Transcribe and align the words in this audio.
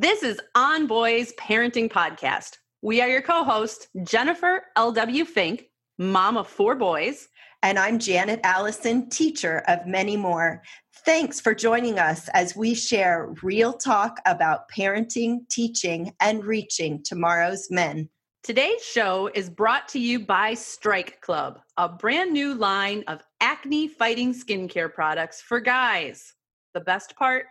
This 0.00 0.22
is 0.22 0.40
On 0.54 0.86
Boys 0.86 1.34
Parenting 1.38 1.92
Podcast. 1.92 2.56
We 2.80 3.02
are 3.02 3.08
your 3.10 3.20
co 3.20 3.44
host, 3.44 3.88
Jennifer 4.02 4.62
L.W. 4.74 5.26
Fink, 5.26 5.66
mom 5.98 6.38
of 6.38 6.48
four 6.48 6.74
boys. 6.74 7.28
And 7.62 7.78
I'm 7.78 7.98
Janet 7.98 8.40
Allison, 8.42 9.10
teacher 9.10 9.62
of 9.68 9.86
many 9.86 10.16
more. 10.16 10.62
Thanks 11.04 11.38
for 11.38 11.54
joining 11.54 11.98
us 11.98 12.30
as 12.32 12.56
we 12.56 12.72
share 12.72 13.34
real 13.42 13.74
talk 13.74 14.16
about 14.24 14.70
parenting, 14.74 15.46
teaching, 15.50 16.14
and 16.18 16.46
reaching 16.46 17.02
tomorrow's 17.02 17.70
men. 17.70 18.08
Today's 18.42 18.82
show 18.82 19.28
is 19.34 19.50
brought 19.50 19.86
to 19.88 19.98
you 19.98 20.24
by 20.24 20.52
Stryke 20.54 21.20
Club, 21.20 21.60
a 21.76 21.90
brand 21.90 22.32
new 22.32 22.54
line 22.54 23.04
of 23.06 23.20
acne 23.42 23.86
fighting 23.86 24.32
skincare 24.32 24.94
products 24.94 25.42
for 25.42 25.60
guys. 25.60 26.32
The 26.72 26.80
best 26.80 27.14
part? 27.16 27.44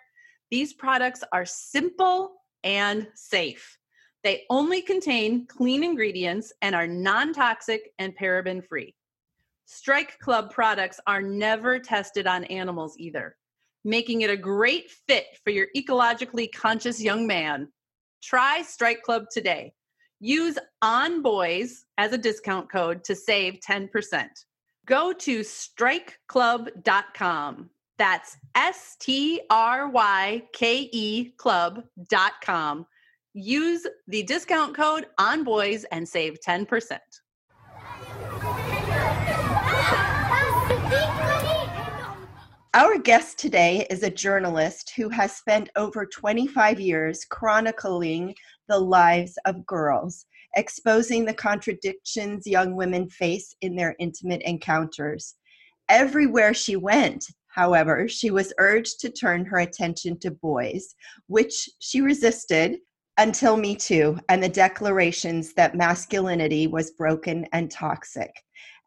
These 0.50 0.74
products 0.74 1.24
are 1.32 1.46
simple 1.46 2.39
and 2.64 3.08
safe. 3.16 3.78
They 4.24 4.44
only 4.50 4.82
contain 4.82 5.46
clean 5.48 5.84
ingredients 5.84 6.54
and 6.62 6.74
are 6.76 6.88
non 6.88 7.34
toxic 7.34 7.92
and 8.00 8.18
paraben 8.18 8.66
free. 8.66 8.96
Stryke 9.68 10.18
Club 10.20 10.52
products 10.52 11.02
are 11.08 11.22
never 11.22 11.80
tested 11.80 12.28
on 12.28 12.44
animals 12.46 12.96
either, 12.98 13.36
making 13.86 14.22
it 14.22 14.30
a 14.30 14.38
great 14.38 14.92
fit 15.08 15.26
for 15.44 15.52
your 15.52 15.68
ecologically 15.78 16.52
conscious 16.52 17.02
young 17.02 17.28
man. 17.28 17.70
Try 18.22 18.64
Stryke 18.64 19.04
Club 19.04 19.28
today. 19.32 19.72
Use 20.20 20.58
On 20.82 21.22
Boys 21.22 21.86
as 21.98 22.12
a 22.12 22.18
discount 22.18 22.70
code 22.70 23.06
to 23.06 23.16
save 23.16 23.60
10%. 23.68 24.28
Go 24.86 25.14
to 25.14 25.40
strykeclub.com. 25.42 27.70
That's 28.00 28.38
S 28.56 28.96
T 29.02 29.42
R 29.50 29.90
Y 29.90 30.42
K 30.54 30.90
E 30.94 31.32
club.com. 31.38 32.88
Use 33.34 33.86
the 34.08 34.24
discount 34.24 34.74
code 34.74 35.08
on 35.20 35.44
boys 35.44 35.84
and 35.92 36.08
save 36.08 36.38
10%. 36.40 36.98
Our 42.74 42.98
guest 43.00 43.38
today 43.38 43.86
is 43.90 44.04
a 44.04 44.10
journalist 44.10 44.94
who 44.96 45.10
has 45.10 45.36
spent 45.36 45.70
over 45.76 46.06
25 46.06 46.80
years 46.80 47.26
chronicling 47.26 48.34
the 48.70 48.80
lives 48.80 49.38
of 49.46 49.66
girls, 49.66 50.26
exposing 50.56 51.26
the 51.26 51.34
contradictions 51.34 52.48
young 52.48 52.76
women 52.78 53.10
face 53.10 53.54
in 53.60 53.76
their 53.76 53.96
intimate 54.00 54.42
encounters. 54.44 55.36
Everywhere 55.90 56.54
she 56.54 56.78
went, 56.78 57.26
However, 57.50 58.08
she 58.08 58.32
was 58.32 58.54
urged 58.58 59.00
to 59.02 59.10
turn 59.10 59.46
her 59.46 59.60
attention 59.60 60.18
to 60.20 60.32
boys, 60.32 60.96
which 61.28 61.70
she 61.80 62.00
resisted 62.02 62.78
until 63.18 63.58
Me 63.58 63.76
Too 63.76 64.18
and 64.30 64.42
the 64.42 64.50
declarations 64.50 65.54
that 65.54 65.76
masculinity 65.76 66.68
was 66.68 66.92
broken 66.92 67.46
and 67.52 67.70
toxic. 67.70 68.32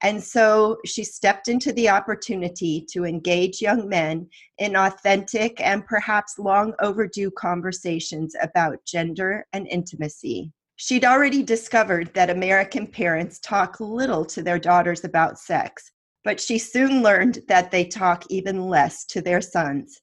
And 0.02 0.22
so 0.22 0.78
she 0.84 1.04
stepped 1.04 1.48
into 1.48 1.72
the 1.72 1.88
opportunity 1.88 2.84
to 2.90 3.04
engage 3.04 3.62
young 3.62 3.88
men 3.88 4.28
in 4.58 4.74
authentic 4.74 5.60
and 5.60 5.86
perhaps 5.86 6.38
long 6.38 6.72
overdue 6.80 7.30
conversations 7.30 8.34
about 8.42 8.84
gender 8.84 9.46
and 9.52 9.68
intimacy. 9.68 10.50
She'd 10.76 11.04
already 11.04 11.44
discovered 11.44 12.12
that 12.14 12.30
American 12.30 12.88
parents 12.88 13.38
talk 13.38 13.78
little 13.78 14.24
to 14.24 14.42
their 14.42 14.58
daughters 14.58 15.04
about 15.04 15.38
sex, 15.38 15.91
but 16.24 16.40
she 16.40 16.58
soon 16.58 17.02
learned 17.02 17.40
that 17.48 17.70
they 17.70 17.84
talk 17.84 18.24
even 18.30 18.62
less 18.62 19.04
to 19.06 19.20
their 19.20 19.40
sons. 19.40 20.00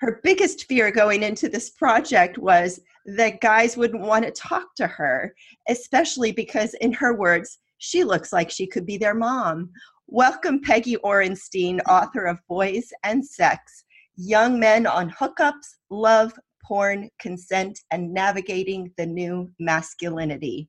Her 0.00 0.20
biggest 0.22 0.66
fear 0.66 0.90
going 0.90 1.22
into 1.22 1.48
this 1.48 1.70
project 1.70 2.38
was 2.38 2.80
that 3.06 3.40
guys 3.40 3.76
wouldn't 3.76 4.02
want 4.02 4.24
to 4.24 4.30
talk 4.30 4.74
to 4.76 4.86
her, 4.86 5.34
especially 5.68 6.32
because, 6.32 6.74
in 6.74 6.92
her 6.92 7.14
words, 7.14 7.58
she 7.78 8.04
looks 8.04 8.32
like 8.32 8.50
she 8.50 8.66
could 8.66 8.86
be 8.86 8.96
their 8.96 9.14
mom. 9.14 9.70
Welcome, 10.06 10.60
Peggy 10.60 10.96
Orenstein, 10.96 11.80
author 11.88 12.24
of 12.24 12.38
Boys 12.48 12.90
and 13.02 13.24
Sex 13.24 13.84
Young 14.16 14.60
Men 14.60 14.86
on 14.86 15.10
Hookups, 15.10 15.76
Love, 15.90 16.32
Porn, 16.62 17.10
Consent, 17.18 17.80
and 17.90 18.12
Navigating 18.12 18.92
the 18.96 19.06
New 19.06 19.50
Masculinity. 19.58 20.68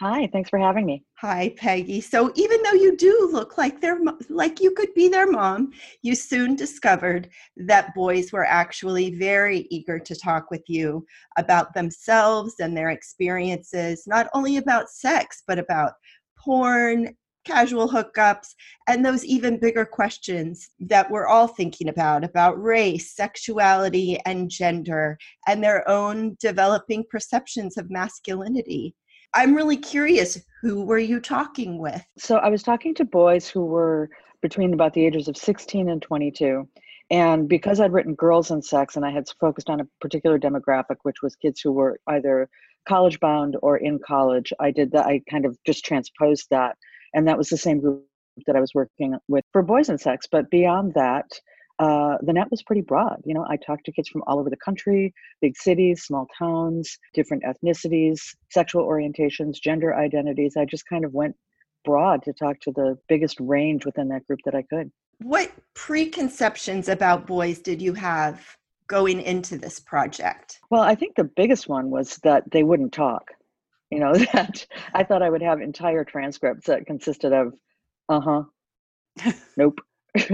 Hi, 0.00 0.28
thanks 0.32 0.48
for 0.48 0.58
having 0.58 0.86
me. 0.86 1.04
Hi, 1.18 1.54
Peggy. 1.58 2.00
So 2.00 2.32
even 2.34 2.62
though 2.62 2.72
you 2.72 2.96
do 2.96 3.28
look 3.30 3.58
like 3.58 3.82
their 3.82 3.98
like 4.30 4.58
you 4.58 4.70
could 4.70 4.94
be 4.94 5.08
their 5.10 5.30
mom, 5.30 5.72
you 6.00 6.14
soon 6.14 6.56
discovered 6.56 7.28
that 7.58 7.94
boys 7.94 8.32
were 8.32 8.46
actually 8.46 9.14
very 9.16 9.66
eager 9.70 9.98
to 9.98 10.14
talk 10.14 10.50
with 10.50 10.62
you 10.68 11.04
about 11.36 11.74
themselves 11.74 12.54
and 12.60 12.74
their 12.74 12.88
experiences, 12.88 14.04
not 14.06 14.28
only 14.32 14.56
about 14.56 14.88
sex, 14.88 15.42
but 15.46 15.58
about 15.58 15.92
porn, 16.34 17.14
casual 17.44 17.86
hookups, 17.86 18.54
and 18.88 19.04
those 19.04 19.22
even 19.26 19.60
bigger 19.60 19.84
questions 19.84 20.70
that 20.78 21.10
we're 21.10 21.26
all 21.26 21.46
thinking 21.46 21.90
about 21.90 22.24
about 22.24 22.58
race, 22.62 23.14
sexuality, 23.14 24.18
and 24.24 24.50
gender, 24.50 25.18
and 25.46 25.62
their 25.62 25.86
own 25.86 26.38
developing 26.40 27.04
perceptions 27.10 27.76
of 27.76 27.90
masculinity. 27.90 28.94
I'm 29.34 29.54
really 29.54 29.76
curious 29.76 30.40
who 30.60 30.84
were 30.84 30.98
you 30.98 31.20
talking 31.20 31.78
with? 31.78 32.04
So 32.18 32.36
I 32.36 32.48
was 32.48 32.62
talking 32.62 32.94
to 32.96 33.04
boys 33.04 33.48
who 33.48 33.64
were 33.64 34.10
between 34.42 34.74
about 34.74 34.94
the 34.94 35.04
ages 35.04 35.28
of 35.28 35.36
16 35.36 35.88
and 35.88 36.02
22. 36.02 36.68
And 37.10 37.48
because 37.48 37.80
I'd 37.80 37.92
written 37.92 38.14
girls 38.14 38.50
and 38.50 38.64
sex 38.64 38.96
and 38.96 39.04
I 39.04 39.10
had 39.10 39.28
focused 39.40 39.68
on 39.68 39.80
a 39.80 39.88
particular 40.00 40.38
demographic, 40.38 40.96
which 41.02 41.22
was 41.22 41.34
kids 41.36 41.60
who 41.60 41.72
were 41.72 42.00
either 42.06 42.48
college 42.88 43.18
bound 43.20 43.56
or 43.62 43.76
in 43.76 43.98
college, 43.98 44.52
I 44.60 44.70
did 44.70 44.92
that. 44.92 45.06
I 45.06 45.22
kind 45.30 45.44
of 45.44 45.56
just 45.66 45.84
transposed 45.84 46.46
that. 46.50 46.76
And 47.14 47.26
that 47.26 47.38
was 47.38 47.48
the 47.48 47.56
same 47.56 47.80
group 47.80 48.04
that 48.46 48.56
I 48.56 48.60
was 48.60 48.74
working 48.74 49.16
with 49.28 49.44
for 49.52 49.62
boys 49.62 49.88
and 49.88 50.00
sex. 50.00 50.26
But 50.30 50.50
beyond 50.50 50.94
that, 50.94 51.26
uh, 51.80 52.18
the 52.20 52.32
net 52.34 52.50
was 52.50 52.62
pretty 52.62 52.82
broad. 52.82 53.22
You 53.24 53.32
know, 53.32 53.46
I 53.48 53.56
talked 53.56 53.86
to 53.86 53.92
kids 53.92 54.08
from 54.10 54.22
all 54.26 54.38
over 54.38 54.50
the 54.50 54.56
country, 54.56 55.14
big 55.40 55.56
cities, 55.56 56.02
small 56.02 56.28
towns, 56.38 56.98
different 57.14 57.42
ethnicities, 57.44 58.20
sexual 58.50 58.86
orientations, 58.86 59.54
gender 59.54 59.94
identities. 59.94 60.58
I 60.58 60.66
just 60.66 60.86
kind 60.86 61.06
of 61.06 61.14
went 61.14 61.36
broad 61.86 62.22
to 62.24 62.34
talk 62.34 62.60
to 62.60 62.72
the 62.72 62.98
biggest 63.08 63.40
range 63.40 63.86
within 63.86 64.08
that 64.08 64.26
group 64.26 64.40
that 64.44 64.54
I 64.54 64.60
could. 64.60 64.92
What 65.22 65.50
preconceptions 65.72 66.90
about 66.90 67.26
boys 67.26 67.60
did 67.60 67.80
you 67.80 67.94
have 67.94 68.44
going 68.86 69.22
into 69.22 69.56
this 69.56 69.80
project? 69.80 70.60
Well, 70.68 70.82
I 70.82 70.94
think 70.94 71.16
the 71.16 71.24
biggest 71.24 71.66
one 71.66 71.88
was 71.88 72.16
that 72.24 72.50
they 72.50 72.62
wouldn't 72.62 72.92
talk. 72.92 73.30
You 73.90 74.00
know, 74.00 74.14
that 74.34 74.66
I 74.92 75.04
thought 75.04 75.22
I 75.22 75.30
would 75.30 75.42
have 75.42 75.62
entire 75.62 76.04
transcripts 76.04 76.66
that 76.66 76.84
consisted 76.84 77.32
of, 77.32 77.54
uh 78.10 78.20
huh, 78.20 78.42
nope, 79.56 79.80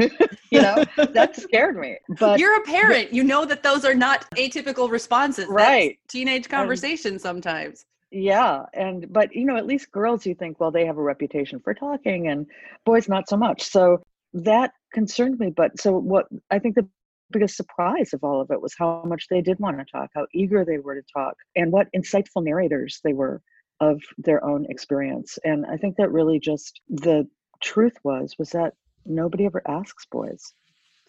you 0.50 0.62
know 0.62 0.84
that 0.96 1.36
scared 1.36 1.76
me. 1.76 1.98
But 2.18 2.38
you're 2.38 2.56
a 2.56 2.62
parent. 2.62 3.12
You 3.12 3.24
know 3.24 3.44
that 3.44 3.62
those 3.62 3.84
are 3.84 3.94
not 3.94 4.28
atypical 4.32 4.90
responses. 4.90 5.46
Right. 5.48 5.98
That's 6.02 6.12
teenage 6.12 6.48
conversation 6.48 7.18
sometimes. 7.18 7.84
Yeah 8.10 8.64
and 8.72 9.12
but 9.12 9.34
you 9.34 9.44
know 9.44 9.56
at 9.56 9.66
least 9.66 9.90
girls 9.90 10.24
you 10.24 10.34
think 10.34 10.60
well 10.60 10.70
they 10.70 10.86
have 10.86 10.96
a 10.96 11.02
reputation 11.02 11.58
for 11.58 11.74
talking 11.74 12.28
and 12.28 12.46
boys 12.84 13.08
not 13.08 13.28
so 13.28 13.36
much. 13.36 13.62
So 13.62 14.02
that 14.32 14.72
concerned 14.92 15.38
me 15.38 15.50
but 15.50 15.78
so 15.80 15.92
what 15.98 16.26
i 16.50 16.58
think 16.58 16.74
the 16.74 16.86
biggest 17.30 17.56
surprise 17.56 18.12
of 18.12 18.22
all 18.22 18.40
of 18.40 18.50
it 18.50 18.60
was 18.60 18.74
how 18.78 19.02
much 19.04 19.26
they 19.28 19.40
did 19.40 19.58
want 19.58 19.76
to 19.78 19.84
talk 19.90 20.08
how 20.14 20.26
eager 20.32 20.64
they 20.64 20.78
were 20.78 20.94
to 20.94 21.06
talk 21.12 21.34
and 21.56 21.72
what 21.72 21.88
insightful 21.96 22.44
narrators 22.44 23.00
they 23.02 23.12
were 23.12 23.42
of 23.80 24.00
their 24.16 24.42
own 24.44 24.64
experience. 24.70 25.38
And 25.44 25.66
i 25.66 25.76
think 25.76 25.96
that 25.96 26.12
really 26.12 26.38
just 26.38 26.80
the 26.88 27.26
truth 27.62 27.96
was 28.04 28.34
was 28.38 28.50
that 28.50 28.74
nobody 29.08 29.46
ever 29.46 29.62
asks 29.66 30.06
boys. 30.10 30.52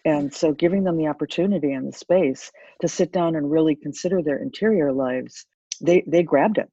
And 0.04 0.32
so 0.32 0.52
giving 0.52 0.84
them 0.84 0.96
the 0.96 1.08
opportunity 1.08 1.72
and 1.72 1.86
the 1.86 1.96
space 1.96 2.50
to 2.80 2.88
sit 2.88 3.12
down 3.12 3.36
and 3.36 3.50
really 3.50 3.74
consider 3.74 4.22
their 4.22 4.38
interior 4.38 4.92
lives, 4.92 5.46
they, 5.80 6.02
they 6.06 6.22
grabbed 6.22 6.58
it. 6.58 6.70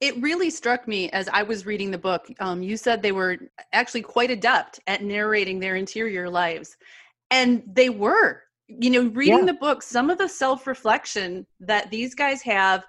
It 0.00 0.20
really 0.20 0.50
struck 0.50 0.86
me 0.86 1.08
as 1.10 1.28
I 1.28 1.42
was 1.42 1.64
reading 1.64 1.90
the 1.90 1.98
book. 1.98 2.26
Um, 2.40 2.62
you 2.62 2.76
said 2.76 3.00
they 3.00 3.12
were 3.12 3.38
actually 3.72 4.02
quite 4.02 4.30
adept 4.30 4.80
at 4.86 5.02
narrating 5.02 5.58
their 5.58 5.76
interior 5.76 6.28
lives. 6.28 6.76
And 7.30 7.62
they 7.66 7.88
were. 7.88 8.42
You 8.68 8.90
know, 8.90 9.10
reading 9.10 9.40
yeah. 9.40 9.52
the 9.52 9.54
book, 9.54 9.80
some 9.80 10.10
of 10.10 10.18
the 10.18 10.28
self 10.28 10.66
reflection 10.66 11.46
that 11.60 11.88
these 11.90 12.16
guys 12.16 12.42
have 12.42 12.84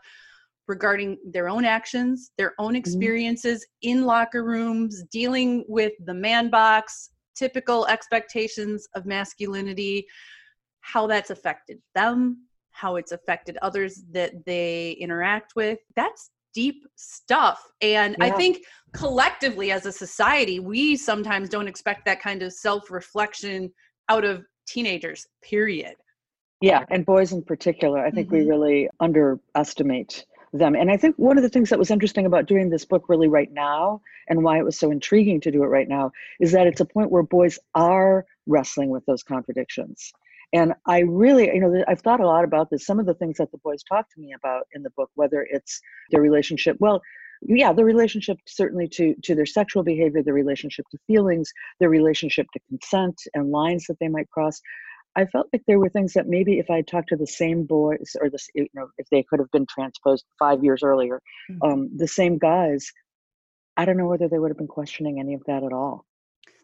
regarding 0.67 1.17
their 1.25 1.49
own 1.49 1.65
actions, 1.65 2.31
their 2.37 2.53
own 2.59 2.69
mm-hmm. 2.69 2.77
experiences 2.77 3.63
mm-hmm. 3.63 3.99
in 3.99 4.05
locker 4.05 4.43
rooms, 4.43 5.03
dealing 5.11 5.63
with 5.67 5.93
the 6.05 6.13
man 6.13 6.49
box, 6.49 7.11
typical 7.37 7.85
expectations 7.87 8.87
of 8.95 9.05
masculinity, 9.05 10.07
how 10.81 11.07
that's 11.07 11.29
affected 11.29 11.79
them, 11.95 12.45
how 12.71 12.95
it's 12.95 13.11
affected 13.11 13.57
others 13.61 14.03
that 14.11 14.45
they 14.45 14.91
interact 14.91 15.53
with. 15.55 15.79
That's 15.95 16.31
deep 16.53 16.83
stuff. 16.95 17.61
And 17.81 18.15
yeah. 18.19 18.25
I 18.25 18.31
think 18.31 18.63
collectively 18.93 19.71
as 19.71 19.85
a 19.85 19.91
society, 19.91 20.59
we 20.59 20.95
sometimes 20.95 21.49
don't 21.49 21.67
expect 21.67 22.05
that 22.05 22.21
kind 22.21 22.41
of 22.41 22.51
self 22.53 22.89
reflection 22.89 23.71
out 24.09 24.23
of 24.23 24.45
teenagers, 24.67 25.27
period. 25.43 25.95
Yeah, 26.61 26.83
and 26.89 27.05
boys 27.05 27.33
in 27.33 27.43
particular. 27.43 28.03
I 28.03 28.09
think 28.09 28.27
mm-hmm. 28.27 28.37
we 28.37 28.49
really 28.49 28.89
underestimate 28.99 30.25
them. 30.53 30.75
And 30.75 30.89
I 30.89 30.97
think 30.97 31.15
one 31.17 31.37
of 31.37 31.43
the 31.43 31.49
things 31.49 31.69
that 31.69 31.79
was 31.79 31.91
interesting 31.91 32.25
about 32.25 32.45
doing 32.45 32.69
this 32.69 32.85
book 32.85 33.05
really 33.09 33.27
right 33.27 33.51
now 33.51 34.01
and 34.27 34.43
why 34.43 34.57
it 34.57 34.65
was 34.65 34.77
so 34.77 34.91
intriguing 34.91 35.41
to 35.41 35.51
do 35.51 35.63
it 35.63 35.67
right 35.67 35.87
now 35.87 36.11
is 36.39 36.51
that 36.51 36.67
it's 36.67 36.81
a 36.81 36.85
point 36.85 37.11
where 37.11 37.23
boys 37.23 37.59
are 37.75 38.25
wrestling 38.45 38.89
with 38.89 39.05
those 39.05 39.23
contradictions. 39.23 40.11
And 40.53 40.73
I 40.85 40.99
really, 40.99 41.53
you 41.53 41.59
know, 41.59 41.83
I've 41.87 41.99
thought 41.99 42.21
a 42.21 42.25
lot 42.25 42.45
about 42.45 42.69
this. 42.69 42.85
Some 42.85 42.99
of 42.99 43.05
the 43.05 43.13
things 43.13 43.37
that 43.37 43.51
the 43.51 43.57
boys 43.57 43.83
talk 43.83 44.09
to 44.13 44.19
me 44.19 44.33
about 44.33 44.63
in 44.73 44.83
the 44.83 44.89
book, 44.91 45.09
whether 45.15 45.45
it's 45.49 45.81
their 46.11 46.21
relationship, 46.21 46.77
well, 46.79 47.01
yeah, 47.41 47.73
the 47.73 47.85
relationship 47.85 48.37
certainly 48.45 48.87
to 48.87 49.13
to 49.23 49.35
their 49.35 49.45
sexual 49.45 49.83
behavior, 49.83 50.23
the 50.23 50.33
relationship 50.33 50.85
to 50.89 50.97
feelings, 51.05 51.51
their 51.79 51.89
relationship 51.89 52.47
to 52.53 52.59
consent 52.69 53.21
and 53.33 53.51
lines 53.51 53.85
that 53.87 53.99
they 53.99 54.07
might 54.07 54.29
cross. 54.29 54.59
I 55.17 55.25
felt 55.25 55.47
like 55.51 55.63
there 55.67 55.79
were 55.79 55.89
things 55.89 56.13
that 56.13 56.27
maybe 56.27 56.59
if 56.59 56.69
I 56.69 56.77
had 56.77 56.87
talked 56.87 57.09
to 57.09 57.15
the 57.15 57.25
same 57.25 57.65
boys, 57.65 58.15
or 58.21 58.29
the 58.29 58.39
you 58.53 58.67
know, 58.75 58.87
if 58.99 59.07
they 59.09 59.23
could 59.23 59.39
have 59.39 59.49
been 59.51 59.65
transposed 59.65 60.25
five 60.37 60.63
years 60.63 60.83
earlier, 60.83 61.19
mm-hmm. 61.51 61.63
um, 61.63 61.89
the 61.97 62.07
same 62.07 62.37
guys, 62.37 62.91
I 63.75 63.85
don't 63.85 63.97
know 63.97 64.07
whether 64.07 64.29
they 64.29 64.37
would 64.37 64.51
have 64.51 64.57
been 64.57 64.67
questioning 64.67 65.19
any 65.19 65.33
of 65.33 65.43
that 65.47 65.63
at 65.63 65.73
all. 65.73 66.05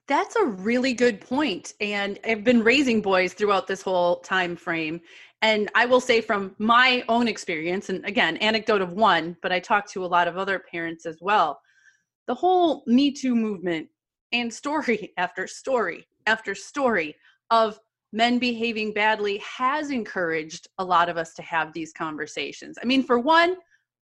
That's 0.08 0.36
a 0.36 0.46
really 0.46 0.94
good 0.94 1.20
point. 1.20 1.74
And 1.82 2.20
I've 2.26 2.44
been 2.44 2.64
raising 2.64 3.02
boys 3.02 3.34
throughout 3.34 3.68
this 3.68 3.82
whole 3.82 4.18
time 4.18 4.56
frame. 4.56 5.02
And 5.42 5.72
I 5.76 5.86
will 5.86 6.02
say 6.02 6.22
from 6.22 6.56
my 6.60 7.04
own 7.10 7.28
experience, 7.28 7.90
and 7.90 8.06
again, 8.06 8.38
anecdote 8.38 8.82
of 8.82 8.94
one, 8.94 9.36
but 9.42 9.52
I 9.52 9.60
talked 9.60 9.92
to 9.94 10.06
a 10.06 10.08
lot 10.08 10.28
of 10.28 10.38
other 10.38 10.64
parents 10.72 11.06
as 11.06 11.18
well. 11.22 11.60
The 12.28 12.36
whole 12.36 12.84
Me 12.86 13.12
Too 13.12 13.36
movement 13.36 13.88
and 14.32 14.54
story 14.54 15.12
after 15.18 15.48
story 15.48 16.08
after 16.28 16.54
story 16.56 17.16
of 17.50 17.80
men 18.14 18.40
behaving 18.40 18.94
badly 18.94 19.40
has 19.40 19.92
encouraged 19.92 20.70
a 20.78 20.86
lot 20.86 21.10
of 21.10 21.18
us 21.18 21.34
to 21.34 21.42
have 21.42 21.74
these 21.74 21.92
conversations. 21.92 22.78
I 22.82 22.86
mean, 22.86 23.04
for 23.04 23.20
one, 23.20 23.58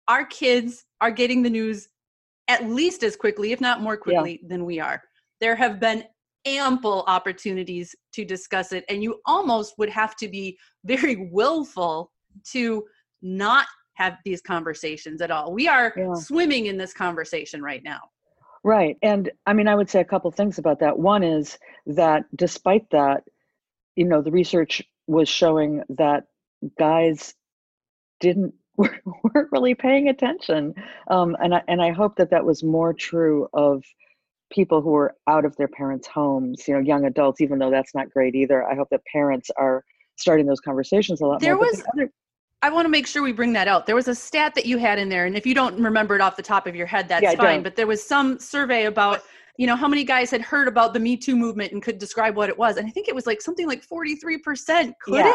our 0.08 0.26
kids 0.26 0.84
are 1.00 1.10
getting 1.10 1.42
the 1.42 1.48
news 1.50 1.88
at 2.48 2.68
least 2.68 3.02
as 3.02 3.16
quickly, 3.16 3.52
if 3.52 3.60
not 3.60 3.80
more 3.80 3.96
quickly, 3.96 4.40
yeah. 4.42 4.48
than 4.48 4.66
we 4.66 4.78
are 4.80 5.00
there 5.40 5.56
have 5.56 5.80
been 5.80 6.04
ample 6.46 7.04
opportunities 7.06 7.94
to 8.12 8.24
discuss 8.24 8.72
it 8.72 8.84
and 8.88 9.02
you 9.02 9.20
almost 9.26 9.74
would 9.78 9.90
have 9.90 10.16
to 10.16 10.28
be 10.28 10.58
very 10.84 11.28
willful 11.30 12.10
to 12.44 12.84
not 13.22 13.66
have 13.94 14.16
these 14.24 14.40
conversations 14.40 15.20
at 15.20 15.30
all 15.30 15.52
we 15.52 15.68
are 15.68 15.92
yeah. 15.96 16.14
swimming 16.14 16.66
in 16.66 16.78
this 16.78 16.94
conversation 16.94 17.60
right 17.60 17.82
now 17.82 18.00
right 18.64 18.96
and 19.02 19.30
i 19.46 19.52
mean 19.52 19.68
i 19.68 19.74
would 19.74 19.90
say 19.90 20.00
a 20.00 20.04
couple 20.04 20.30
things 20.30 20.58
about 20.58 20.78
that 20.80 20.98
one 20.98 21.22
is 21.22 21.58
that 21.84 22.24
despite 22.36 22.88
that 22.90 23.22
you 24.00 24.06
know 24.06 24.22
the 24.22 24.30
research 24.30 24.82
was 25.06 25.28
showing 25.28 25.82
that 25.90 26.24
guys 26.78 27.34
didn't 28.18 28.54
weren't 28.76 29.48
really 29.52 29.74
paying 29.74 30.08
attention 30.08 30.74
um, 31.08 31.36
and 31.42 31.54
I, 31.54 31.62
and 31.68 31.82
I 31.82 31.90
hope 31.90 32.16
that 32.16 32.30
that 32.30 32.44
was 32.44 32.64
more 32.64 32.92
true 32.94 33.48
of 33.52 33.84
people 34.50 34.82
who 34.82 34.94
are 34.94 35.14
out 35.28 35.44
of 35.44 35.56
their 35.56 35.68
parents' 35.68 36.06
homes, 36.06 36.66
you 36.66 36.74
know, 36.74 36.80
young 36.80 37.04
adults, 37.06 37.40
even 37.40 37.58
though 37.58 37.70
that's 37.70 37.94
not 37.94 38.10
great 38.10 38.34
either. 38.34 38.64
I 38.64 38.74
hope 38.74 38.88
that 38.90 39.00
parents 39.10 39.50
are 39.56 39.84
starting 40.16 40.46
those 40.46 40.60
conversations 40.60 41.20
a 41.20 41.26
lot 41.26 41.34
more. 41.34 41.40
there 41.40 41.54
more. 41.54 41.64
Was, 41.64 41.82
other, 41.94 42.10
I 42.62 42.70
want 42.70 42.84
to 42.84 42.90
make 42.90 43.06
sure 43.06 43.22
we 43.22 43.32
bring 43.32 43.52
that 43.54 43.68
out. 43.68 43.86
There 43.86 43.94
was 43.94 44.08
a 44.08 44.14
stat 44.14 44.54
that 44.56 44.66
you 44.66 44.76
had 44.76 44.98
in 44.98 45.08
there, 45.08 45.24
and 45.24 45.36
if 45.36 45.46
you 45.46 45.54
don't 45.54 45.80
remember 45.80 46.14
it 46.14 46.20
off 46.20 46.36
the 46.36 46.42
top 46.42 46.66
of 46.66 46.76
your 46.76 46.86
head, 46.86 47.08
that's 47.08 47.22
yeah, 47.22 47.34
fine. 47.34 47.62
But 47.62 47.76
there 47.76 47.86
was 47.86 48.02
some 48.02 48.38
survey 48.38 48.84
about, 48.84 49.22
you 49.60 49.66
know, 49.66 49.76
how 49.76 49.86
many 49.86 50.04
guys 50.04 50.30
had 50.30 50.40
heard 50.40 50.68
about 50.68 50.94
the 50.94 50.98
Me 50.98 51.18
Too 51.18 51.36
movement 51.36 51.72
and 51.72 51.82
could 51.82 51.98
describe 51.98 52.34
what 52.34 52.48
it 52.48 52.56
was. 52.56 52.78
And 52.78 52.86
I 52.86 52.90
think 52.90 53.08
it 53.08 53.14
was 53.14 53.26
like 53.26 53.42
something 53.42 53.66
like 53.66 53.86
43% 53.86 54.94
couldn't. 55.04 55.26
Yeah, 55.26 55.34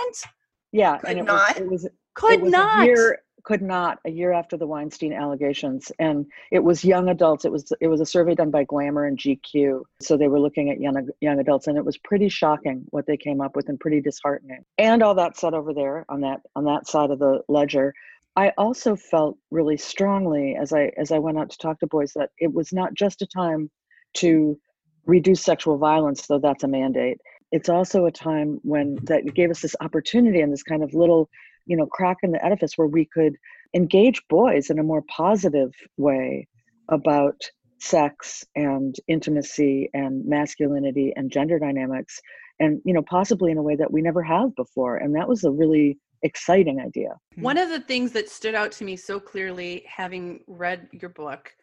yeah. 0.72 0.98
Could 0.98 1.10
and 1.12 1.20
it 1.20 1.24
not. 1.26 1.50
Was, 1.50 1.58
it 1.58 1.70
was, 1.70 1.88
could 2.16 2.34
it 2.34 2.42
was 2.42 2.52
not. 2.52 2.88
Year, 2.88 3.20
could 3.44 3.62
not 3.62 4.00
a 4.04 4.10
year 4.10 4.34
after 4.34 4.58
the 4.58 4.66
Weinstein 4.66 5.14
allegations 5.14 5.92
and 6.00 6.26
it 6.52 6.64
was 6.64 6.84
young 6.84 7.10
adults 7.10 7.46
it 7.46 7.52
was 7.52 7.72
it 7.80 7.88
was 7.88 8.02
a 8.02 8.06
survey 8.06 8.34
done 8.34 8.50
by 8.50 8.64
Glamour 8.64 9.06
and 9.06 9.20
GQ 9.20 9.82
so 10.02 10.18
they 10.18 10.28
were 10.28 10.40
looking 10.40 10.72
at 10.72 10.82
young 10.82 11.08
young 11.22 11.40
adults 11.40 11.68
and 11.68 11.78
it 11.78 11.86
was 11.86 11.96
pretty 12.00 12.28
shocking 12.28 12.84
what 12.90 13.06
they 13.06 13.18
came 13.18 13.42
up 13.42 13.56
with 13.56 13.70
and 13.70 13.80
pretty 13.80 14.02
disheartening 14.02 14.66
and 14.80 15.04
all 15.04 15.14
that 15.14 15.38
said 15.38 15.54
over 15.54 15.76
there 15.76 16.08
on 16.10 16.22
that 16.22 16.42
on 16.56 16.66
that 16.66 16.88
side 16.88 17.12
of 17.12 17.20
the 17.20 17.44
ledger 17.48 17.94
I 18.36 18.52
also 18.58 18.96
felt 18.96 19.38
really 19.52 19.78
strongly 19.78 20.56
as 20.60 20.74
I 20.74 20.92
as 20.98 21.12
I 21.12 21.20
went 21.20 21.38
out 21.38 21.52
to 21.52 21.58
talk 21.60 21.80
to 21.82 21.88
boys 21.88 22.14
that 22.16 22.32
it 22.40 22.52
was 22.52 22.74
not 22.74 22.96
just 22.96 23.22
a 23.22 23.28
time 23.28 23.70
to 24.16 24.60
reduce 25.06 25.44
sexual 25.44 25.78
violence 25.78 26.28
though 26.28 26.40
that's 26.40 26.64
a 26.64 26.68
mandate. 26.68 27.18
It's 27.52 27.70
also 27.70 28.06
a 28.06 28.12
time 28.12 28.60
when 28.64 28.96
mm-hmm. 28.96 29.06
that 29.06 29.34
gave 29.36 29.52
us 29.52 29.62
this 29.62 29.76
opportunity 29.82 30.42
and 30.42 30.52
this 30.52 30.64
kind 30.64 30.84
of 30.84 30.94
little 30.94 31.30
you 31.66 31.78
know 31.78 31.86
crack 31.86 32.18
in 32.24 32.32
the 32.32 32.44
edifice 32.44 32.74
where 32.78 32.88
we 32.88 33.06
could 33.06 33.36
engage 33.74 34.22
boys 34.30 34.70
in 34.70 34.80
a 34.80 34.84
more 34.84 35.04
positive 35.10 35.72
way 35.98 36.48
about 36.90 37.40
sex 37.80 38.44
and 38.56 38.96
intimacy 39.08 39.90
and 39.94 40.26
masculinity 40.26 41.14
and 41.16 41.32
gender 41.32 41.60
dynamics 41.60 42.20
and 42.60 42.82
you 42.86 42.94
know 42.94 43.02
possibly 43.04 43.52
in 43.52 43.58
a 43.58 43.64
way 43.64 43.76
that 43.76 43.92
we 43.92 44.02
never 44.02 44.24
have 44.24 44.56
before. 44.56 44.98
And 44.98 45.16
that 45.16 45.28
was 45.28 45.44
a 45.44 45.52
really 45.52 45.98
exciting 46.24 46.80
idea. 46.80 47.16
One 47.36 47.58
mm-hmm. 47.58 47.64
of 47.64 47.70
the 47.70 47.86
things 47.86 48.12
that 48.14 48.30
stood 48.30 48.56
out 48.56 48.72
to 48.74 48.84
me 48.84 48.96
so 48.96 49.20
clearly 49.20 49.84
having 49.88 50.42
read 50.48 50.88
your 50.92 51.10
book 51.10 51.54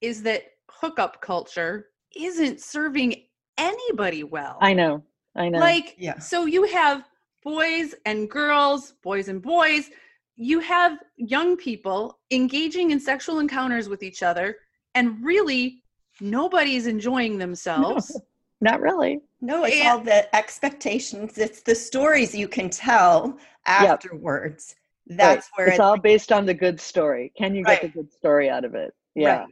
is 0.00 0.22
that 0.22 0.42
hookup 0.70 1.20
culture 1.20 1.88
isn't 2.16 2.60
serving 2.60 3.14
anybody 3.56 4.24
well 4.24 4.56
i 4.60 4.72
know 4.72 5.02
i 5.36 5.48
know 5.48 5.58
like 5.58 5.94
yeah. 5.98 6.18
so 6.18 6.46
you 6.46 6.64
have 6.64 7.04
boys 7.48 7.94
and 8.04 8.28
girls, 8.28 8.92
boys 9.02 9.28
and 9.28 9.40
boys, 9.40 9.90
you 10.36 10.60
have 10.60 10.98
young 11.16 11.56
people 11.56 12.18
engaging 12.30 12.90
in 12.90 13.00
sexual 13.00 13.38
encounters 13.38 13.88
with 13.88 14.02
each 14.02 14.22
other, 14.22 14.56
and 14.94 15.24
really 15.24 15.82
nobody's 16.20 16.86
enjoying 16.86 17.38
themselves. 17.38 18.14
No, 18.14 18.20
not 18.72 18.80
really. 18.80 19.20
No, 19.40 19.64
it's 19.64 19.76
and, 19.76 19.88
all 19.88 20.00
the 20.00 20.34
expectations. 20.36 21.38
It's 21.38 21.62
the 21.62 21.74
stories 21.74 22.34
you 22.34 22.48
can 22.48 22.70
tell 22.70 23.38
afterwards. 23.66 24.74
Yep. 25.06 25.18
That's 25.18 25.48
right. 25.52 25.56
where 25.56 25.66
it's, 25.68 25.74
it's 25.76 25.80
all 25.80 25.96
based 25.96 26.32
on 26.32 26.44
the 26.44 26.54
good 26.54 26.78
story. 26.80 27.32
Can 27.36 27.54
you 27.54 27.62
right. 27.62 27.80
get 27.80 27.94
the 27.94 28.02
good 28.02 28.12
story 28.12 28.50
out 28.50 28.64
of 28.64 28.74
it? 28.74 28.92
Yeah. 29.14 29.38
Right 29.38 29.48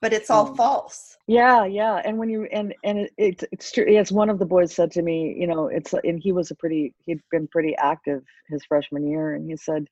but 0.00 0.12
it's 0.12 0.30
all 0.30 0.48
um, 0.48 0.56
false. 0.56 1.16
Yeah 1.26 1.64
yeah 1.64 2.02
and 2.04 2.18
when 2.18 2.28
you 2.28 2.44
and 2.52 2.74
and 2.84 2.98
it, 2.98 3.12
it's 3.18 3.44
it's 3.52 3.72
true 3.72 3.96
as 3.96 4.10
one 4.10 4.30
of 4.30 4.38
the 4.38 4.46
boys 4.46 4.74
said 4.74 4.90
to 4.92 5.02
me 5.02 5.36
you 5.38 5.46
know 5.46 5.68
it's 5.68 5.92
and 5.92 6.20
he 6.22 6.32
was 6.32 6.50
a 6.50 6.56
pretty 6.56 6.94
he'd 7.04 7.20
been 7.30 7.46
pretty 7.48 7.76
active 7.76 8.22
his 8.48 8.64
freshman 8.64 9.06
year 9.06 9.34
and 9.34 9.48
he 9.48 9.56
said 9.56 9.86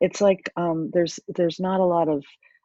it's 0.00 0.20
like 0.20 0.50
um 0.56 0.90
there's 0.92 1.18
there's 1.28 1.58
not 1.58 1.80
a 1.80 1.84
lot 1.84 2.08
of 2.08 2.22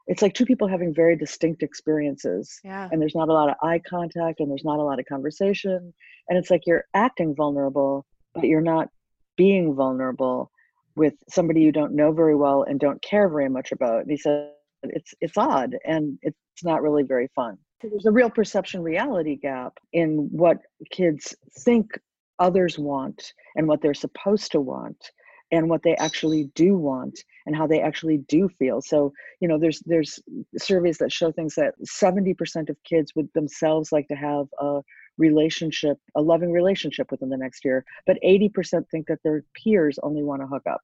it's 0.08 0.22
like 0.22 0.34
two 0.34 0.46
people 0.46 0.68
having 0.68 0.94
very 0.94 1.16
distinct 1.16 1.64
experiences 1.64 2.60
yeah. 2.64 2.90
and 2.92 3.02
there's 3.02 3.16
not 3.16 3.30
a 3.30 3.34
lot 3.34 3.50
of 3.50 3.56
eye 3.64 3.82
contact 3.90 4.40
and 4.40 4.50
there's 4.50 4.66
not 4.66 4.80
a 4.80 4.84
lot 4.84 5.00
of 5.00 5.06
conversation 5.06 5.94
and 6.30 6.38
it's 6.38 6.52
like 6.52 6.62
you're 6.66 6.86
acting 6.94 7.34
vulnerable 7.36 8.06
but 8.34 8.44
you're 8.44 8.62
not 8.62 8.90
being 9.38 9.74
vulnerable 9.74 10.52
with 10.96 11.14
somebody 11.30 11.62
you 11.62 11.72
don't 11.72 11.96
know 11.96 12.12
very 12.12 12.36
well 12.36 12.64
and 12.64 12.80
don't 12.80 13.02
care 13.02 13.30
very 13.30 13.50
much 13.50 13.72
about. 13.72 14.02
And 14.02 14.12
he 14.12 14.18
said 14.18 14.52
it's 14.84 15.14
it's 15.22 15.38
odd 15.38 15.76
and 15.86 16.18
it's 16.22 16.38
not 16.64 16.82
really 16.82 17.04
very 17.04 17.30
fun. 17.36 17.58
There's 17.82 18.06
a 18.06 18.12
real 18.12 18.30
perception 18.30 18.84
reality 18.84 19.36
gap 19.36 19.78
in 19.94 20.30
what 20.32 20.58
kids 20.92 21.36
think 21.60 22.00
others 22.40 22.78
want 22.78 23.34
and 23.56 23.68
what 23.68 23.82
they're 23.82 23.94
supposed 23.94 24.52
to 24.52 24.62
want 24.62 25.12
and 25.52 25.70
what 25.70 25.84
they 25.84 25.96
actually 25.96 26.46
do 26.56 26.78
want 26.78 27.20
and 27.46 27.56
how 27.56 27.68
they 27.68 27.82
actually 27.82 28.20
do 28.30 28.48
feel. 28.48 28.82
So 28.82 29.14
you 29.40 29.48
know 29.48 29.58
there's 29.58 29.82
there's 29.86 30.20
surveys 30.58 30.98
that 31.00 31.12
show 31.12 31.32
things 31.32 31.56
that 31.56 31.74
70% 31.86 32.70
of 32.70 32.78
kids 32.84 33.14
would 33.16 33.30
themselves 33.34 33.92
like 33.92 34.08
to 34.08 34.16
have 34.16 34.48
a 34.60 34.82
relationship 35.18 35.98
a 36.16 36.22
loving 36.22 36.52
relationship 36.52 37.12
within 37.12 37.30
the 37.30 37.38
next 37.38 37.66
year 37.66 37.84
but 38.06 38.18
80% 38.26 38.88
think 38.90 39.08
that 39.08 39.20
their 39.24 39.44
peers 39.54 40.00
only 40.02 40.24
want 40.24 40.42
to 40.42 40.48
hook 40.48 40.64
up 40.66 40.82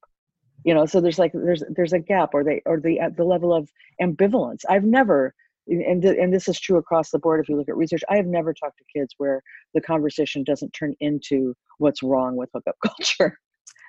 you 0.67 0.73
know 0.73 0.85
so 0.85 0.99
there's 0.99 1.17
like 1.17 1.31
there's 1.33 1.63
there's 1.69 1.93
a 1.93 1.99
gap 1.99 2.31
or 2.33 2.43
they 2.43 2.61
or 2.65 2.77
the 2.77 2.99
uh, 2.99 3.09
the 3.15 3.23
level 3.23 3.53
of 3.53 3.71
ambivalence. 4.01 4.63
I've 4.69 4.83
never 4.83 5.33
and 5.65 6.01
th- 6.01 6.17
and 6.19 6.33
this 6.33 6.49
is 6.49 6.59
true 6.59 6.77
across 6.77 7.09
the 7.09 7.19
board 7.19 7.39
if 7.39 7.47
you 7.47 7.55
look 7.55 7.69
at 7.69 7.75
research 7.75 8.01
i 8.09 8.15
have 8.15 8.25
never 8.25 8.53
talked 8.53 8.77
to 8.77 8.85
kids 8.93 9.13
where 9.17 9.41
the 9.73 9.81
conversation 9.81 10.41
doesn't 10.43 10.71
turn 10.71 10.93
into 11.01 11.53
what's 11.77 12.01
wrong 12.03 12.37
with 12.37 12.49
hookup 12.53 12.75
culture. 12.85 13.37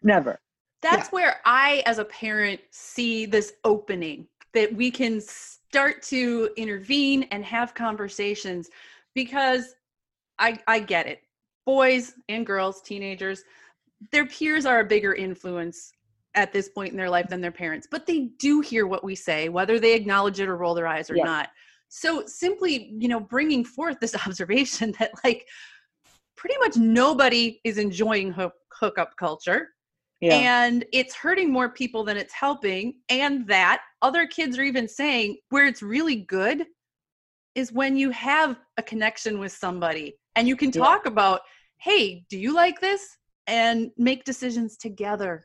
Never. 0.03 0.41
That's 0.83 1.09
yeah. 1.09 1.17
where 1.17 1.37
i 1.45 1.83
as 1.85 1.99
a 1.99 2.05
parent 2.05 2.61
see 2.71 3.27
this 3.27 3.55
opening 3.65 4.29
that 4.55 4.73
we 4.73 4.91
can 4.91 5.21
start 5.21 6.03
to 6.03 6.51
intervene 6.57 7.25
and 7.33 7.45
have 7.45 7.75
conversations 7.75 8.71
because 9.17 9.75
i 10.39 10.59
i 10.69 10.79
get 10.79 11.09
it. 11.09 11.23
Boys 11.67 12.15
and 12.29 12.47
girls 12.47 12.83
teenagers 12.83 13.43
their 14.13 14.27
peers 14.27 14.65
are 14.65 14.81
a 14.81 14.85
bigger 14.85 15.15
influence 15.15 15.93
at 16.39 16.53
this 16.53 16.69
point 16.69 16.93
in 16.93 16.97
their 16.97 17.11
life 17.11 17.29
than 17.29 17.41
their 17.41 17.53
parents, 17.53 17.89
but 17.91 18.07
they 18.07 18.31
do 18.39 18.61
hear 18.61 18.87
what 18.87 19.05
we 19.05 19.15
say, 19.15 19.49
whether 19.49 19.79
they 19.79 19.95
acknowledge 19.95 20.41
it 20.41 20.49
or 20.49 20.57
roll 20.57 20.75
their 20.75 20.87
eyes 20.87 21.11
or 21.11 21.17
not. 21.17 21.51
So 21.89 22.25
simply, 22.27 22.95
you 22.99 23.09
know, 23.09 23.21
bringing 23.21 23.65
forth 23.65 23.99
this 24.01 24.15
observation 24.27 24.95
that 24.99 25.13
like 25.25 25.47
pretty 26.37 26.57
much 26.59 26.77
nobody 26.77 27.61
is 27.65 27.79
enjoying 27.79 28.33
hook, 28.33 28.55
hookup 28.73 29.17
culture. 29.17 29.71
Yeah. 30.21 30.35
And 30.35 30.85
it's 30.93 31.15
hurting 31.15 31.53
more 31.53 31.69
people 31.69 32.05
than 32.05 32.17
it's 32.17 32.33
helping. 32.33 32.95
And 33.09 33.47
that 33.49 33.83
other 34.03 34.27
kids 34.27 34.59
are 34.59 34.65
even 34.65 34.89
saying 34.89 35.39
where 35.51 35.67
it's 35.67 35.83
really 35.83 36.17
good 36.17 36.67
is 37.55 37.73
when 37.73 37.97
you 37.97 38.11
have 38.11 38.59
a 38.77 38.83
connection 38.83 39.39
with 39.39 39.53
somebody 39.53 40.17
and 40.37 40.47
you 40.47 40.57
can 40.57 40.71
talk 40.71 41.03
yeah. 41.05 41.13
about, 41.13 41.41
hey, 41.79 42.25
do 42.31 42.39
you 42.39 42.55
like 42.55 42.81
this? 42.81 43.17
And 43.47 43.91
make 43.97 44.25
decisions 44.25 44.77
together 44.77 45.45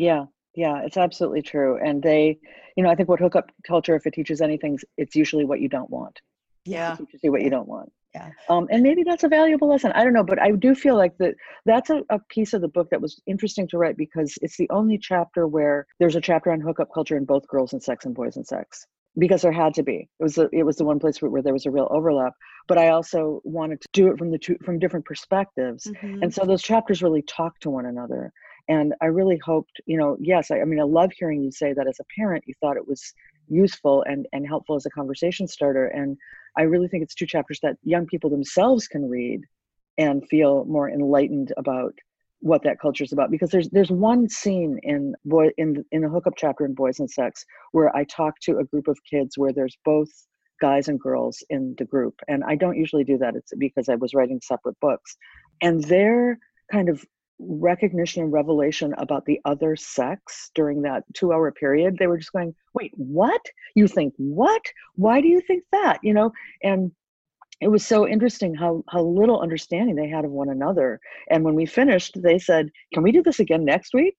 yeah, 0.00 0.24
yeah, 0.54 0.80
it's 0.82 0.96
absolutely 0.96 1.42
true. 1.42 1.78
And 1.78 2.02
they, 2.02 2.38
you 2.74 2.82
know, 2.82 2.90
I 2.90 2.94
think 2.94 3.08
what 3.08 3.20
hookup 3.20 3.50
culture, 3.66 3.94
if 3.94 4.06
it 4.06 4.14
teaches 4.14 4.40
anything, 4.40 4.78
it's 4.96 5.14
usually 5.14 5.44
what 5.44 5.60
you 5.60 5.68
don't 5.68 5.90
want. 5.90 6.18
Yeah. 6.64 6.94
It 6.94 6.98
teaches 6.98 7.20
you 7.22 7.30
what 7.30 7.42
you 7.42 7.50
don't 7.50 7.68
want. 7.68 7.92
Yeah. 8.14 8.30
Um, 8.48 8.66
and 8.70 8.82
maybe 8.82 9.04
that's 9.04 9.24
a 9.24 9.28
valuable 9.28 9.68
lesson. 9.68 9.92
I 9.92 10.02
don't 10.02 10.14
know, 10.14 10.24
but 10.24 10.40
I 10.40 10.50
do 10.52 10.74
feel 10.74 10.96
like 10.96 11.16
that 11.18 11.34
that's 11.66 11.90
a, 11.90 12.02
a 12.08 12.18
piece 12.30 12.54
of 12.54 12.62
the 12.62 12.68
book 12.68 12.88
that 12.90 13.00
was 13.00 13.20
interesting 13.26 13.68
to 13.68 13.78
write 13.78 13.96
because 13.96 14.36
it's 14.40 14.56
the 14.56 14.68
only 14.70 14.98
chapter 14.98 15.46
where 15.46 15.86
there's 16.00 16.16
a 16.16 16.20
chapter 16.20 16.50
on 16.50 16.60
hookup 16.60 16.88
culture 16.92 17.16
in 17.16 17.24
both 17.24 17.46
girls 17.46 17.72
and 17.72 17.82
sex 17.82 18.06
and 18.06 18.14
boys 18.14 18.36
and 18.36 18.46
sex 18.46 18.86
because 19.18 19.42
there 19.42 19.52
had 19.52 19.74
to 19.74 19.82
be. 19.82 20.08
It 20.18 20.22
was 20.22 20.38
a, 20.38 20.48
it 20.50 20.64
was 20.64 20.76
the 20.76 20.84
one 20.84 20.98
place 20.98 21.20
where, 21.20 21.30
where, 21.30 21.42
there 21.42 21.52
was 21.52 21.66
a 21.66 21.70
real 21.70 21.88
overlap. 21.90 22.32
But 22.66 22.78
I 22.78 22.88
also 22.88 23.42
wanted 23.44 23.80
to 23.82 23.88
do 23.92 24.08
it 24.10 24.18
from 24.18 24.30
the 24.30 24.38
two 24.38 24.56
from 24.64 24.78
different 24.78 25.04
perspectives, 25.04 25.84
mm-hmm. 25.84 26.22
and 26.22 26.34
so 26.34 26.44
those 26.44 26.62
chapters 26.62 27.02
really 27.02 27.22
talk 27.22 27.58
to 27.60 27.70
one 27.70 27.86
another 27.86 28.32
and 28.70 28.94
i 29.02 29.06
really 29.06 29.38
hoped 29.44 29.80
you 29.84 29.98
know 29.98 30.16
yes 30.20 30.50
I, 30.50 30.60
I, 30.60 30.64
mean 30.64 30.80
i 30.80 30.84
love 30.84 31.10
hearing 31.12 31.42
you 31.42 31.50
say 31.50 31.74
that 31.74 31.86
as 31.86 31.98
a 32.00 32.04
parent 32.18 32.44
you 32.46 32.54
thought 32.60 32.78
it 32.78 32.88
was 32.88 33.12
useful 33.48 34.02
and 34.06 34.26
and 34.32 34.46
helpful 34.46 34.76
as 34.76 34.86
a 34.86 34.90
conversation 34.90 35.46
starter 35.46 35.86
and 35.88 36.16
i 36.56 36.62
really 36.62 36.88
think 36.88 37.02
it's 37.02 37.14
two 37.14 37.26
chapters 37.26 37.58
that 37.62 37.76
young 37.82 38.06
people 38.06 38.30
themselves 38.30 38.88
can 38.88 39.08
read 39.08 39.42
and 39.98 40.26
feel 40.28 40.64
more 40.64 40.88
enlightened 40.88 41.52
about 41.58 41.92
what 42.42 42.62
that 42.62 42.80
culture 42.80 43.04
is 43.04 43.12
about 43.12 43.30
because 43.30 43.50
there's 43.50 43.68
there's 43.68 43.90
one 43.90 44.26
scene 44.28 44.78
in 44.82 45.14
boy 45.26 45.48
in 45.58 45.84
in 45.92 46.00
the 46.00 46.08
hookup 46.08 46.34
chapter 46.36 46.64
in 46.64 46.72
boys 46.72 46.98
and 47.00 47.10
sex 47.10 47.44
where 47.72 47.94
i 47.94 48.04
talk 48.04 48.34
to 48.40 48.58
a 48.58 48.64
group 48.64 48.88
of 48.88 48.96
kids 49.08 49.36
where 49.36 49.52
there's 49.52 49.76
both 49.84 50.08
guys 50.60 50.88
and 50.88 51.00
girls 51.00 51.42
in 51.50 51.74
the 51.76 51.84
group 51.84 52.14
and 52.28 52.42
i 52.44 52.54
don't 52.54 52.76
usually 52.76 53.04
do 53.04 53.18
that 53.18 53.34
it's 53.34 53.52
because 53.58 53.88
i 53.88 53.94
was 53.96 54.14
writing 54.14 54.40
separate 54.42 54.78
books 54.80 55.16
and 55.60 55.84
they're 55.84 56.38
kind 56.72 56.88
of 56.88 57.04
recognition 57.40 58.22
and 58.22 58.32
revelation 58.32 58.94
about 58.98 59.24
the 59.24 59.40
other 59.44 59.74
sex 59.76 60.50
during 60.54 60.82
that 60.82 61.04
two 61.14 61.32
hour 61.32 61.50
period 61.50 61.96
they 61.98 62.06
were 62.06 62.18
just 62.18 62.32
going 62.32 62.54
wait 62.74 62.92
what? 62.96 63.40
You 63.74 63.88
think 63.88 64.14
what? 64.16 64.62
Why 64.94 65.20
do 65.20 65.28
you 65.28 65.40
think 65.40 65.64
that? 65.72 65.98
You 66.02 66.14
know? 66.14 66.32
And 66.62 66.92
it 67.60 67.68
was 67.68 67.86
so 67.86 68.06
interesting 68.06 68.54
how 68.54 68.84
how 68.88 69.02
little 69.02 69.40
understanding 69.40 69.96
they 69.96 70.08
had 70.08 70.24
of 70.24 70.30
one 70.30 70.50
another. 70.50 71.00
And 71.30 71.44
when 71.44 71.54
we 71.54 71.66
finished 71.66 72.20
they 72.22 72.38
said 72.38 72.70
can 72.92 73.02
we 73.02 73.12
do 73.12 73.22
this 73.22 73.40
again 73.40 73.64
next 73.64 73.94
week? 73.94 74.16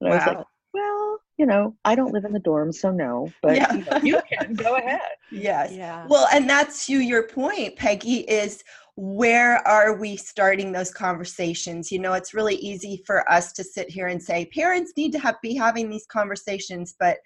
And 0.00 0.10
wow. 0.10 0.16
i 0.16 0.18
was 0.18 0.26
like 0.26 0.46
well 0.72 1.18
you 1.36 1.46
know 1.46 1.74
i 1.84 1.94
don't 1.94 2.12
live 2.12 2.24
in 2.24 2.32
the 2.32 2.40
dorms 2.40 2.74
so 2.74 2.90
no 2.90 3.30
but 3.42 3.56
yeah. 3.56 3.72
you, 3.72 3.84
know, 3.84 3.98
you 4.02 4.20
can 4.30 4.54
go 4.54 4.76
ahead. 4.76 5.00
Yes. 5.32 5.72
Yeah. 5.72 6.06
Well 6.08 6.26
and 6.32 6.48
that's 6.48 6.86
to 6.86 7.00
your 7.00 7.28
point 7.28 7.76
peggy 7.76 8.20
is 8.20 8.62
where 8.96 9.66
are 9.66 9.96
we 9.96 10.16
starting 10.16 10.72
those 10.72 10.92
conversations? 10.92 11.90
You 11.90 12.00
know 12.00 12.12
it's 12.12 12.34
really 12.34 12.56
easy 12.56 13.02
for 13.06 13.30
us 13.30 13.52
to 13.54 13.64
sit 13.64 13.88
here 13.88 14.08
and 14.08 14.22
say 14.22 14.46
parents 14.46 14.92
need 14.96 15.12
to 15.12 15.18
have, 15.18 15.36
be 15.42 15.54
having 15.54 15.88
these 15.88 16.06
conversations 16.06 16.94
but 16.98 17.18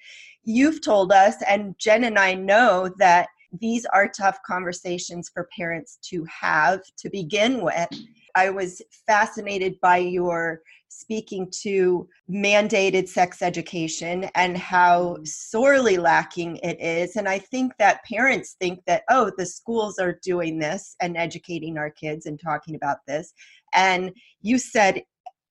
you've 0.45 0.83
told 0.83 1.11
us 1.11 1.37
and 1.49 1.75
jen 1.79 2.05
and 2.05 2.19
i 2.19 2.35
know 2.35 2.93
that 2.99 3.29
these 3.61 3.87
are 3.87 4.09
tough 4.09 4.39
conversations 4.47 5.31
for 5.33 5.49
parents 5.57 5.99
to 6.03 6.25
have 6.25 6.81
to 6.99 7.09
begin 7.11 7.63
with. 7.63 7.89
I 8.35 8.51
was 8.51 8.83
fascinated 9.07 9.81
by 9.81 9.99
your 9.99 10.61
speaking 10.99 11.51
to 11.63 12.09
mandated 12.31 13.09
sex 13.09 13.43
education 13.43 14.31
and 14.35 14.57
how 14.57 15.17
mm. 15.17 15.27
sorely 15.27 15.97
lacking 15.97 16.57
it 16.63 16.81
is. 16.81 17.17
And 17.17 17.29
I 17.29 17.39
think 17.39 17.73
that 17.79 18.05
parents 18.05 18.57
think 18.61 18.81
that, 18.87 19.03
oh, 19.11 19.31
the 19.37 19.47
schools 19.47 19.99
are 19.99 20.19
doing 20.23 20.59
this 20.59 20.97
and 21.01 21.17
educating 21.17 21.79
our 21.79 21.91
kids 21.91 22.27
and 22.27 22.41
talking 22.41 22.75
about 22.75 22.99
this. 23.07 23.33
And 23.75 24.13
you 24.41 24.59
said 24.59 25.03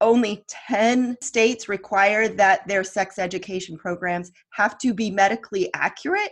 only 0.01 0.43
10 0.47 1.17
states 1.21 1.69
require 1.69 2.27
that 2.27 2.67
their 2.67 2.83
sex 2.83 3.17
education 3.17 3.77
programs 3.77 4.31
have 4.51 4.77
to 4.79 4.93
be 4.93 5.09
medically 5.09 5.69
accurate. 5.73 6.31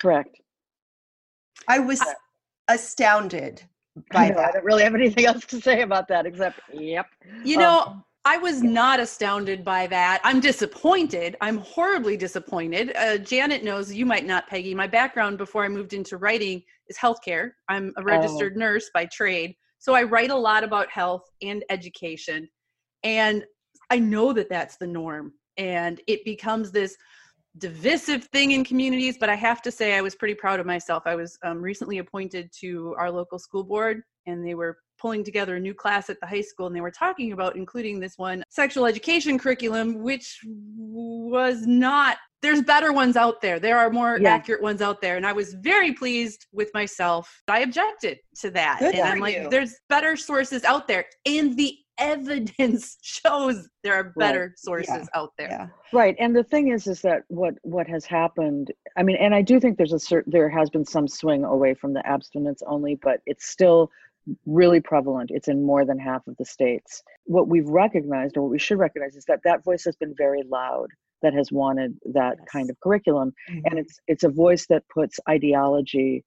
Correct. 0.00 0.36
I 1.68 1.78
was 1.78 2.02
astounded 2.68 3.62
by 4.12 4.24
I 4.24 4.28
know, 4.28 4.34
that. 4.36 4.48
I 4.48 4.52
don't 4.52 4.64
really 4.64 4.82
have 4.82 4.94
anything 4.94 5.26
else 5.26 5.46
to 5.46 5.60
say 5.60 5.82
about 5.82 6.08
that 6.08 6.26
except, 6.26 6.60
yep. 6.72 7.06
You 7.44 7.58
know, 7.58 7.80
um, 7.86 8.04
I 8.26 8.38
was 8.38 8.62
not 8.62 9.00
astounded 9.00 9.64
by 9.64 9.86
that. 9.88 10.20
I'm 10.24 10.40
disappointed. 10.40 11.36
I'm 11.42 11.58
horribly 11.58 12.16
disappointed. 12.16 12.96
Uh, 12.96 13.18
Janet 13.18 13.62
knows, 13.62 13.92
you 13.92 14.06
might 14.06 14.24
not, 14.24 14.48
Peggy. 14.48 14.74
My 14.74 14.86
background 14.86 15.36
before 15.36 15.62
I 15.62 15.68
moved 15.68 15.92
into 15.92 16.16
writing 16.16 16.62
is 16.88 16.96
healthcare. 16.96 17.50
I'm 17.68 17.92
a 17.98 18.02
registered 18.02 18.54
oh. 18.56 18.60
nurse 18.60 18.90
by 18.94 19.04
trade. 19.06 19.54
So 19.78 19.94
I 19.94 20.04
write 20.04 20.30
a 20.30 20.36
lot 20.36 20.64
about 20.64 20.90
health 20.90 21.24
and 21.42 21.62
education. 21.68 22.48
And 23.02 23.44
I 23.90 23.98
know 23.98 24.32
that 24.32 24.48
that's 24.48 24.78
the 24.78 24.86
norm. 24.86 25.34
And 25.58 26.00
it 26.06 26.24
becomes 26.24 26.70
this 26.72 26.96
divisive 27.58 28.24
thing 28.24 28.52
in 28.52 28.64
communities. 28.64 29.18
But 29.20 29.28
I 29.28 29.34
have 29.34 29.60
to 29.62 29.70
say, 29.70 29.94
I 29.94 30.00
was 30.00 30.14
pretty 30.14 30.34
proud 30.34 30.60
of 30.60 30.66
myself. 30.66 31.02
I 31.04 31.14
was 31.14 31.38
um, 31.44 31.60
recently 31.60 31.98
appointed 31.98 32.50
to 32.60 32.94
our 32.98 33.10
local 33.10 33.38
school 33.38 33.64
board, 33.64 34.02
and 34.26 34.44
they 34.44 34.54
were 34.54 34.78
pulling 34.98 35.24
together 35.24 35.56
a 35.56 35.60
new 35.60 35.74
class 35.74 36.10
at 36.10 36.18
the 36.20 36.26
high 36.26 36.40
school 36.40 36.66
and 36.66 36.74
they 36.74 36.80
were 36.80 36.90
talking 36.90 37.32
about 37.32 37.56
including 37.56 38.00
this 38.00 38.16
one 38.16 38.42
sexual 38.50 38.86
education 38.86 39.38
curriculum 39.38 40.02
which 40.02 40.40
was 40.44 41.66
not 41.66 42.16
there's 42.44 42.62
better 42.62 42.92
ones 42.92 43.16
out 43.16 43.40
there 43.40 43.58
there 43.58 43.78
are 43.78 43.90
more 43.90 44.18
yeah. 44.20 44.34
accurate 44.34 44.62
ones 44.62 44.82
out 44.82 45.00
there 45.00 45.16
and 45.16 45.26
i 45.26 45.32
was 45.32 45.54
very 45.54 45.92
pleased 45.92 46.46
with 46.52 46.70
myself 46.74 47.42
i 47.48 47.60
objected 47.60 48.18
to 48.38 48.50
that 48.50 48.78
Good 48.80 48.94
and 48.94 49.08
i'm 49.08 49.18
like 49.20 49.36
you. 49.36 49.48
there's 49.50 49.74
better 49.88 50.16
sources 50.16 50.62
out 50.64 50.86
there 50.86 51.06
and 51.26 51.56
the 51.56 51.76
evidence 51.98 52.96
shows 53.02 53.68
there 53.84 53.94
are 53.94 54.12
better 54.16 54.40
right. 54.40 54.58
sources 54.58 54.88
yeah. 54.88 55.20
out 55.20 55.30
there 55.38 55.48
yeah. 55.48 55.68
right 55.92 56.16
and 56.18 56.34
the 56.34 56.42
thing 56.42 56.72
is 56.72 56.88
is 56.88 57.00
that 57.00 57.22
what 57.28 57.54
what 57.62 57.86
has 57.86 58.04
happened 58.04 58.72
i 58.96 59.02
mean 59.02 59.14
and 59.14 59.32
i 59.32 59.40
do 59.40 59.60
think 59.60 59.78
there's 59.78 59.92
a 59.92 59.98
certain 59.98 60.32
there 60.32 60.48
has 60.48 60.68
been 60.68 60.84
some 60.84 61.06
swing 61.06 61.44
away 61.44 61.72
from 61.72 61.94
the 61.94 62.04
abstinence 62.04 62.64
only 62.66 62.96
but 62.96 63.20
it's 63.26 63.46
still 63.46 63.92
really 64.46 64.80
prevalent. 64.80 65.30
It's 65.32 65.48
in 65.48 65.64
more 65.64 65.84
than 65.84 65.98
half 65.98 66.26
of 66.26 66.36
the 66.36 66.44
states. 66.44 67.02
What 67.24 67.48
we've 67.48 67.68
recognized, 67.68 68.36
or 68.36 68.42
what 68.42 68.50
we 68.50 68.58
should 68.58 68.78
recognize, 68.78 69.16
is 69.16 69.24
that 69.26 69.40
that 69.44 69.64
voice 69.64 69.84
has 69.84 69.96
been 69.96 70.14
very 70.16 70.42
loud. 70.48 70.88
That 71.22 71.32
has 71.34 71.50
wanted 71.50 71.96
that 72.12 72.36
yes. 72.38 72.48
kind 72.52 72.68
of 72.68 72.78
curriculum, 72.80 73.32
mm-hmm. 73.48 73.60
and 73.64 73.78
it's 73.78 73.98
it's 74.08 74.24
a 74.24 74.28
voice 74.28 74.66
that 74.66 74.82
puts 74.92 75.18
ideology 75.26 76.22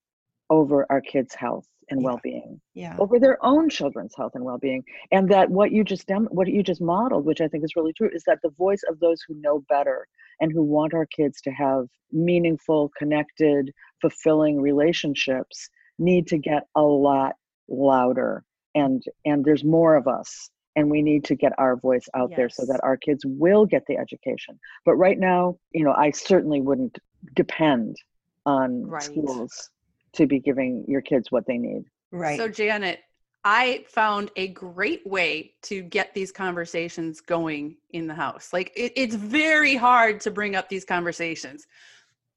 over 0.50 0.88
our 0.89 1.01
kids' 1.01 1.36
health 1.36 1.68
and 1.92 2.01
yeah. 2.01 2.06
well-being, 2.06 2.60
yeah, 2.74 2.96
over 2.98 3.20
their 3.20 3.38
own 3.46 3.70
children's 3.70 4.16
health 4.18 4.32
and 4.34 4.44
well-being, 4.44 4.84
and 5.12 5.30
that 5.30 5.51
what 5.51 5.72
you 5.72 5.84
just 5.84 6.08
dem- 6.08 6.30
what 6.32 6.48
you 6.48 6.63
just 6.63 6.82
modeled, 6.82 7.25
which 7.25 7.42
I 7.42 7.48
think 7.48 7.63
is 7.63 7.75
really 7.75 7.94
true, 7.94 8.10
is 8.12 8.24
that 8.25 8.39
the 8.42 8.50
voice 8.50 8.82
of 8.89 9.00
those 9.00 9.22
who 9.27 9.36
know 9.39 9.63
better 9.70 10.08
and 10.39 10.51
who 10.51 10.63
want 10.63 10.96
our 10.96 11.06
kids 11.06 11.42
to 11.42 11.51
have 11.51 11.86
meaningful, 12.12 12.92
connected, 12.98 13.72
fulfilling 14.01 14.60
relationships 14.60 15.70
need 16.00 16.25
to 16.27 16.39
get 16.39 16.63
a 16.75 16.82
lot 16.82 17.36
louder 17.69 18.43
and 18.75 19.03
and 19.25 19.43
there's 19.43 19.63
more 19.63 19.95
of 19.95 20.07
us 20.07 20.50
and 20.75 20.89
we 20.91 21.01
need 21.01 21.24
to 21.25 21.36
get 21.36 21.53
our 21.57 21.75
voice 21.75 22.07
out 22.13 22.29
yes. 22.29 22.38
there 22.38 22.50
so 22.50 22.65
that 22.65 22.79
our 22.83 22.95
kids 22.95 23.25
will 23.25 23.65
get 23.65 23.83
the 23.88 23.97
education 23.97 24.59
but 24.86 24.95
right 24.95 25.19
now 25.19 25.57
you 25.71 25.83
know 25.83 25.93
i 25.93 26.12
certainly 26.12 26.62
wouldn't 26.62 26.97
depend 27.36 27.95
on 28.45 28.86
right. 28.86 29.03
schools 29.03 29.69
to 30.13 30.25
be 30.25 30.39
giving 30.39 30.86
your 30.88 31.01
kids 31.01 31.31
what 31.31 31.45
they 31.47 31.57
need 31.57 31.83
right 32.12 32.38
so 32.38 32.47
janet 32.47 33.00
i 33.43 33.83
found 33.88 34.31
a 34.36 34.47
great 34.50 35.05
way 35.05 35.53
to 35.62 35.81
get 35.81 36.13
these 36.13 36.31
conversations 36.31 37.21
going 37.21 37.75
in 37.91 38.07
the 38.07 38.13
house 38.13 38.53
like 38.53 38.71
it, 38.75 38.93
it's 38.95 39.15
very 39.15 39.75
hard 39.75 40.21
to 40.21 40.31
bring 40.31 40.55
up 40.55 40.69
these 40.69 40.86
conversations 40.86 41.67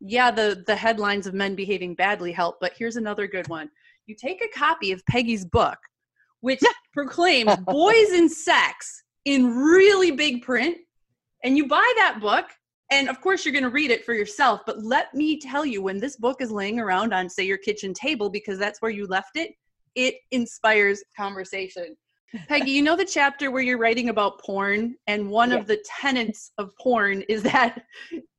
yeah, 0.00 0.30
the 0.30 0.62
the 0.66 0.74
headlines 0.74 1.26
of 1.26 1.34
men 1.34 1.54
behaving 1.54 1.94
badly 1.94 2.32
help, 2.32 2.58
but 2.58 2.72
here's 2.76 2.96
another 2.96 3.26
good 3.26 3.46
one. 3.48 3.70
You 4.10 4.16
take 4.16 4.42
a 4.44 4.58
copy 4.58 4.90
of 4.90 5.06
Peggy's 5.06 5.44
book, 5.44 5.78
which 6.40 6.58
proclaims 6.92 7.54
boys 7.58 8.10
and 8.10 8.28
sex 8.28 9.04
in 9.24 9.54
really 9.54 10.10
big 10.10 10.42
print, 10.42 10.78
and 11.44 11.56
you 11.56 11.68
buy 11.68 11.92
that 11.98 12.18
book, 12.20 12.46
and 12.90 13.08
of 13.08 13.20
course 13.20 13.44
you're 13.44 13.52
going 13.52 13.62
to 13.62 13.70
read 13.70 13.92
it 13.92 14.04
for 14.04 14.12
yourself, 14.12 14.62
but 14.66 14.82
let 14.82 15.14
me 15.14 15.38
tell 15.38 15.64
you 15.64 15.80
when 15.80 16.00
this 16.00 16.16
book 16.16 16.40
is 16.40 16.50
laying 16.50 16.80
around 16.80 17.14
on 17.14 17.30
say 17.30 17.44
your 17.44 17.58
kitchen 17.58 17.94
table 17.94 18.28
because 18.28 18.58
that's 18.58 18.82
where 18.82 18.90
you 18.90 19.06
left 19.06 19.36
it, 19.36 19.52
it 19.94 20.16
inspires 20.32 21.04
conversation. 21.16 21.96
Peggy, 22.48 22.72
you 22.72 22.82
know 22.82 22.96
the 22.96 23.04
chapter 23.04 23.52
where 23.52 23.62
you're 23.62 23.78
writing 23.78 24.08
about 24.08 24.40
porn, 24.40 24.96
and 25.06 25.30
one 25.30 25.52
yeah. 25.52 25.58
of 25.58 25.68
the 25.68 25.80
tenets 25.86 26.50
of 26.58 26.72
porn 26.80 27.22
is 27.28 27.44
that 27.44 27.84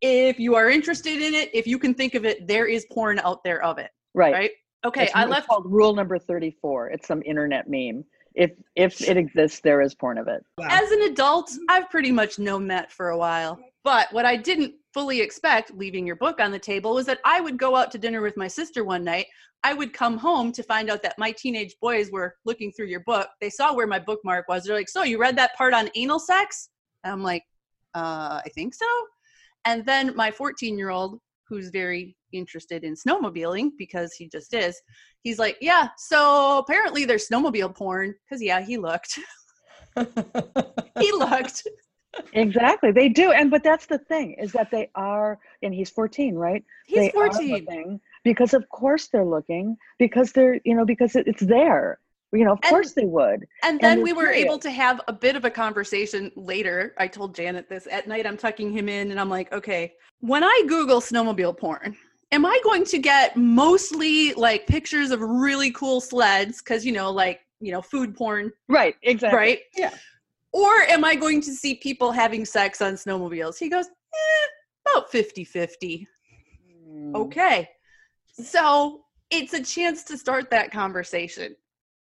if 0.01 0.37
you 0.37 0.53
are 0.53 0.69
interested 0.69 1.21
in 1.21 1.33
it, 1.33 1.49
if 1.53 1.65
you 1.65 1.79
can 1.79 1.93
think 1.93 2.13
of 2.13 2.25
it, 2.25 2.45
there 2.45 2.65
is 2.65 2.85
porn 2.91 3.19
out 3.19 3.41
there 3.45 3.63
of 3.63 3.77
it. 3.77 3.89
Right. 4.13 4.33
Right. 4.33 4.51
Okay. 4.85 5.03
It's, 5.03 5.15
I 5.15 5.25
left 5.25 5.47
called 5.47 5.65
rule 5.71 5.93
number 5.93 6.17
34. 6.17 6.89
It's 6.89 7.07
some 7.07 7.21
internet 7.25 7.69
meme. 7.69 8.03
If 8.33 8.51
if 8.75 9.01
it 9.01 9.17
exists, 9.17 9.59
there 9.59 9.81
is 9.81 9.93
porn 9.93 10.17
of 10.17 10.27
it. 10.27 10.43
Wow. 10.57 10.67
As 10.69 10.91
an 10.91 11.01
adult, 11.03 11.51
I've 11.69 11.89
pretty 11.89 12.11
much 12.11 12.39
known 12.39 12.67
that 12.67 12.91
for 12.91 13.09
a 13.09 13.17
while. 13.17 13.59
But 13.83 14.11
what 14.13 14.25
I 14.25 14.37
didn't 14.37 14.75
fully 14.93 15.19
expect, 15.21 15.71
leaving 15.73 16.05
your 16.07 16.15
book 16.15 16.39
on 16.39 16.51
the 16.51 16.59
table, 16.59 16.93
was 16.93 17.05
that 17.07 17.19
I 17.25 17.41
would 17.41 17.57
go 17.57 17.75
out 17.75 17.91
to 17.91 17.97
dinner 17.97 18.21
with 18.21 18.37
my 18.37 18.47
sister 18.47 18.83
one 18.83 19.03
night. 19.03 19.25
I 19.63 19.73
would 19.73 19.93
come 19.93 20.17
home 20.17 20.51
to 20.53 20.63
find 20.63 20.89
out 20.89 21.03
that 21.03 21.19
my 21.19 21.31
teenage 21.31 21.75
boys 21.81 22.09
were 22.11 22.35
looking 22.45 22.71
through 22.71 22.87
your 22.87 23.01
book. 23.01 23.27
They 23.39 23.49
saw 23.49 23.73
where 23.73 23.87
my 23.87 23.99
bookmark 23.99 24.47
was. 24.47 24.63
They're 24.63 24.75
like, 24.75 24.89
So 24.89 25.03
you 25.03 25.19
read 25.19 25.37
that 25.37 25.55
part 25.55 25.73
on 25.73 25.89
anal 25.95 26.19
sex? 26.19 26.69
And 27.03 27.13
I'm 27.13 27.23
like, 27.23 27.43
uh, 27.93 28.41
I 28.45 28.49
think 28.55 28.73
so. 28.73 28.87
And 29.65 29.85
then 29.85 30.15
my 30.15 30.31
14 30.31 30.77
year 30.77 30.89
old, 30.89 31.19
who's 31.47 31.69
very 31.69 32.15
interested 32.33 32.83
in 32.83 32.95
snowmobiling 32.95 33.71
because 33.77 34.13
he 34.13 34.27
just 34.27 34.53
is, 34.53 34.79
he's 35.23 35.39
like, 35.39 35.57
Yeah, 35.61 35.89
so 35.97 36.59
apparently 36.59 37.05
there's 37.05 37.27
snowmobile 37.27 37.75
porn. 37.75 38.15
Because, 38.25 38.41
yeah, 38.41 38.61
he 38.61 38.77
looked. 38.77 39.19
he 40.99 41.11
looked. 41.17 41.67
Exactly. 42.33 42.91
They 42.91 43.07
do. 43.07 43.31
And 43.31 43.49
but 43.49 43.63
that's 43.63 43.85
the 43.85 43.97
thing 43.97 44.33
is 44.33 44.51
that 44.51 44.69
they 44.69 44.89
are 44.95 45.39
and 45.61 45.73
he's 45.73 45.89
14, 45.89 46.35
right? 46.35 46.63
He's 46.85 46.97
they 46.97 47.09
14 47.11 47.99
because 48.23 48.53
of 48.53 48.67
course 48.69 49.07
they're 49.07 49.25
looking 49.25 49.77
because 49.99 50.31
they're 50.31 50.59
you 50.63 50.75
know 50.75 50.85
because 50.85 51.15
it's 51.15 51.41
there 51.41 51.99
you 52.33 52.45
know 52.45 52.53
of 52.53 52.59
and, 52.63 52.69
course 52.69 52.93
they 52.93 53.05
would 53.05 53.45
and 53.63 53.79
then 53.79 53.93
and 53.93 54.03
we 54.03 54.13
were 54.13 54.23
curious. 54.23 54.45
able 54.45 54.57
to 54.57 54.71
have 54.71 55.01
a 55.07 55.13
bit 55.13 55.35
of 55.35 55.45
a 55.45 55.49
conversation 55.49 56.31
later 56.35 56.93
i 56.97 57.07
told 57.07 57.35
janet 57.35 57.67
this 57.67 57.87
at 57.91 58.07
night 58.07 58.25
i'm 58.25 58.37
tucking 58.37 58.71
him 58.71 58.87
in 58.87 59.11
and 59.11 59.19
i'm 59.19 59.29
like 59.29 59.51
okay 59.51 59.93
when 60.19 60.43
i 60.43 60.63
google 60.67 61.01
snowmobile 61.01 61.57
porn 61.57 61.95
am 62.31 62.45
i 62.45 62.59
going 62.63 62.83
to 62.85 62.97
get 62.97 63.35
mostly 63.35 64.33
like 64.33 64.67
pictures 64.67 65.11
of 65.11 65.21
really 65.21 65.71
cool 65.71 66.01
sleds? 66.01 66.61
Because 66.61 66.85
you 66.85 66.91
know 66.91 67.11
like 67.11 67.41
you 67.59 67.71
know 67.71 67.81
food 67.81 68.15
porn. 68.15 68.51
Right 68.67 68.95
exactly. 69.03 69.37
Right? 69.37 69.59
Yeah. 69.77 69.93
Or 70.53 70.69
am 70.89 71.05
i 71.05 71.15
going 71.15 71.41
to 71.41 71.53
see 71.53 71.75
people 71.75 72.11
having 72.11 72.45
sex 72.45 72.81
on 72.81 72.93
snowmobiles? 72.93 73.57
He 73.57 73.69
goes 73.69 73.85
eh, 73.87 74.89
about 74.89 75.11
50 75.11 75.43
50 75.43 76.07
mm. 76.89 77.15
okay. 77.15 77.69
So 78.33 79.01
it's 79.29 79.53
a 79.53 79.63
chance 79.63 80.03
to 80.05 80.17
start 80.17 80.49
that 80.51 80.71
conversation. 80.71 81.55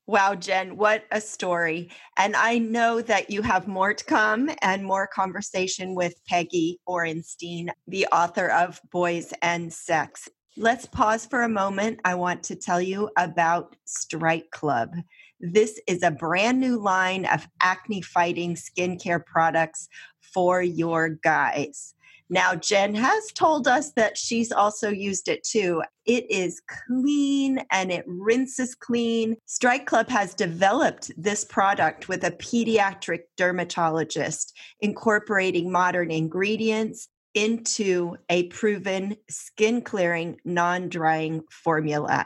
Wow, 0.06 0.36
Jen, 0.36 0.76
what 0.76 1.06
a 1.12 1.22
story. 1.22 1.90
And 2.18 2.36
I 2.36 2.58
know 2.58 3.02
that 3.02 3.30
you 3.30 3.42
have 3.42 3.70
more 3.70 3.94
to 3.94 4.04
come 4.04 4.50
and 4.62 4.84
more 4.84 5.08
conversation 5.08 5.96
with 5.96 6.14
Peggy 6.28 6.82
Orenstein, 6.90 7.70
the 7.88 8.06
author 8.08 8.48
of 8.50 8.82
Boys 8.92 9.34
and 9.42 9.72
Sex. 9.72 10.28
Let's 10.58 10.86
pause 10.86 11.26
for 11.26 11.44
a 11.44 11.50
moment. 11.50 12.02
I 12.04 12.16
want 12.16 12.44
to 12.44 12.56
tell 12.56 12.82
you 12.82 13.12
about 13.18 13.78
Stryke 13.88 14.50
Club. 14.52 14.94
This 15.40 15.80
is 15.88 16.04
a 16.04 16.12
brand 16.12 16.60
new 16.60 16.82
line 16.82 17.26
of 17.26 17.48
acne 17.62 18.02
fighting 18.02 18.56
skincare 18.56 19.26
products 19.26 19.88
for 20.34 20.62
your 20.62 21.10
guys. 21.24 21.96
Now, 22.34 22.56
Jen 22.56 22.96
has 22.96 23.32
told 23.34 23.68
us 23.68 23.92
that 23.92 24.18
she's 24.18 24.52
also 24.52 24.90
used 24.90 25.28
it 25.28 25.44
too. 25.44 25.84
It 26.08 26.26
is 26.32 26.64
clean 26.88 27.60
and 27.72 27.92
it 27.92 28.04
rinses 28.08 28.74
clean. 28.74 29.36
Stryke 29.48 29.86
Club 29.86 30.10
has 30.10 30.34
developed 30.34 31.12
this 31.16 31.46
product 31.46 32.10
with 32.10 32.24
a 32.24 32.32
pediatric 32.32 33.20
dermatologist, 33.38 34.58
incorporating 34.80 35.72
modern 35.72 36.10
ingredients 36.10 37.08
into 37.36 38.16
a 38.30 38.48
proven 38.48 39.16
skin 39.30 39.84
clearing, 39.84 40.38
non 40.44 40.90
drying 40.90 41.44
formula. 41.52 42.26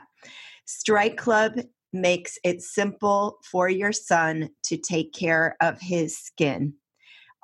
Stryke 0.65 1.17
Club 1.17 1.59
makes 1.91 2.37
it 2.45 2.61
simple 2.61 3.39
for 3.43 3.67
your 3.67 3.91
son 3.91 4.51
to 4.63 4.77
take 4.77 5.11
care 5.11 5.57
of 5.59 5.81
his 5.81 6.17
skin. 6.17 6.75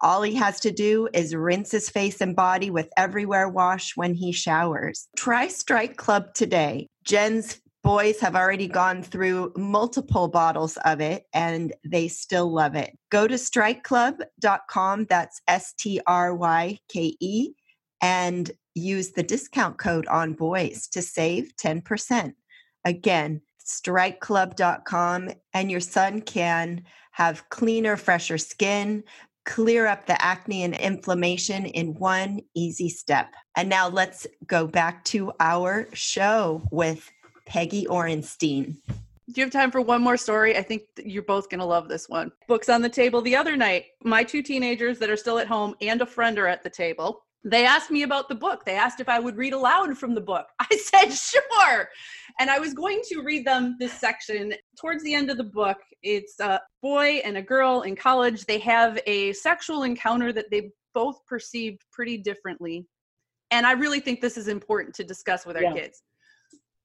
All 0.01 0.21
he 0.21 0.35
has 0.35 0.59
to 0.61 0.71
do 0.71 1.07
is 1.13 1.35
rinse 1.35 1.71
his 1.71 1.89
face 1.89 2.19
and 2.19 2.35
body 2.35 2.69
with 2.69 2.89
everywhere 2.97 3.47
wash 3.47 3.95
when 3.95 4.13
he 4.13 4.31
showers. 4.31 5.07
Try 5.15 5.47
Stryke 5.47 5.95
Club 5.95 6.33
today. 6.33 6.87
Jen's 7.03 7.61
boys 7.83 8.19
have 8.19 8.35
already 8.35 8.67
gone 8.67 9.03
through 9.03 9.51
multiple 9.57 10.27
bottles 10.27 10.77
of 10.85 11.01
it 11.01 11.25
and 11.33 11.73
they 11.85 12.07
still 12.07 12.51
love 12.51 12.75
it. 12.75 12.97
Go 13.11 13.27
to 13.27 13.35
strykeclub.com, 13.35 15.05
that's 15.05 15.41
S 15.47 15.73
T 15.77 15.99
R 16.07 16.33
Y 16.33 16.77
K 16.89 17.15
E, 17.19 17.51
and 18.01 18.51
use 18.75 19.11
the 19.11 19.23
discount 19.23 19.77
code 19.77 20.07
on 20.07 20.33
boys 20.33 20.87
to 20.87 21.01
save 21.01 21.51
10%. 21.57 22.33
Again, 22.85 23.41
strykeclub.com, 23.65 25.29
and 25.53 25.71
your 25.71 25.79
son 25.79 26.21
can 26.21 26.83
have 27.11 27.47
cleaner, 27.49 27.95
fresher 27.95 28.37
skin, 28.37 29.03
clear 29.45 29.87
up 29.87 30.05
the 30.05 30.21
acne 30.23 30.63
and 30.63 30.75
inflammation 30.75 31.65
in 31.65 31.93
one 31.95 32.41
easy 32.53 32.89
step. 32.89 33.33
And 33.55 33.69
now 33.69 33.87
let's 33.87 34.25
go 34.47 34.67
back 34.67 35.03
to 35.05 35.33
our 35.39 35.87
show 35.93 36.61
with 36.71 37.11
Peggy 37.45 37.85
Orenstein. 37.85 38.77
Do 38.87 39.39
you 39.39 39.45
have 39.45 39.53
time 39.53 39.71
for 39.71 39.81
one 39.81 40.01
more 40.01 40.17
story? 40.17 40.57
I 40.57 40.61
think 40.61 40.83
you're 40.97 41.23
both 41.23 41.49
going 41.49 41.59
to 41.59 41.65
love 41.65 41.87
this 41.87 42.09
one. 42.09 42.31
Books 42.47 42.69
on 42.69 42.81
the 42.81 42.89
table 42.89 43.21
the 43.21 43.35
other 43.35 43.55
night. 43.55 43.85
My 44.03 44.23
two 44.23 44.41
teenagers 44.41 44.99
that 44.99 45.09
are 45.09 45.17
still 45.17 45.39
at 45.39 45.47
home 45.47 45.75
and 45.81 46.01
a 46.01 46.05
friend 46.05 46.37
are 46.37 46.47
at 46.47 46.63
the 46.63 46.69
table 46.69 47.23
they 47.43 47.65
asked 47.65 47.91
me 47.91 48.03
about 48.03 48.29
the 48.29 48.35
book. 48.35 48.63
They 48.65 48.75
asked 48.75 48.99
if 48.99 49.09
I 49.09 49.19
would 49.19 49.35
read 49.35 49.53
aloud 49.53 49.97
from 49.97 50.15
the 50.15 50.21
book. 50.21 50.47
I 50.59 50.77
said, 50.77 51.11
sure. 51.11 51.89
And 52.39 52.49
I 52.49 52.59
was 52.59 52.73
going 52.73 53.01
to 53.09 53.21
read 53.21 53.45
them 53.45 53.75
this 53.79 53.93
section. 53.93 54.53
Towards 54.79 55.03
the 55.03 55.13
end 55.13 55.29
of 55.29 55.37
the 55.37 55.43
book, 55.43 55.77
it's 56.01 56.39
a 56.39 56.61
boy 56.81 57.21
and 57.25 57.37
a 57.37 57.41
girl 57.41 57.81
in 57.81 57.95
college. 57.95 58.45
They 58.45 58.59
have 58.59 58.99
a 59.05 59.33
sexual 59.33 59.83
encounter 59.83 60.31
that 60.33 60.49
they 60.51 60.71
both 60.93 61.25
perceived 61.25 61.81
pretty 61.91 62.17
differently. 62.17 62.85
And 63.51 63.65
I 63.65 63.73
really 63.73 63.99
think 63.99 64.21
this 64.21 64.37
is 64.37 64.47
important 64.47 64.95
to 64.95 65.03
discuss 65.03 65.45
with 65.45 65.57
our 65.57 65.63
yeah. 65.63 65.73
kids. 65.73 66.01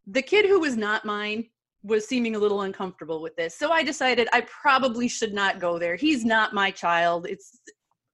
The 0.09 0.23
kid 0.23 0.47
who 0.47 0.61
was 0.61 0.77
not 0.77 1.05
mine 1.05 1.47
was 1.85 2.07
seeming 2.07 2.35
a 2.35 2.39
little 2.39 2.63
uncomfortable 2.63 3.23
with 3.23 3.37
this. 3.37 3.55
So 3.55 3.71
I 3.71 3.85
decided 3.85 4.29
I 4.33 4.41
probably 4.43 5.07
should 5.07 5.33
not 5.33 5.61
go 5.61 5.79
there. 5.79 5.95
He's 5.95 6.25
not 6.25 6.53
my 6.53 6.71
child. 6.71 7.27
It's 7.27 7.61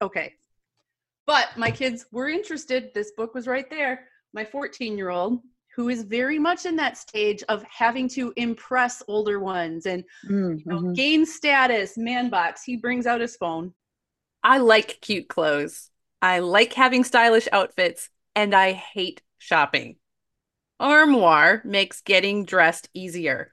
okay. 0.02 0.34
But 1.26 1.56
my 1.56 1.70
kids 1.70 2.06
were 2.12 2.28
interested. 2.28 2.92
This 2.94 3.12
book 3.12 3.34
was 3.34 3.46
right 3.46 3.68
there. 3.70 4.08
My 4.32 4.44
14 4.44 4.98
year 4.98 5.10
old, 5.10 5.40
who 5.74 5.88
is 5.88 6.02
very 6.02 6.38
much 6.38 6.66
in 6.66 6.76
that 6.76 6.98
stage 6.98 7.42
of 7.48 7.64
having 7.64 8.08
to 8.10 8.32
impress 8.36 9.02
older 9.08 9.40
ones 9.40 9.86
and 9.86 10.04
mm, 10.28 10.58
you 10.58 10.64
know, 10.66 10.80
mm-hmm. 10.80 10.92
gain 10.92 11.26
status, 11.26 11.96
man 11.96 12.30
box, 12.30 12.62
he 12.62 12.76
brings 12.76 13.06
out 13.06 13.20
his 13.20 13.36
phone. 13.36 13.72
I 14.42 14.58
like 14.58 15.00
cute 15.00 15.28
clothes. 15.28 15.90
I 16.20 16.40
like 16.40 16.72
having 16.72 17.04
stylish 17.04 17.48
outfits, 17.52 18.08
and 18.34 18.54
I 18.54 18.72
hate 18.72 19.22
shopping. 19.38 19.96
Armoire 20.80 21.62
makes 21.64 22.00
getting 22.00 22.44
dressed 22.44 22.88
easier. 22.94 23.52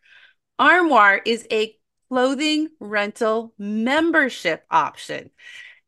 Armoire 0.60 1.22
is 1.26 1.48
a 1.52 1.76
clothing 2.10 2.70
rental 2.80 3.54
membership 3.58 4.66
option. 4.70 5.32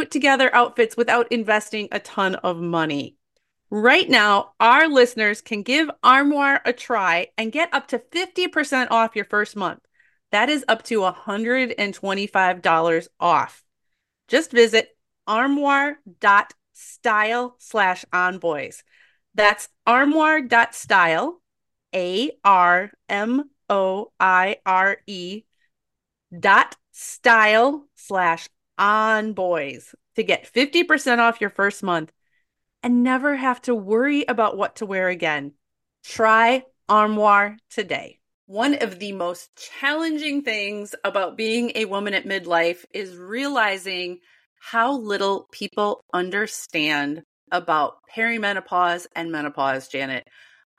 put 0.00 0.10
together 0.10 0.52
outfits 0.54 0.96
without 0.96 1.30
investing 1.30 1.86
a 1.92 2.00
ton 2.00 2.34
of 2.36 2.56
money. 2.56 3.18
Right 3.68 4.08
now, 4.08 4.52
our 4.58 4.88
listeners 4.88 5.42
can 5.42 5.62
give 5.62 5.90
Armoire 6.02 6.62
a 6.64 6.72
try 6.72 7.28
and 7.36 7.52
get 7.52 7.68
up 7.74 7.88
to 7.88 7.98
50% 7.98 8.90
off 8.90 9.14
your 9.14 9.26
first 9.26 9.56
month. 9.56 9.80
That 10.32 10.48
is 10.48 10.64
up 10.68 10.84
to 10.84 11.00
$125 11.00 13.08
off. 13.20 13.62
Just 14.26 14.52
visit 14.52 14.88
armoire.style 15.26 17.56
slash 17.58 18.04
onboys. 18.10 18.82
That's 19.34 19.68
armoire.style, 19.86 21.42
A 21.94 22.30
R 22.42 22.90
M 23.10 23.50
O 23.68 24.12
I 24.18 24.56
R 24.64 24.96
E 25.06 25.42
dot 26.38 26.76
style 26.90 27.86
slash 27.96 28.48
onboys 28.80 29.94
to 30.16 30.22
get 30.22 30.52
50% 30.52 31.18
off 31.18 31.40
your 31.40 31.50
first 31.50 31.82
month 31.82 32.12
and 32.82 33.02
never 33.02 33.36
have 33.36 33.60
to 33.62 33.74
worry 33.74 34.24
about 34.26 34.56
what 34.56 34.76
to 34.76 34.86
wear 34.86 35.08
again. 35.08 35.52
Try 36.02 36.64
Armoire 36.88 37.56
today. 37.70 38.18
One 38.46 38.82
of 38.82 38.98
the 38.98 39.12
most 39.12 39.50
challenging 39.80 40.42
things 40.42 40.94
about 41.04 41.36
being 41.36 41.72
a 41.74 41.84
woman 41.84 42.14
at 42.14 42.24
midlife 42.24 42.84
is 42.92 43.16
realizing 43.16 44.18
how 44.58 44.96
little 44.98 45.46
people 45.52 46.04
understand 46.12 47.22
about 47.52 47.98
perimenopause 48.14 49.06
and 49.14 49.30
menopause, 49.30 49.88
Janet. 49.88 50.26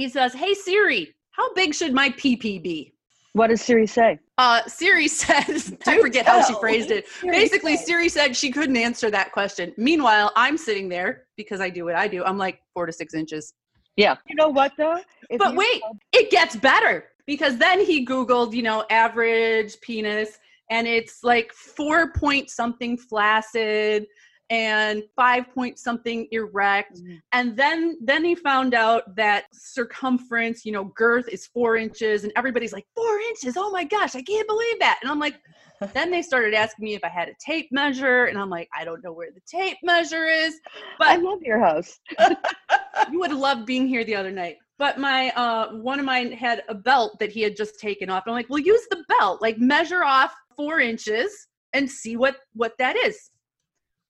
He 0.00 0.08
says, 0.08 0.32
Hey 0.32 0.54
Siri, 0.54 1.14
how 1.32 1.52
big 1.52 1.74
should 1.74 1.92
my 1.92 2.08
PP 2.10 2.62
be? 2.62 2.94
What 3.34 3.48
does 3.48 3.60
Siri 3.60 3.86
say? 3.86 4.18
Uh, 4.38 4.62
Siri 4.66 5.08
says, 5.22 5.76
I 5.86 6.00
forget 6.00 6.24
how 6.24 6.42
she 6.42 6.54
phrased 6.54 6.90
it. 6.90 7.06
Siri 7.06 7.36
Basically, 7.36 7.76
said. 7.76 7.86
Siri 7.86 8.08
said 8.08 8.34
she 8.34 8.50
couldn't 8.50 8.78
answer 8.78 9.10
that 9.10 9.30
question. 9.30 9.74
Meanwhile, 9.76 10.32
I'm 10.36 10.56
sitting 10.56 10.88
there 10.88 11.24
because 11.36 11.60
I 11.60 11.68
do 11.68 11.84
what 11.84 11.96
I 11.96 12.08
do. 12.08 12.24
I'm 12.24 12.38
like 12.38 12.62
four 12.72 12.86
to 12.86 12.92
six 12.92 13.12
inches. 13.12 13.52
Yeah. 13.96 14.16
You 14.26 14.36
know 14.36 14.48
what 14.48 14.72
though? 14.78 15.00
If 15.28 15.38
but 15.38 15.54
wait, 15.54 15.82
it 16.12 16.30
gets 16.30 16.56
better 16.56 17.04
because 17.26 17.58
then 17.58 17.84
he 17.84 18.06
Googled, 18.06 18.54
you 18.54 18.62
know, 18.62 18.86
average 18.88 19.78
penis 19.82 20.38
and 20.70 20.86
it's 20.86 21.22
like 21.22 21.52
four 21.52 22.10
point 22.12 22.48
something 22.48 22.96
flaccid 22.96 24.06
and 24.50 25.04
five 25.14 25.48
point 25.54 25.78
something 25.78 26.26
erect. 26.32 27.00
Mm-hmm. 27.00 27.16
and 27.32 27.56
then 27.56 27.96
then 28.02 28.24
he 28.24 28.34
found 28.34 28.74
out 28.74 29.14
that 29.16 29.44
circumference 29.52 30.64
you 30.64 30.72
know 30.72 30.84
girth 30.96 31.28
is 31.28 31.46
four 31.46 31.76
inches 31.76 32.24
and 32.24 32.32
everybody's 32.36 32.72
like 32.72 32.86
four 32.94 33.18
inches 33.30 33.56
oh 33.56 33.70
my 33.70 33.84
gosh 33.84 34.14
i 34.14 34.22
can't 34.22 34.48
believe 34.48 34.78
that. 34.80 34.98
And 35.02 35.10
i'm 35.10 35.18
like 35.20 35.40
then 35.94 36.10
they 36.10 36.20
started 36.20 36.52
asking 36.52 36.84
me 36.84 36.94
if 36.94 37.04
i 37.04 37.08
had 37.08 37.28
a 37.28 37.34
tape 37.44 37.68
measure 37.70 38.24
and 38.26 38.38
i'm 38.38 38.50
like 38.50 38.68
i 38.76 38.84
don't 38.84 39.02
know 39.02 39.12
where 39.12 39.30
the 39.32 39.40
tape 39.46 39.78
measure 39.82 40.26
is 40.26 40.58
but 40.98 41.08
i 41.08 41.16
love 41.16 41.38
your 41.42 41.60
house. 41.60 41.98
You 43.10 43.18
would 43.20 43.30
have 43.30 43.40
loved 43.40 43.66
being 43.66 43.88
here 43.88 44.04
the 44.04 44.14
other 44.14 44.30
night. 44.30 44.56
But 44.78 44.98
my 44.98 45.30
uh 45.30 45.72
one 45.72 45.98
of 45.98 46.04
mine 46.04 46.32
had 46.32 46.62
a 46.68 46.74
belt 46.74 47.18
that 47.18 47.30
he 47.32 47.40
had 47.40 47.56
just 47.56 47.80
taken 47.80 48.10
off. 48.10 48.24
And 48.26 48.32
i'm 48.32 48.36
like 48.36 48.50
well 48.50 48.58
use 48.58 48.86
the 48.90 49.04
belt 49.08 49.40
like 49.40 49.58
measure 49.58 50.04
off 50.04 50.34
four 50.56 50.80
inches 50.80 51.48
and 51.72 51.90
see 51.90 52.16
what 52.16 52.36
what 52.54 52.74
that 52.78 52.96
is 52.96 53.30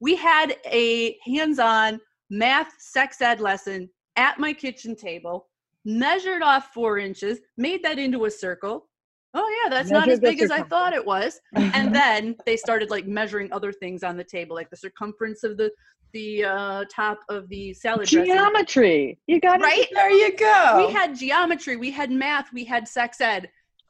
we 0.00 0.16
had 0.16 0.56
a 0.66 1.16
hands-on 1.24 2.00
math 2.30 2.72
sex 2.78 3.20
ed 3.20 3.40
lesson 3.40 3.88
at 4.16 4.38
my 4.38 4.52
kitchen 4.52 4.96
table 4.96 5.46
measured 5.84 6.42
off 6.42 6.72
four 6.72 6.98
inches 6.98 7.38
made 7.56 7.82
that 7.82 7.98
into 7.98 8.24
a 8.24 8.30
circle. 8.30 8.86
Oh 9.32 9.62
yeah 9.62 9.70
that's 9.70 9.90
not 9.90 10.08
as 10.08 10.18
big 10.18 10.42
as 10.42 10.50
i 10.50 10.62
thought 10.62 10.92
it 10.92 11.04
was. 11.04 11.40
and 11.54 11.94
then 11.94 12.36
they 12.46 12.56
started 12.56 12.90
like 12.90 13.06
measuring 13.06 13.52
other 13.52 13.72
things 13.72 14.02
on 14.02 14.16
the 14.16 14.24
table 14.24 14.56
like 14.56 14.70
the 14.70 14.76
circumference 14.76 15.44
of 15.44 15.56
the 15.56 15.70
the 16.12 16.44
uh, 16.44 16.84
top 16.92 17.20
of 17.28 17.48
the 17.48 17.72
salad 17.72 18.08
geometry! 18.08 19.04
Dressing. 19.04 19.16
you 19.28 19.40
got 19.40 19.60
it. 19.60 19.62
right? 19.62 19.86
There 19.92 20.10
you 20.10 20.36
go. 20.36 20.84
We 20.84 20.92
had 20.92 21.16
geometry 21.16 21.76
we 21.76 21.92
had 21.92 22.10
math 22.10 22.52
we 22.52 22.64
had 22.64 22.88
sex 22.88 23.20
ed. 23.20 23.48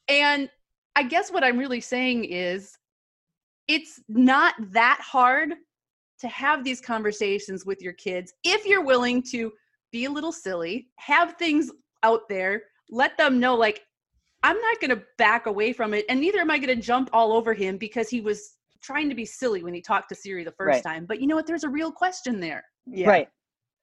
And 0.08 0.50
i 0.96 1.02
guess 1.04 1.30
what 1.30 1.44
i'm 1.44 1.56
really 1.56 1.80
saying 1.80 2.24
is 2.24 2.76
it's 3.68 4.00
not 4.08 4.54
that 4.72 5.00
hard 5.00 5.54
to 6.20 6.28
have 6.28 6.64
these 6.64 6.80
conversations 6.80 7.64
with 7.64 7.80
your 7.80 7.92
kids 7.94 8.32
if 8.44 8.66
you're 8.66 8.84
willing 8.84 9.22
to 9.22 9.52
be 9.92 10.04
a 10.04 10.10
little 10.10 10.32
silly, 10.32 10.88
have 10.96 11.34
things 11.36 11.70
out 12.02 12.28
there, 12.28 12.62
let 12.90 13.16
them 13.16 13.40
know, 13.40 13.54
like, 13.54 13.82
I'm 14.42 14.58
not 14.60 14.80
going 14.80 14.90
to 14.90 15.02
back 15.18 15.46
away 15.46 15.72
from 15.72 15.92
it. 15.94 16.04
And 16.08 16.20
neither 16.20 16.38
am 16.38 16.50
I 16.50 16.58
going 16.58 16.74
to 16.74 16.82
jump 16.82 17.10
all 17.12 17.32
over 17.32 17.52
him 17.52 17.76
because 17.76 18.08
he 18.08 18.20
was 18.20 18.56
trying 18.82 19.08
to 19.08 19.14
be 19.14 19.24
silly 19.24 19.62
when 19.62 19.74
he 19.74 19.82
talked 19.82 20.08
to 20.08 20.14
Siri 20.14 20.44
the 20.44 20.52
first 20.52 20.76
right. 20.76 20.82
time. 20.82 21.04
But 21.04 21.20
you 21.20 21.26
know 21.26 21.36
what? 21.36 21.46
There's 21.46 21.64
a 21.64 21.68
real 21.68 21.92
question 21.92 22.40
there. 22.40 22.64
Yeah. 22.86 23.08
Right. 23.08 23.28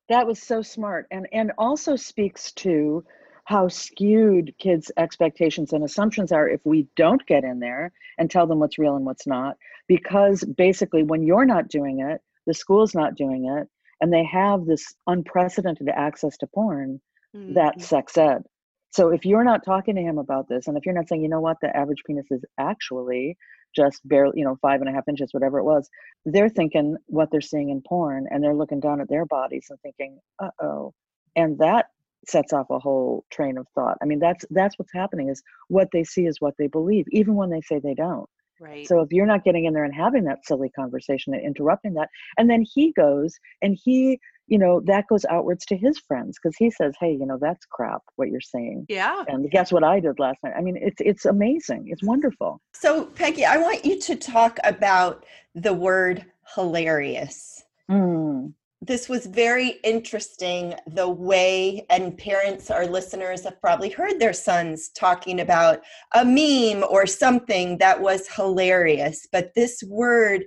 That 0.10 0.26
was 0.26 0.42
so 0.42 0.62
smart. 0.62 1.06
And 1.12 1.28
and 1.32 1.52
also 1.58 1.96
speaks 1.96 2.52
to 2.54 3.04
how 3.44 3.68
skewed 3.68 4.54
kids' 4.58 4.92
expectations 4.98 5.74
and 5.74 5.84
assumptions 5.84 6.32
are 6.32 6.50
if 6.50 6.60
we 6.66 6.88
don't 6.96 7.26
get 7.28 7.44
in 7.44 7.60
there 7.60 7.92
and 8.18 8.30
tell 8.30 8.48
them 8.48 8.60
what's 8.60 8.78
real 8.78 8.96
and 8.96 9.06
what's 9.06 9.28
not. 9.28 9.58
Because 9.88 10.44
basically, 10.44 11.04
when 11.04 11.24
you're 11.24 11.46
not 11.46 11.68
doing 11.68 12.00
it, 12.00 12.22
the 12.48 12.54
school's 12.56 12.96
not 12.96 13.16
doing 13.16 13.46
it, 13.46 13.68
and 14.02 14.12
they 14.12 14.24
have 14.26 14.66
this 14.66 14.96
unprecedented 15.06 15.90
access 15.90 16.38
to 16.38 16.48
porn 16.48 17.00
Mhm. 17.36 17.54
that's 17.54 17.86
sex 17.88 18.18
ed. 18.18 18.44
So 18.92 19.10
if 19.10 19.26
you're 19.26 19.44
not 19.44 19.64
talking 19.64 19.96
to 19.96 20.02
him 20.02 20.18
about 20.18 20.48
this 20.48 20.68
and 20.68 20.78
if 20.78 20.86
you're 20.86 20.96
not 20.96 21.08
saying 21.08 21.22
you 21.22 21.30
know 21.30 21.42
what? 21.42 21.58
The 21.62 21.76
average 21.76 22.04
penis 22.08 22.26
is 22.32 22.44
actually 22.58 23.38
just 23.76 24.08
barely 24.08 24.40
you 24.40 24.46
know 24.46 24.56
five 24.62 24.80
and 24.82 24.90
a 24.90 24.94
half 24.94 25.08
inches 25.08 25.34
whatever 25.34 25.60
it 25.60 25.64
was 25.66 25.90
they're 26.26 26.50
thinking 26.50 26.96
what 27.08 27.30
they're 27.32 27.42
seeing 27.42 27.70
in 27.70 27.82
porn 27.88 28.26
and 28.32 28.42
they're 28.44 28.56
looking 28.56 28.80
down 28.80 29.02
at 29.02 29.10
their 29.10 29.26
bodies 29.26 29.68
and 29.70 29.80
thinking 29.82 30.18
uh-oh 30.40 30.94
and 31.36 31.60
that 31.60 31.88
sets 32.28 32.54
off 32.54 32.70
a 32.70 32.80
whole 32.80 33.26
train 33.30 33.58
of 33.58 33.68
thought. 33.76 33.98
I 34.02 34.06
mean 34.06 34.20
that's 34.20 34.46
that's 34.52 34.80
what's 34.80 34.94
happening 34.94 35.30
is 35.30 35.44
what 35.68 35.90
they 35.92 36.04
see 36.04 36.26
is 36.26 36.42
what 36.42 36.56
they 36.58 36.68
believe 36.68 37.06
even 37.12 37.36
when 37.36 37.50
they 37.50 37.62
say 37.62 37.80
they 37.80 37.94
don't 37.94 38.30
right. 38.60 38.88
so 38.88 39.02
if 39.02 39.10
you're 39.12 39.26
not 39.26 39.44
getting 39.44 39.66
in 39.66 39.74
there 39.74 39.84
and 39.84 39.94
having 39.94 40.24
that 40.26 40.46
silly 40.46 40.70
conversation 40.70 41.34
and 41.34 41.46
interrupting 41.46 41.94
that, 41.94 42.10
and 42.38 42.50
then 42.50 42.64
he 42.74 42.92
goes 42.94 43.36
and 43.62 43.78
he, 43.84 44.20
you 44.48 44.58
know, 44.58 44.82
that 44.86 45.06
goes 45.08 45.26
outwards 45.30 45.66
to 45.66 45.78
his 45.78 46.00
friends 46.00 46.38
because 46.42 46.56
he 46.58 46.72
says, 46.72 46.94
"Hey, 47.00 47.12
you 47.12 47.26
know, 47.26 47.38
that's 47.40 47.66
crap 47.66 48.02
what 48.16 48.30
you're 48.30 48.42
saying." 48.42 48.86
yeah. 48.90 49.24
And 49.28 49.50
guess 49.52 49.72
what 49.72 49.84
I 49.84 50.00
did 50.00 50.20
last 50.20 50.40
night? 50.44 50.54
I 50.58 50.62
mean, 50.62 50.78
it's 50.82 51.02
it's 51.02 51.26
amazing. 51.26 51.86
It's 51.88 52.04
wonderful. 52.04 52.62
So, 52.74 53.06
Peggy, 53.06 53.46
I 53.46 53.58
want 53.58 53.86
you 53.86 54.00
to 54.00 54.16
talk 54.16 54.60
about 54.64 55.26
the 55.56 55.74
word 55.74 56.26
hilarious. 56.56 57.64
Mm. 57.90 58.54
This 58.82 59.10
was 59.10 59.26
very 59.26 59.80
interesting 59.84 60.76
the 60.86 61.10
way, 61.10 61.86
and 61.90 62.18
parents 62.18 62.70
or 62.70 62.86
listeners 62.86 63.44
have 63.44 63.60
probably 63.60 63.90
heard 63.90 64.20
their 64.20 64.34
sons 64.34 64.90
talking 64.90 65.42
about 65.42 65.82
a 66.14 66.24
meme 66.24 66.86
or 66.90 67.08
something 67.08 67.80
that 67.80 68.00
was 68.00 68.28
hilarious. 68.28 69.28
But 69.32 69.54
this 69.56 69.82
word 69.88 70.46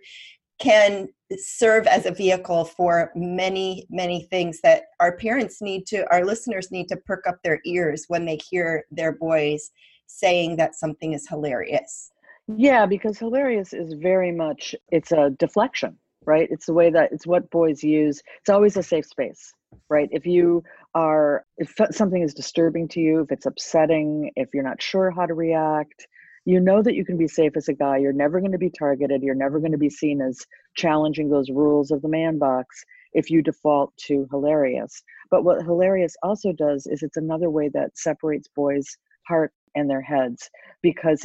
can 0.61 1.09
serve 1.37 1.87
as 1.87 2.07
a 2.07 2.13
vehicle 2.13 2.65
for 2.65 3.11
many, 3.17 3.87
many 3.91 4.25
things 4.31 4.61
that 4.63 4.85
our 5.01 5.17
parents 5.17 5.61
need 5.61 5.87
to, 5.87 6.09
our 6.13 6.25
listeners 6.25 6.71
need 6.71 6.87
to 6.89 6.97
perk 6.97 7.27
up 7.27 7.39
their 7.43 7.61
ears 7.65 8.05
when 8.09 8.27
they 8.27 8.39
hear 8.49 8.85
their 8.91 9.13
boys 9.13 9.71
saying 10.07 10.57
that 10.57 10.75
something 10.75 11.13
is 11.15 11.29
hilarious. 11.29 12.11
Yeah, 12.57 12.85
because 12.87 13.19
hilarious 13.19 13.73
is 13.73 13.95
very 13.95 14.33
much 14.33 14.75
it's 14.91 15.13
a 15.13 15.31
deflection, 15.39 15.97
right? 16.27 16.49
It's 16.51 16.67
the 16.67 16.75
way 16.75 16.91
that 16.91 17.13
it's 17.13 17.27
what 17.27 17.51
boys 17.51 17.83
use. 17.83 18.21
It's 18.41 18.51
always 18.51 18.77
a 18.77 18.83
safe 18.83 19.07
space, 19.07 19.53
right? 19.89 20.09
If 20.13 20.27
you 20.27 20.63
are 20.95 21.45
if 21.57 21.75
something 21.93 22.23
is 22.23 22.35
disturbing 22.35 22.89
to 22.89 23.01
you, 23.01 23.21
if 23.21 23.33
it's 23.33 23.47
upsetting, 23.47 24.31
if 24.37 24.49
you're 24.53 24.65
not 24.65 24.83
sure 24.83 25.11
how 25.11 25.27
to 25.27 25.35
react, 25.35 26.07
you 26.45 26.61
know 26.61 26.83
that 26.83 26.95
you 26.95 27.05
can 27.05 27.17
be 27.17 27.29
safe 27.29 27.57
as 27.57 27.69
a 27.69 27.75
guy. 27.75 27.99
You're 27.99 28.13
never 28.13 28.41
going 28.41 28.53
to 28.53 28.59
be 28.59 28.71
targeted. 28.71 29.23
You're 29.23 29.35
never 29.35 29.59
going 29.59 29.73
to 29.73 29.79
be 29.79 29.91
seen 29.91 30.21
as 30.21 30.47
challenging 30.77 31.31
those 31.31 31.51
rules 31.51 31.91
of 31.91 32.03
the 32.03 32.09
man 32.09 32.39
box 32.39 32.85
if 33.13 33.31
you 33.31 33.43
default 33.43 33.97
to 34.07 34.27
hilarious. 34.31 35.03
But 35.31 35.45
what 35.45 35.63
hilarious 35.63 36.15
also 36.23 36.53
does 36.53 36.87
is 36.87 37.03
it's 37.03 37.17
another 37.17 37.51
way 37.51 37.69
that 37.75 37.97
separates 37.97 38.49
boys' 38.55 38.97
heart 39.27 39.53
and 39.75 39.89
their 39.89 40.01
heads 40.01 40.49
because 40.83 41.25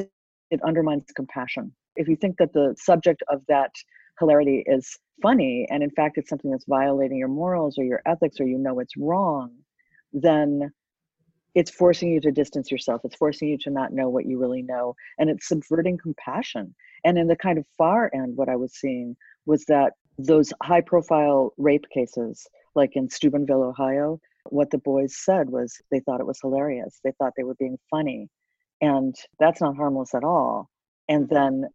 it 0.51 0.61
undermines 0.63 1.05
compassion. 1.15 1.73
If 1.95 2.07
you 2.07 2.15
think 2.15 2.37
that 2.37 2.53
the 2.53 2.75
subject 2.77 3.23
of 3.29 3.41
that 3.47 3.71
hilarity 4.19 4.63
is 4.65 4.97
funny 5.21 5.65
and 5.69 5.81
in 5.81 5.89
fact 5.91 6.17
it's 6.17 6.29
something 6.29 6.51
that's 6.51 6.65
violating 6.67 7.17
your 7.17 7.27
morals 7.27 7.77
or 7.77 7.83
your 7.83 8.01
ethics 8.05 8.39
or 8.39 8.45
you 8.45 8.57
know 8.57 8.79
it's 8.79 8.97
wrong, 8.97 9.51
then 10.13 10.71
it's 11.55 11.71
forcing 11.71 12.11
you 12.11 12.19
to 12.19 12.31
distance 12.31 12.69
yourself. 12.69 13.01
It's 13.05 13.15
forcing 13.15 13.47
you 13.47 13.57
to 13.59 13.69
not 13.69 13.93
know 13.93 14.09
what 14.09 14.25
you 14.25 14.37
really 14.37 14.61
know. 14.61 14.93
And 15.17 15.29
it's 15.29 15.47
subverting 15.47 15.97
compassion. 15.97 16.75
And 17.05 17.17
in 17.17 17.27
the 17.27 17.37
kind 17.37 17.57
of 17.57 17.65
far 17.77 18.11
end, 18.13 18.35
what 18.35 18.49
I 18.49 18.57
was 18.57 18.73
seeing 18.73 19.15
was 19.45 19.63
that 19.65 19.93
those 20.19 20.51
high 20.61 20.81
profile 20.81 21.53
rape 21.57 21.85
cases, 21.93 22.45
like 22.75 22.91
in 22.95 23.09
Steubenville, 23.09 23.63
Ohio, 23.63 24.19
what 24.49 24.69
the 24.69 24.77
boys 24.77 25.15
said 25.17 25.49
was 25.49 25.77
they 25.91 26.01
thought 26.01 26.19
it 26.19 26.27
was 26.27 26.39
hilarious. 26.41 26.99
They 27.03 27.13
thought 27.17 27.33
they 27.37 27.43
were 27.43 27.55
being 27.55 27.79
funny. 27.89 28.29
And 28.81 29.15
that's 29.39 29.61
not 29.61 29.77
harmless 29.77 30.13
at 30.13 30.25
all. 30.25 30.69
And 31.07 31.29
then 31.29 31.65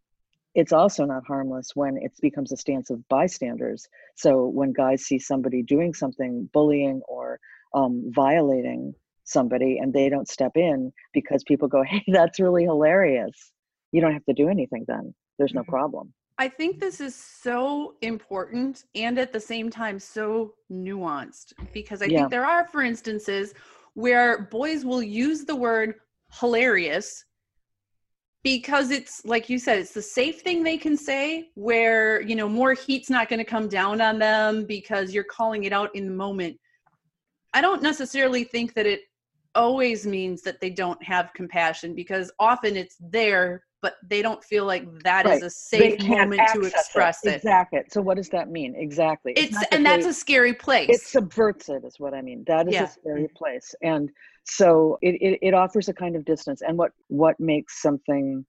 it's 0.53 0.73
also 0.73 1.05
not 1.05 1.25
harmless 1.25 1.71
when 1.75 1.97
it 1.97 2.11
becomes 2.21 2.51
a 2.51 2.57
stance 2.57 2.89
of 2.89 3.07
bystanders. 3.07 3.87
So 4.15 4.47
when 4.47 4.73
guys 4.73 5.03
see 5.03 5.19
somebody 5.19 5.63
doing 5.63 5.93
something, 5.93 6.49
bullying 6.53 7.01
or 7.07 7.39
um, 7.73 8.11
violating 8.13 8.93
somebody, 9.23 9.77
and 9.77 9.93
they 9.93 10.09
don't 10.09 10.27
step 10.27 10.51
in 10.55 10.91
because 11.13 11.43
people 11.43 11.67
go, 11.67 11.83
hey, 11.87 12.03
that's 12.07 12.39
really 12.39 12.63
hilarious. 12.63 13.51
You 13.91 14.01
don't 14.01 14.13
have 14.13 14.25
to 14.25 14.33
do 14.33 14.49
anything 14.49 14.85
then. 14.87 15.13
There's 15.37 15.53
no 15.53 15.61
Mhm. 15.61 15.69
problem. 15.69 16.13
I 16.37 16.49
think 16.49 16.79
this 16.79 16.99
is 16.99 17.13
so 17.13 17.95
important 18.01 18.85
and 18.95 19.19
at 19.19 19.31
the 19.31 19.39
same 19.39 19.69
time 19.69 19.99
so 19.99 20.55
nuanced 20.71 21.53
because 21.71 22.01
I 22.01 22.07
Yeah. 22.07 22.19
think 22.19 22.31
there 22.31 22.45
are, 22.45 22.67
for 22.67 22.81
instances, 22.81 23.53
where 23.93 24.43
boys 24.43 24.83
will 24.83 25.03
use 25.03 25.45
the 25.45 25.55
word 25.55 25.95
hilarious 26.39 27.25
because 28.43 28.89
it's 28.89 29.23
like 29.25 29.49
you 29.49 29.59
said, 29.59 29.77
it's 29.77 29.93
the 29.93 30.01
safe 30.01 30.41
thing 30.41 30.63
they 30.63 30.77
can 30.77 30.97
say 30.97 31.49
where, 31.55 32.21
you 32.21 32.35
know, 32.35 32.49
more 32.49 32.73
heat's 32.73 33.09
not 33.09 33.29
going 33.29 33.39
to 33.39 33.45
come 33.45 33.67
down 33.67 34.01
on 34.01 34.17
them 34.17 34.65
because 34.65 35.13
you're 35.13 35.23
calling 35.23 35.65
it 35.65 35.73
out 35.73 35.95
in 35.95 36.05
the 36.05 36.13
moment. 36.13 36.57
I 37.53 37.61
don't 37.61 37.83
necessarily 37.83 38.43
think 38.43 38.73
that 38.73 38.85
it 38.85 39.01
always 39.53 40.07
means 40.07 40.41
that 40.41 40.59
they 40.59 40.69
don't 40.69 41.01
have 41.03 41.33
compassion 41.35 41.93
because 41.93 42.31
often 42.39 42.75
it's 42.75 42.95
there, 42.99 43.63
but 43.81 43.95
they 44.03 44.21
don't 44.21 44.43
feel 44.43 44.65
like 44.65 44.85
that 45.03 45.25
is 45.25 45.31
Right. 45.31 45.43
a 45.43 45.49
safe 45.49 45.99
moment 46.07 46.41
to 46.53 46.61
express 46.61 47.25
it. 47.25 47.35
Exactly. 47.35 47.79
So 47.89 48.01
what 48.01 48.17
does 48.17 48.29
that 48.29 48.49
mean? 48.49 48.75
Exactly. 48.75 49.33
It's 49.35 49.59
that 49.59 49.73
and 49.73 49.85
that's 49.85 50.03
they- 50.05 50.09
a 50.11 50.13
scary 50.13 50.53
place. 50.53 50.89
it 50.89 51.01
subverts 51.01 51.69
it 51.69 51.83
is 51.83 51.99
what 51.99 52.13
i 52.13 52.21
mean 52.21 52.43
that 52.47 52.67
is 52.67 52.73
Yeah. 52.73 52.83
a 52.83 52.87
scary 52.87 53.27
place 53.35 53.73
and 53.81 54.09
so 54.43 54.97
it, 55.01 55.15
it 55.21 55.39
it 55.41 55.53
offers 55.53 55.89
a 55.89 55.93
kind 55.93 56.15
of 56.15 56.25
distance 56.25 56.61
and 56.61 56.77
what 56.77 56.91
what 57.07 57.39
makes 57.39 57.81
something 57.81 58.45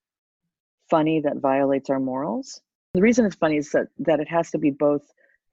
funny 0.91 1.21
that 1.21 1.37
violates 1.39 1.89
our 1.91 2.01
morals 2.01 2.61
the 2.95 3.01
reason 3.01 3.25
it's 3.25 3.37
funny 3.37 3.57
is 3.57 3.71
that 3.73 3.87
that 3.99 4.21
it 4.21 4.29
has 4.29 4.51
to 4.51 4.59
be 4.59 4.71
both 4.71 5.03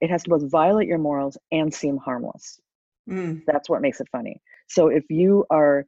it 0.01 0.09
has 0.09 0.23
to 0.23 0.29
both 0.29 0.49
violate 0.49 0.87
your 0.87 0.97
morals 0.97 1.37
and 1.51 1.73
seem 1.73 1.97
harmless 1.97 2.59
Mm. 3.09 3.41
that's 3.47 3.69
what 3.69 3.81
makes 3.81 3.99
it 4.01 4.07
funny 4.11 4.39
so 4.67 4.87
if 4.89 5.03
you 5.09 5.45
are 5.49 5.85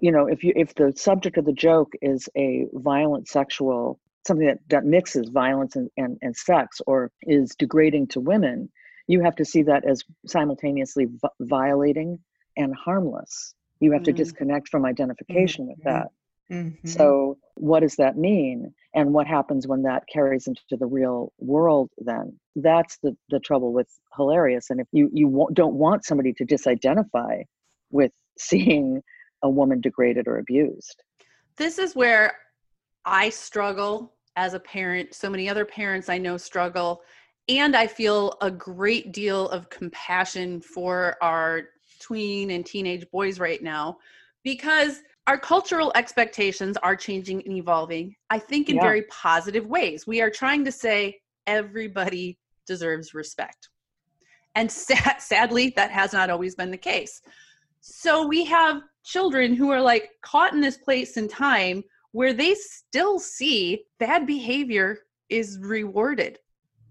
you 0.00 0.10
know 0.12 0.26
if 0.26 0.42
you 0.44 0.52
if 0.56 0.74
the 0.74 0.92
subject 0.96 1.36
of 1.38 1.44
the 1.44 1.52
joke 1.52 1.92
is 2.02 2.28
a 2.36 2.66
violent 2.74 3.28
sexual 3.28 4.00
something 4.26 4.46
that, 4.46 4.58
that 4.70 4.84
mixes 4.86 5.28
violence 5.28 5.76
and, 5.76 5.90
and, 5.96 6.16
and 6.22 6.34
sex 6.36 6.80
or 6.86 7.10
is 7.22 7.54
degrading 7.58 8.06
to 8.08 8.20
women 8.20 8.68
you 9.06 9.20
have 9.20 9.36
to 9.36 9.44
see 9.44 9.62
that 9.62 9.84
as 9.84 10.02
simultaneously 10.26 11.06
vi- 11.06 11.28
violating 11.40 12.18
and 12.56 12.74
harmless 12.74 13.54
you 13.80 13.92
have 13.92 14.02
to 14.02 14.12
Mhm. 14.12 14.16
disconnect 14.16 14.68
from 14.68 14.84
identification 14.84 15.66
with 15.66 15.78
Mhm. 15.78 15.84
that 15.84 16.08
Mhm. 16.50 16.88
so 16.88 17.38
what 17.54 17.80
does 17.80 17.96
that 17.96 18.16
mean 18.16 18.74
and 18.94 19.12
what 19.12 19.26
happens 19.26 19.66
when 19.66 19.82
that 19.82 20.06
carries 20.06 20.46
into 20.46 20.76
the 20.76 20.86
real 20.86 21.32
world 21.38 21.90
then 21.98 22.38
that's 22.56 22.98
the, 22.98 23.16
the 23.30 23.40
trouble 23.40 23.72
with 23.72 23.88
hilarious 24.16 24.70
and 24.70 24.80
if 24.80 24.88
you 24.92 25.10
you 25.12 25.48
don't 25.52 25.74
want 25.74 26.04
somebody 26.04 26.32
to 26.32 26.44
disidentify 26.44 27.42
with 27.90 28.12
seeing 28.38 29.02
a 29.44 29.48
woman 29.48 29.80
degraded 29.80 30.26
or 30.26 30.38
abused 30.38 31.02
this 31.56 31.78
is 31.78 31.94
where 31.94 32.32
I 33.04 33.28
struggle 33.30 34.14
as 34.36 34.54
a 34.54 34.60
parent. 34.60 35.14
So 35.14 35.30
many 35.30 35.48
other 35.48 35.64
parents 35.64 36.08
I 36.08 36.18
know 36.18 36.36
struggle. 36.36 37.02
And 37.48 37.76
I 37.76 37.86
feel 37.86 38.36
a 38.40 38.50
great 38.50 39.12
deal 39.12 39.48
of 39.50 39.70
compassion 39.70 40.60
for 40.60 41.16
our 41.22 41.62
tween 42.00 42.50
and 42.50 42.64
teenage 42.64 43.08
boys 43.10 43.38
right 43.38 43.62
now 43.62 43.98
because 44.42 45.02
our 45.26 45.38
cultural 45.38 45.92
expectations 45.94 46.76
are 46.82 46.96
changing 46.96 47.42
and 47.46 47.56
evolving, 47.56 48.14
I 48.30 48.38
think, 48.38 48.68
in 48.68 48.76
Yeah. 48.76 48.82
very 48.82 49.02
positive 49.02 49.66
ways. 49.66 50.06
We 50.06 50.20
are 50.20 50.30
trying 50.30 50.64
to 50.64 50.72
say 50.72 51.20
everybody 51.46 52.38
deserves 52.66 53.14
respect. 53.14 53.68
And 54.54 54.70
sa- 54.72 55.18
sadly, 55.18 55.72
that 55.76 55.90
has 55.90 56.12
not 56.12 56.30
always 56.30 56.54
been 56.54 56.70
the 56.70 56.78
case. 56.78 57.22
So 57.80 58.26
we 58.26 58.44
have 58.46 58.82
children 59.04 59.54
who 59.54 59.70
are 59.70 59.80
like 59.80 60.10
caught 60.22 60.52
in 60.52 60.60
this 60.60 60.76
place 60.78 61.16
in 61.16 61.28
time 61.28 61.84
where 62.12 62.32
they 62.32 62.54
still 62.54 63.18
see 63.18 63.84
bad 63.98 64.26
behavior 64.26 64.98
is 65.28 65.58
rewarded. 65.60 66.38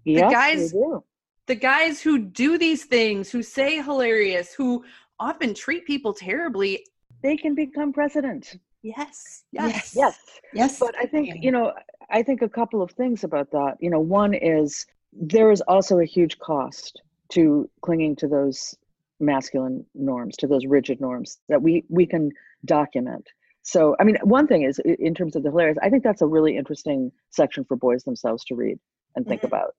yes 0.04 0.30
guys- 0.32 0.72
do. 0.72 1.02
The 1.46 1.54
guys 1.54 2.00
who 2.00 2.18
do 2.18 2.56
these 2.56 2.84
things, 2.86 3.30
who 3.30 3.42
say 3.42 3.82
hilarious, 3.82 4.54
who 4.54 4.82
often 5.20 5.52
treat 5.52 5.84
people 5.84 6.14
terribly. 6.14 6.86
they 7.22 7.36
can 7.36 7.54
become 7.54 7.92
president 7.92 8.56
Yes. 8.82 9.44
Yes. 9.52 9.92
yes 9.96 10.18
Yes. 10.52 10.78
but 10.78 10.94
i 10.98 11.06
think 11.06 11.26
you 11.42 11.50
know 11.50 11.72
i 12.10 12.22
think 12.22 12.42
a 12.42 12.48
couple 12.48 12.80
of 12.82 12.90
things 12.92 13.24
about 13.24 13.50
that 13.52 13.72
you 13.80 13.88
know 13.92 14.00
one 14.00 14.34
is 14.34 14.84
there 15.12 15.50
is 15.50 15.60
also 15.62 15.94
a 16.00 16.04
huge 16.16 16.38
cost 16.38 17.00
to 17.34 17.68
clinging 17.80 18.14
to 18.16 18.26
those 18.28 18.74
masculine 19.20 19.84
norms 19.94 20.36
to 20.36 20.46
those 20.46 20.66
rigid 20.66 21.00
norms 21.00 21.38
that 21.48 21.62
we 21.62 21.84
we 21.88 22.06
can 22.06 22.30
document 22.64 23.26
so 23.62 23.94
i 24.00 24.04
mean 24.04 24.16
one 24.22 24.46
thing 24.46 24.62
is 24.62 24.78
in 24.80 25.14
terms 25.14 25.36
of 25.36 25.42
the 25.42 25.50
hilarious 25.50 25.78
i 25.82 25.88
think 25.90 26.02
that's 26.02 26.22
a 26.22 26.26
really 26.26 26.56
interesting 26.56 27.10
section 27.30 27.64
for 27.64 27.76
boys 27.76 28.02
themselves 28.04 28.44
to 28.44 28.54
read 28.54 28.78
and 29.16 29.26
think 29.26 29.42
Mhm. 29.42 29.46
about 29.48 29.74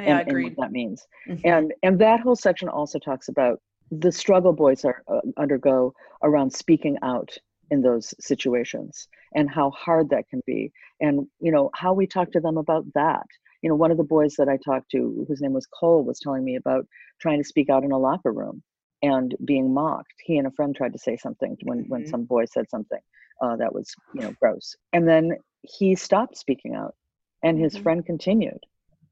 Yeah, 0.00 0.18
and, 0.18 0.28
and 0.28 0.42
what 0.44 0.56
that 0.56 0.72
means. 0.72 1.06
Mhm. 1.28 1.40
And 1.44 1.74
and 1.82 1.98
that 1.98 2.20
whole 2.20 2.36
section 2.36 2.68
also 2.68 2.98
talks 2.98 3.28
about 3.28 3.60
the 3.90 4.12
struggle 4.12 4.52
boys 4.52 4.84
are 4.84 5.02
uh, 5.08 5.20
undergo 5.36 5.92
around 6.22 6.52
speaking 6.52 6.96
out 7.02 7.30
in 7.70 7.82
those 7.82 8.14
situations 8.20 9.08
and 9.34 9.50
how 9.50 9.70
hard 9.70 10.08
that 10.10 10.28
can 10.28 10.40
be 10.46 10.72
and 11.00 11.26
you 11.40 11.52
know 11.52 11.70
how 11.74 11.92
we 11.92 12.06
talk 12.06 12.30
to 12.32 12.40
them 12.40 12.56
about 12.56 12.84
that 12.94 13.26
you 13.62 13.68
know 13.68 13.74
one 13.76 13.90
of 13.90 13.98
the 13.98 14.04
boys 14.16 14.34
that 14.36 14.48
i 14.48 14.56
talked 14.64 14.90
to 14.90 15.24
whose 15.28 15.40
name 15.42 15.52
was 15.52 15.66
cole 15.66 16.02
was 16.04 16.18
telling 16.20 16.44
me 16.44 16.56
about 16.56 16.86
trying 17.20 17.38
to 17.42 17.48
speak 17.52 17.68
out 17.68 17.84
in 17.84 17.92
a 17.92 17.98
locker 17.98 18.32
room 18.32 18.62
and 19.02 19.34
being 19.44 19.72
mocked 19.72 20.14
he 20.24 20.36
and 20.38 20.46
a 20.46 20.50
friend 20.50 20.74
tried 20.76 20.92
to 20.92 20.98
say 20.98 21.16
something 21.16 21.56
when 21.62 21.84
when 21.88 22.04
Mhm. 22.04 22.06
some 22.06 22.24
boy 22.24 22.44
said 22.44 22.68
something 22.70 23.00
uh, 23.42 23.56
that 23.56 23.74
was 23.74 23.94
you 24.12 24.22
know 24.22 24.32
gross 24.40 24.74
and 24.92 25.08
then 25.08 25.32
he 25.62 25.94
stopped 25.94 26.36
speaking 26.36 26.74
out 26.74 26.94
and 27.42 27.58
his 27.58 27.76
Mhm. 27.76 27.82
friend 27.82 28.04
continued 28.06 28.62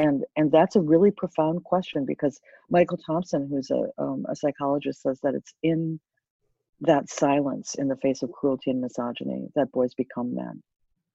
and 0.00 0.24
and 0.36 0.50
that's 0.50 0.76
a 0.76 0.80
really 0.80 1.10
profound 1.10 1.62
question 1.64 2.04
because 2.04 2.40
michael 2.68 2.98
thompson 2.98 3.48
who's 3.48 3.70
a, 3.70 3.84
um, 3.98 4.24
a 4.28 4.36
psychologist 4.36 5.02
says 5.02 5.20
that 5.22 5.34
it's 5.34 5.54
in 5.62 6.00
that 6.80 7.08
silence 7.10 7.74
in 7.74 7.88
the 7.88 7.96
face 7.96 8.22
of 8.22 8.32
cruelty 8.32 8.70
and 8.70 8.80
misogyny 8.80 9.48
that 9.54 9.72
boys 9.72 9.94
become 9.94 10.34
men. 10.34 10.62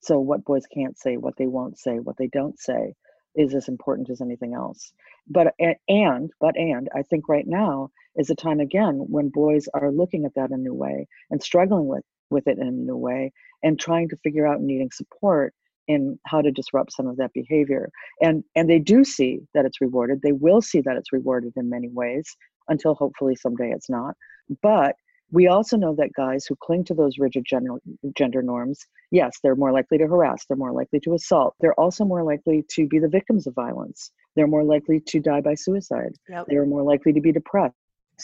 So 0.01 0.19
what 0.19 0.45
boys 0.45 0.67
can't 0.67 0.97
say 0.97 1.17
what 1.17 1.35
they 1.37 1.47
won't 1.47 1.79
say 1.79 1.99
what 1.99 2.17
they 2.17 2.27
don't 2.27 2.59
say 2.59 2.93
is 3.35 3.53
as 3.53 3.67
important 3.67 4.09
as 4.09 4.21
anything 4.21 4.53
else. 4.53 4.93
But 5.27 5.55
and 5.87 6.31
but 6.39 6.55
and 6.55 6.87
i 6.95 7.01
think 7.01 7.27
right 7.27 7.47
now 7.47 7.89
is 8.15 8.29
a 8.29 8.35
time 8.35 8.59
again 8.59 9.05
when 9.09 9.29
boys 9.29 9.67
are 9.73 9.91
looking 9.91 10.25
at 10.25 10.35
that 10.35 10.51
in 10.51 10.53
a 10.53 10.57
new 10.57 10.73
way 10.73 11.07
and 11.31 11.41
struggling 11.41 11.87
with 11.87 12.03
with 12.29 12.47
it 12.47 12.59
in 12.59 12.67
a 12.67 12.71
new 12.71 12.95
way 12.95 13.31
and 13.63 13.79
trying 13.79 14.09
to 14.09 14.17
figure 14.17 14.45
out 14.45 14.61
needing 14.61 14.91
support 14.91 15.53
in 15.87 16.19
how 16.25 16.41
to 16.41 16.51
disrupt 16.51 16.93
some 16.93 17.07
of 17.07 17.17
that 17.17 17.33
behavior. 17.33 17.89
And 18.21 18.43
and 18.55 18.69
they 18.69 18.79
do 18.79 19.03
see 19.03 19.39
that 19.53 19.65
it's 19.65 19.81
rewarded. 19.81 20.21
They 20.21 20.31
will 20.31 20.61
see 20.61 20.81
that 20.81 20.97
it's 20.97 21.13
rewarded 21.13 21.53
in 21.55 21.69
many 21.69 21.89
ways 21.89 22.35
until 22.67 22.95
hopefully 22.95 23.35
someday 23.35 23.71
it's 23.71 23.89
not. 23.89 24.15
But 24.61 24.95
we 25.31 25.47
also 25.47 25.75
know 25.75 25.95
that 25.95 26.13
guys 26.13 26.45
who 26.45 26.55
cling 26.61 26.83
to 26.85 26.93
those 26.93 27.17
rigid 27.17 27.43
gender, 27.45 27.73
gender 28.15 28.43
norms 28.43 28.85
yes 29.09 29.39
they're 29.41 29.55
more 29.55 29.71
likely 29.71 29.97
to 29.97 30.05
harass 30.05 30.45
they're 30.45 30.55
more 30.55 30.71
likely 30.71 30.99
to 30.99 31.15
assault 31.15 31.55
they're 31.59 31.79
also 31.79 32.05
more 32.05 32.23
likely 32.23 32.63
to 32.69 32.87
be 32.87 32.99
the 32.99 33.07
victims 33.07 33.47
of 33.47 33.55
violence 33.55 34.11
they're 34.35 34.47
more 34.47 34.63
likely 34.63 34.99
to 34.99 35.19
die 35.19 35.41
by 35.41 35.55
suicide 35.55 36.13
Yep. 36.29 36.45
they're 36.47 36.65
more 36.67 36.83
likely 36.83 37.11
to 37.11 37.19
be 37.21 37.31
depressed 37.31 37.73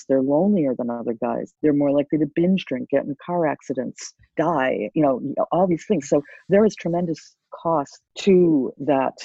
they're 0.07 0.21
lonelier 0.21 0.75
than 0.75 0.89
other 0.89 1.13
guys 1.21 1.53
they're 1.61 1.73
more 1.73 1.91
likely 1.91 2.19
to 2.19 2.27
binge 2.35 2.65
drink 2.65 2.89
get 2.89 3.03
in 3.03 3.15
car 3.25 3.47
accidents 3.47 4.13
die 4.37 4.89
you 4.93 5.01
know 5.01 5.21
all 5.51 5.67
these 5.67 5.85
things. 5.85 6.07
So 6.09 6.21
there 6.49 6.65
is 6.65 6.75
tremendous 6.75 7.35
cost 7.51 8.01
to 8.19 8.73
that 8.79 9.17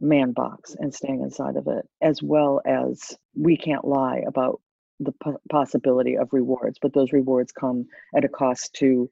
man 0.00 0.32
box 0.32 0.74
and 0.78 0.94
staying 0.94 1.22
inside 1.22 1.56
of 1.56 1.66
it 1.68 1.88
as 2.02 2.22
well 2.22 2.60
as 2.66 3.16
we 3.34 3.56
can't 3.56 3.84
lie 3.84 4.22
about 4.26 4.60
the 5.00 5.12
po- 5.22 5.40
possibility 5.50 6.16
of 6.16 6.28
rewards 6.32 6.78
but 6.80 6.92
those 6.92 7.12
rewards 7.12 7.52
come 7.52 7.86
at 8.14 8.24
a 8.24 8.28
cost 8.28 8.74
to 8.74 9.10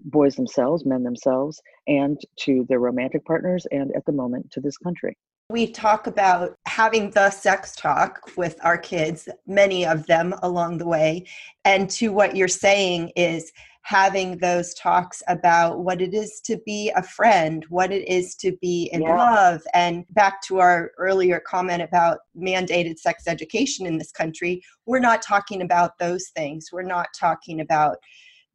boys 0.00 0.36
themselves 0.36 0.84
men 0.84 1.02
themselves 1.02 1.62
and 1.86 2.20
to 2.38 2.66
their 2.68 2.80
romantic 2.80 3.24
partners 3.24 3.66
and 3.70 3.90
at 3.96 4.04
the 4.04 4.12
moment 4.12 4.50
to 4.50 4.60
this 4.60 4.76
country 4.76 5.16
We 5.48 5.70
talk 5.70 6.06
about 6.08 6.56
having 6.66 7.10
the 7.12 7.30
sex 7.30 7.76
talk 7.76 8.32
with 8.36 8.58
our 8.64 8.76
kids, 8.76 9.28
many 9.46 9.86
of 9.86 10.04
them 10.06 10.34
along 10.42 10.78
the 10.78 10.88
way. 10.88 11.26
And 11.64 11.88
to 11.90 12.12
what 12.12 12.34
you're 12.34 12.48
saying 12.48 13.12
is 13.14 13.52
having 13.86 14.36
those 14.38 14.74
talks 14.74 15.22
about 15.28 15.78
what 15.78 16.02
it 16.02 16.12
is 16.12 16.40
to 16.40 16.58
be 16.66 16.90
a 16.96 17.02
friend, 17.04 17.64
what 17.68 17.92
it 17.92 18.06
is 18.08 18.34
to 18.34 18.50
be 18.60 18.90
in 18.92 19.00
Yeah. 19.00 19.16
love. 19.16 19.62
And 19.74 20.04
back 20.10 20.42
to 20.42 20.58
our 20.58 20.90
earlier 20.98 21.38
comment 21.38 21.80
about 21.80 22.18
mandated 22.36 22.98
sex 22.98 23.28
education 23.28 23.86
in 23.86 23.96
this 23.96 24.10
country, 24.10 24.60
we're 24.86 24.98
not 24.98 25.22
talking 25.22 25.62
about 25.62 26.00
those 26.00 26.30
things. 26.34 26.70
We're 26.72 26.82
not 26.82 27.10
talking 27.16 27.60
about 27.60 27.98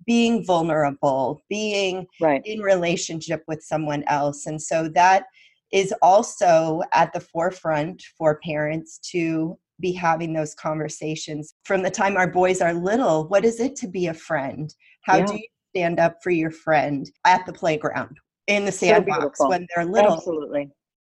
being 0.05 0.43
vulnerable, 0.43 1.41
being 1.47 2.07
right 2.19 2.41
in 2.43 2.59
relationship 2.59 3.41
with 3.47 3.63
someone 3.63 4.03
else. 4.07 4.45
And 4.45 4.61
so 4.61 4.89
that 4.89 5.27
is 5.71 5.93
also 6.01 6.81
at 6.91 7.13
the 7.13 7.21
forefront 7.21 8.03
for 8.17 8.37
parents 8.43 8.97
to 9.13 9.57
be 9.81 9.91
having 9.91 10.33
those 10.33 10.53
conversations 10.53 11.53
from 11.65 11.81
the 11.81 11.91
time 11.91 12.15
our 12.15 12.27
boys 12.27 12.61
are 12.61 12.73
little. 12.73 13.27
What 13.27 13.43
is 13.43 13.59
it 13.59 13.75
to 13.77 13.87
be 13.87 14.07
a 14.07 14.13
friend? 14.13 14.73
How 15.01 15.17
Yeah. 15.17 15.25
do 15.25 15.33
you 15.35 15.47
stand 15.75 15.99
up 15.99 16.17
for 16.23 16.29
your 16.29 16.51
friend 16.51 17.09
at 17.25 17.45
the 17.45 17.53
playground, 17.53 18.17
in 18.47 18.65
the 18.65 18.71
sandbox 18.71 19.19
beautiful. 19.19 19.49
when 19.49 19.67
they're 19.75 19.85
little? 19.85 20.13
Absolutely. 20.13 20.69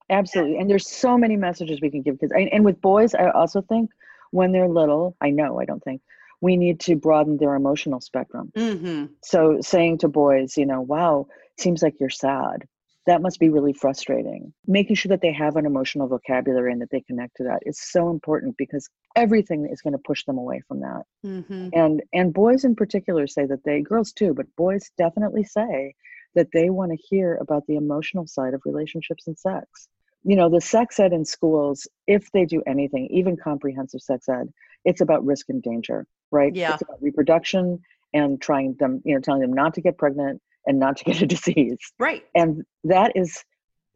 Absolutely. 0.09 0.57
And 0.57 0.69
there's 0.69 0.89
so 0.89 1.17
many 1.17 1.35
messages 1.35 1.81
we 1.81 1.91
can 1.91 2.01
give 2.01 2.19
kids. 2.19 2.31
And, 2.31 2.49
and 2.49 2.65
with 2.65 2.81
boys, 2.81 3.13
I 3.13 3.29
also 3.29 3.61
think 3.61 3.89
when 4.31 4.51
they're 4.51 4.67
little, 4.67 5.15
I 5.21 5.29
know, 5.29 5.59
I 5.59 5.65
don't 5.65 5.83
think, 5.83 6.01
we 6.41 6.57
need 6.57 6.79
to 6.81 6.95
broaden 6.95 7.37
their 7.37 7.55
emotional 7.55 8.01
spectrum. 8.01 8.51
Mm-hmm. 8.55 9.05
So 9.23 9.59
saying 9.61 9.99
to 9.99 10.07
boys, 10.07 10.57
you 10.57 10.65
know, 10.65 10.81
wow, 10.81 11.27
seems 11.59 11.83
like 11.83 11.95
you're 11.99 12.09
sad. 12.09 12.67
That 13.05 13.21
must 13.21 13.39
be 13.39 13.49
really 13.49 13.73
frustrating. 13.73 14.53
Making 14.67 14.95
sure 14.95 15.09
that 15.09 15.21
they 15.21 15.33
have 15.33 15.55
an 15.55 15.65
emotional 15.65 16.07
vocabulary 16.07 16.71
and 16.71 16.81
that 16.81 16.91
they 16.91 17.01
connect 17.01 17.37
to 17.37 17.43
that 17.45 17.59
is 17.65 17.79
so 17.81 18.09
important 18.09 18.55
because 18.57 18.87
everything 19.15 19.67
is 19.71 19.81
going 19.81 19.93
to 19.93 19.99
push 20.05 20.23
them 20.25 20.37
away 20.37 20.61
from 20.67 20.81
that 20.81 21.03
Mm-hmm. 21.25 21.69
and 21.73 22.01
and 22.13 22.33
boys 22.33 22.63
in 22.63 22.75
particular 22.75 23.27
say 23.27 23.45
that 23.45 23.63
they 23.65 23.81
girls 23.81 24.13
too 24.13 24.33
but 24.33 24.45
boys 24.55 24.89
definitely 24.97 25.43
say 25.43 25.93
that 26.35 26.47
they 26.53 26.69
want 26.69 26.91
to 26.91 26.97
hear 27.09 27.35
about 27.41 27.65
the 27.67 27.75
emotional 27.75 28.25
side 28.25 28.53
of 28.53 28.61
relationships 28.63 29.27
and 29.27 29.37
sex 29.37 29.89
you 30.23 30.35
know 30.37 30.49
the 30.49 30.61
sex 30.61 30.97
ed 30.99 31.11
in 31.11 31.25
schools 31.25 31.87
if 32.07 32.31
they 32.31 32.45
do 32.45 32.61
anything 32.67 33.07
even 33.11 33.35
comprehensive 33.35 34.01
sex 34.01 34.29
ed 34.29 34.47
it's 34.85 35.01
about 35.01 35.25
risk 35.25 35.49
and 35.49 35.61
danger 35.61 36.05
right 36.31 36.53
Yeah. 36.55 36.71
it's 36.73 36.83
about 36.83 37.01
reproduction 37.01 37.79
and 38.13 38.41
trying 38.41 38.75
them 38.79 39.01
you 39.03 39.13
know 39.13 39.19
telling 39.19 39.41
them 39.41 39.51
not 39.53 39.73
to 39.73 39.81
get 39.81 39.97
pregnant 39.97 40.41
and 40.69 40.79
not 40.79 40.95
to 40.97 41.03
get 41.03 41.21
a 41.21 41.25
disease 41.35 41.79
Right. 41.99 42.23
and 42.33 42.63
that 42.85 43.11
is 43.15 43.43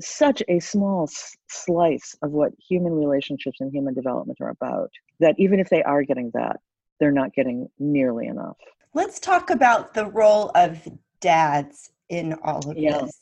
such 0.01 0.41
a 0.49 0.59
small 0.59 1.03
s- 1.03 1.37
slice 1.47 2.15
of 2.23 2.31
what 2.31 2.51
human 2.69 2.93
relationships 2.93 3.59
and 3.61 3.71
human 3.71 3.93
development 3.93 4.39
are 4.41 4.49
about 4.49 4.89
that 5.21 5.35
even 5.37 5.59
if 5.61 5.69
they 5.69 5.83
are 5.83 6.03
getting 6.03 6.31
that 6.33 6.57
they're 6.99 7.11
not 7.11 7.33
getting 7.33 7.69
nearly 7.79 8.27
enough 8.27 8.57
Let's 8.95 9.19
talk 9.19 9.49
about 9.49 9.93
the 9.95 10.05
role 10.05 10.51
of 10.53 10.87
dads 11.19 11.91
in 12.09 12.33
all 12.43 12.69
of 12.69 12.77
Yeah. 12.77 13.01
this. 13.01 13.21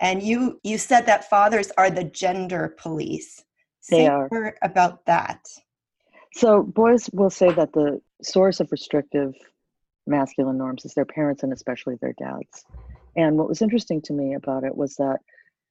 And 0.00 0.20
you 0.20 0.58
you 0.64 0.78
said 0.78 1.06
that 1.06 1.30
fathers 1.30 1.70
are 1.78 1.90
the 1.90 2.02
gender 2.04 2.74
police. 2.76 3.44
They 3.88 3.98
Say 3.98 4.06
are. 4.08 4.28
more 4.32 4.56
about 4.62 5.06
that. 5.06 5.46
so 6.34 6.62
boys 6.62 7.08
will 7.12 7.30
say 7.30 7.52
that 7.52 7.72
the 7.72 8.00
source 8.22 8.58
of 8.60 8.72
restrictive 8.72 9.32
masculine 10.06 10.58
norms 10.58 10.84
is 10.84 10.94
their 10.94 11.04
parents 11.04 11.42
and 11.42 11.52
especially 11.52 11.96
their 12.00 12.14
dads. 12.18 12.64
And 13.16 13.36
what 13.36 13.48
was 13.48 13.62
interesting 13.62 14.02
to 14.02 14.12
me 14.12 14.34
about 14.34 14.64
it 14.64 14.76
was 14.76 14.96
that 14.96 15.18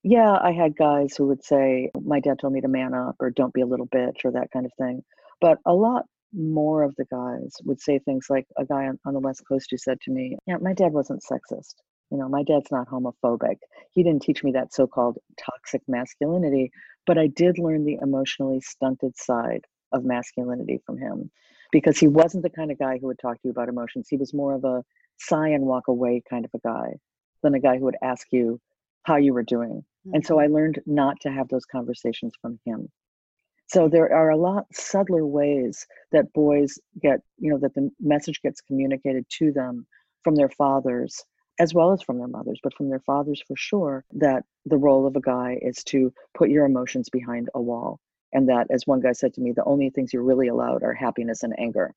yeah 0.03 0.37
i 0.41 0.51
had 0.51 0.77
guys 0.77 1.15
who 1.15 1.25
would 1.25 1.43
say 1.43 1.89
my 2.03 2.19
dad 2.19 2.37
told 2.39 2.53
me 2.53 2.61
to 2.61 2.67
man 2.67 2.93
up 2.93 3.15
or 3.19 3.31
don't 3.31 3.53
be 3.53 3.61
a 3.61 3.65
little 3.65 3.87
bitch 3.87 4.23
or 4.23 4.31
that 4.31 4.51
kind 4.51 4.65
of 4.65 4.71
thing. 4.77 5.03
But 5.41 5.57
a 5.65 5.73
lot 5.73 6.05
more 6.33 6.83
of 6.83 6.95
the 6.97 7.05
guys 7.05 7.53
would 7.63 7.79
say 7.79 7.99
things 7.99 8.27
like 8.29 8.45
a 8.57 8.65
guy 8.65 8.87
on, 8.87 8.99
on 9.05 9.13
the 9.13 9.19
west 9.19 9.43
coast 9.47 9.67
who 9.71 9.77
said 9.77 9.99
to 10.01 10.11
me 10.11 10.37
yeah 10.47 10.57
my 10.57 10.73
dad 10.73 10.93
wasn't 10.93 11.23
sexist. 11.23 11.75
You 12.11 12.17
know 12.17 12.29
my 12.29 12.43
dad's 12.43 12.71
not 12.71 12.89
homophobic. 12.89 13.57
He 13.91 14.03
didn't 14.03 14.21
teach 14.21 14.43
me 14.43 14.51
that 14.51 14.73
so-called 14.73 15.17
toxic 15.39 15.81
masculinity 15.87 16.71
but 17.05 17.17
i 17.17 17.27
did 17.27 17.57
learn 17.57 17.85
the 17.85 17.99
emotionally 18.01 18.61
stunted 18.61 19.17
side 19.17 19.65
of 19.91 20.03
masculinity 20.03 20.81
from 20.85 20.97
him 20.97 21.31
because 21.75 21.97
he 21.97 22.07
wasn't 22.07 22.43
the 22.43 22.57
kind 22.57 22.71
of 22.71 22.79
guy 22.79 22.97
who 22.97 23.07
would 23.07 23.19
talk 23.19 23.35
to 23.35 23.47
you 23.47 23.51
about 23.51 23.69
emotions 23.69 24.07
he 24.09 24.17
was 24.17 24.33
more 24.33 24.53
of 24.53 24.63
a 24.63 24.83
sigh 25.17 25.49
and 25.49 25.65
walk 25.65 25.87
away 25.87 26.21
kind 26.29 26.45
of 26.45 26.51
a 26.53 26.67
guy 26.67 26.89
than 27.43 27.53
a 27.53 27.59
guy 27.59 27.77
who 27.77 27.85
would 27.85 28.03
ask 28.13 28.27
you 28.31 28.59
how 29.03 29.17
you 29.17 29.33
were 29.33 29.43
doing 29.55 29.83
and 30.13 30.25
so 30.25 30.35
mm-hmm. 30.35 30.43
I 30.43 30.55
learned 30.55 30.81
not 30.85 31.19
to 31.21 31.31
have 31.31 31.47
those 31.47 31.65
conversations 31.65 32.33
from 32.41 32.59
him. 32.65 32.89
So 33.67 33.89
there 33.89 34.13
are 34.13 34.29
a 34.29 34.37
lot 34.37 34.65
subtler 34.71 35.25
ways 35.25 35.87
that 36.11 36.31
boys 36.33 36.77
get, 37.01 37.21
you 37.39 37.49
know, 37.49 37.57
that 37.59 37.73
the 37.73 37.89
message 37.99 38.41
gets 38.41 38.61
communicated 38.61 39.25
to 39.39 39.51
them 39.51 39.87
from 40.23 40.35
their 40.35 40.49
fathers 40.49 41.23
as 41.57 41.73
well 41.73 41.93
as 41.93 42.01
from 42.01 42.17
their 42.17 42.27
mothers, 42.27 42.59
but 42.61 42.73
from 42.73 42.89
their 42.89 42.99
fathers 42.99 43.41
for 43.47 43.55
sure, 43.55 44.03
that 44.11 44.43
the 44.65 44.77
role 44.77 45.07
of 45.07 45.15
a 45.15 45.21
guy 45.21 45.57
is 45.61 45.83
to 45.85 46.13
put 46.37 46.49
your 46.49 46.65
emotions 46.65 47.07
behind 47.09 47.49
a 47.55 47.61
wall. 47.61 47.99
And 48.35 48.49
that, 48.49 48.67
as 48.69 48.85
one 48.85 48.99
guy 48.99 49.13
said 49.13 49.33
to 49.35 49.41
me, 49.41 49.53
the 49.53 49.63
only 49.63 49.89
things 49.89 50.11
you're 50.11 50.21
really 50.21 50.49
allowed 50.49 50.83
are 50.83 50.93
happiness 50.93 51.41
and 51.43 51.57
anger. 51.57 51.93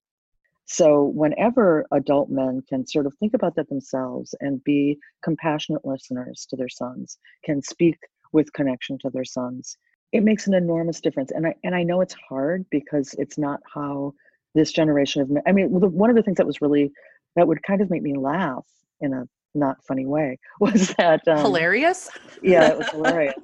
So, 0.66 1.05
whenever 1.05 1.84
adult 1.91 2.30
men 2.30 2.62
can 2.68 2.86
sort 2.86 3.07
of 3.07 3.14
think 3.14 3.34
about 3.34 3.57
that 3.57 3.68
themselves 3.68 4.36
and 4.41 4.62
be 4.62 4.99
compassionate 5.22 5.84
listeners 5.84 6.47
to 6.51 6.57
their 6.57 6.68
sons, 6.68 7.18
can 7.45 7.61
speak 7.61 7.97
with 8.32 8.53
connection 8.53 8.99
to 8.99 9.11
their 9.11 9.24
sons, 9.24 9.76
it 10.12 10.22
makes 10.22 10.47
an 10.47 10.55
enormous 10.55 11.01
difference. 11.01 11.32
And 11.32 11.45
I 11.47 11.55
and 11.64 11.74
I 11.74 11.82
know 11.82 12.03
it's 12.03 12.14
hard 12.28 12.64
because 12.70 13.14
it's 13.18 13.36
not 13.36 13.61
how 13.74 14.14
this 14.55 14.70
generation 14.70 15.22
of 15.22 15.30
men. 15.30 15.43
I 15.45 15.53
mean, 15.53 15.68
one 15.70 16.09
of 16.11 16.16
the 16.16 16.22
things 16.22 16.36
that 16.36 16.47
was 16.47 16.61
really 16.62 16.93
that 17.34 17.49
would 17.49 17.62
kind 17.64 17.80
of 17.80 17.91
make 17.91 18.03
me 18.03 18.16
laugh 18.16 18.66
in 19.01 19.12
a 19.12 19.24
not 19.55 19.82
funny 19.84 20.07
way 20.07 20.39
was 20.61 20.95
that 20.99 21.26
um, 21.26 21.39
hilarious. 21.39 22.11
Yeah, 22.43 22.68
it 22.68 22.78
was 22.78 22.89
hilarious. 22.93 23.34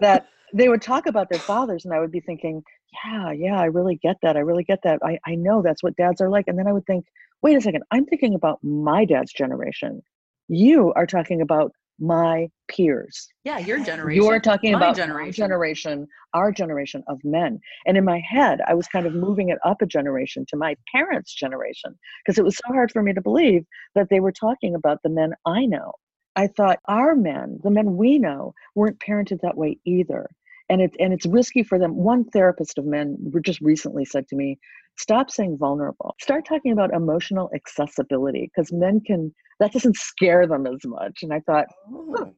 that 0.00 0.28
they 0.52 0.68
would 0.68 0.82
talk 0.82 1.06
about 1.06 1.28
their 1.30 1.38
fathers, 1.40 1.84
and 1.84 1.94
I 1.94 2.00
would 2.00 2.10
be 2.10 2.20
thinking, 2.20 2.62
yeah, 3.04 3.32
yeah, 3.32 3.60
I 3.60 3.66
really 3.66 3.96
get 3.96 4.16
that. 4.22 4.36
I 4.36 4.40
really 4.40 4.64
get 4.64 4.80
that. 4.84 5.00
I, 5.04 5.18
I 5.26 5.34
know 5.34 5.62
that's 5.62 5.82
what 5.82 5.96
dads 5.96 6.20
are 6.20 6.28
like. 6.30 6.46
And 6.48 6.58
then 6.58 6.66
I 6.66 6.72
would 6.72 6.86
think, 6.86 7.06
wait 7.42 7.56
a 7.56 7.60
second, 7.60 7.84
I'm 7.90 8.06
thinking 8.06 8.34
about 8.34 8.58
my 8.62 9.04
dad's 9.04 9.32
generation. 9.32 10.02
You 10.48 10.92
are 10.94 11.06
talking 11.06 11.40
about 11.40 11.72
my 12.00 12.48
peers. 12.68 13.28
Yeah, 13.44 13.58
your 13.58 13.78
generation. 13.84 14.22
You're 14.22 14.40
talking 14.40 14.74
about 14.74 14.96
generation. 14.96 15.44
generation, 15.44 16.06
our 16.32 16.50
generation 16.50 17.04
of 17.08 17.20
men. 17.24 17.60
And 17.86 17.96
in 17.96 18.04
my 18.04 18.22
head, 18.26 18.60
I 18.66 18.74
was 18.74 18.88
kind 18.88 19.06
of 19.06 19.14
moving 19.14 19.50
it 19.50 19.58
up 19.64 19.82
a 19.82 19.86
generation 19.86 20.46
to 20.48 20.56
my 20.56 20.76
parents' 20.92 21.34
generation 21.34 21.98
because 22.24 22.38
it 22.38 22.44
was 22.44 22.56
so 22.56 22.72
hard 22.72 22.90
for 22.90 23.02
me 23.02 23.12
to 23.12 23.20
believe 23.20 23.64
that 23.94 24.08
they 24.08 24.20
were 24.20 24.32
talking 24.32 24.74
about 24.74 24.98
the 25.02 25.10
men 25.10 25.34
I 25.46 25.66
know. 25.66 25.92
I 26.36 26.46
thought 26.46 26.78
our 26.86 27.14
men, 27.14 27.60
the 27.62 27.70
men 27.70 27.96
we 27.96 28.18
know, 28.18 28.54
weren't 28.74 29.00
parented 29.00 29.40
that 29.42 29.58
way 29.58 29.78
either 29.84 30.30
and 30.70 30.80
it's 30.80 30.96
and 30.98 31.12
it's 31.12 31.26
risky 31.26 31.62
for 31.62 31.78
them 31.78 31.94
one 31.94 32.24
therapist 32.24 32.78
of 32.78 32.86
men 32.86 33.16
just 33.44 33.60
recently 33.60 34.04
said 34.04 34.26
to 34.28 34.36
me 34.36 34.58
stop 34.96 35.30
saying 35.30 35.58
vulnerable 35.58 36.14
start 36.20 36.46
talking 36.46 36.72
about 36.72 36.94
emotional 36.94 37.50
accessibility 37.54 38.50
because 38.54 38.72
men 38.72 39.00
can 39.00 39.34
that 39.58 39.72
doesn't 39.72 39.96
scare 39.96 40.46
them 40.46 40.66
as 40.66 40.78
much 40.86 41.22
and 41.22 41.34
i 41.34 41.40
thought 41.40 41.66
oh. 41.92 42.32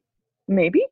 maybe 0.49 0.85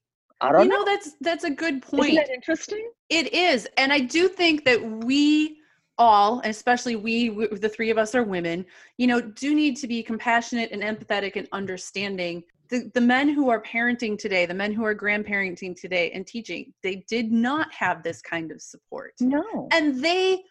I 0.42 0.52
don't 0.52 0.64
you 0.64 0.68
know. 0.70 0.76
know 0.76 0.84
that's 0.86 1.16
that's 1.20 1.44
a 1.44 1.50
good 1.50 1.82
point. 1.82 2.12
Isn't 2.12 2.14
that 2.14 2.30
interesting? 2.30 2.90
It 3.10 3.34
is, 3.34 3.68
and 3.76 3.92
I 3.92 4.00
do 4.00 4.26
think 4.26 4.64
that 4.64 4.82
we 5.04 5.58
all, 5.98 6.40
especially 6.44 6.96
we, 6.96 7.28
the 7.28 7.68
three 7.68 7.90
of 7.90 7.98
us 7.98 8.14
are 8.14 8.22
women, 8.22 8.64
you 8.96 9.06
know, 9.06 9.20
do 9.20 9.54
need 9.54 9.76
to 9.76 9.86
be 9.86 10.02
compassionate 10.02 10.70
and 10.72 10.82
empathetic 10.82 11.36
and 11.36 11.46
understanding 11.52 12.42
the, 12.70 12.90
the 12.94 13.00
men 13.00 13.28
who 13.28 13.50
are 13.50 13.62
parenting 13.62 14.16
today, 14.18 14.46
the 14.46 14.54
men 14.54 14.72
who 14.72 14.84
are 14.84 14.94
grandparenting 14.94 15.78
today 15.78 16.10
and 16.12 16.26
teaching, 16.26 16.72
they 16.82 17.04
did 17.08 17.32
not 17.32 17.72
have 17.72 18.02
this 18.02 18.22
kind 18.22 18.52
of 18.52 18.62
support. 18.62 19.14
No. 19.20 19.68
And 19.72 20.02
they 20.02 20.42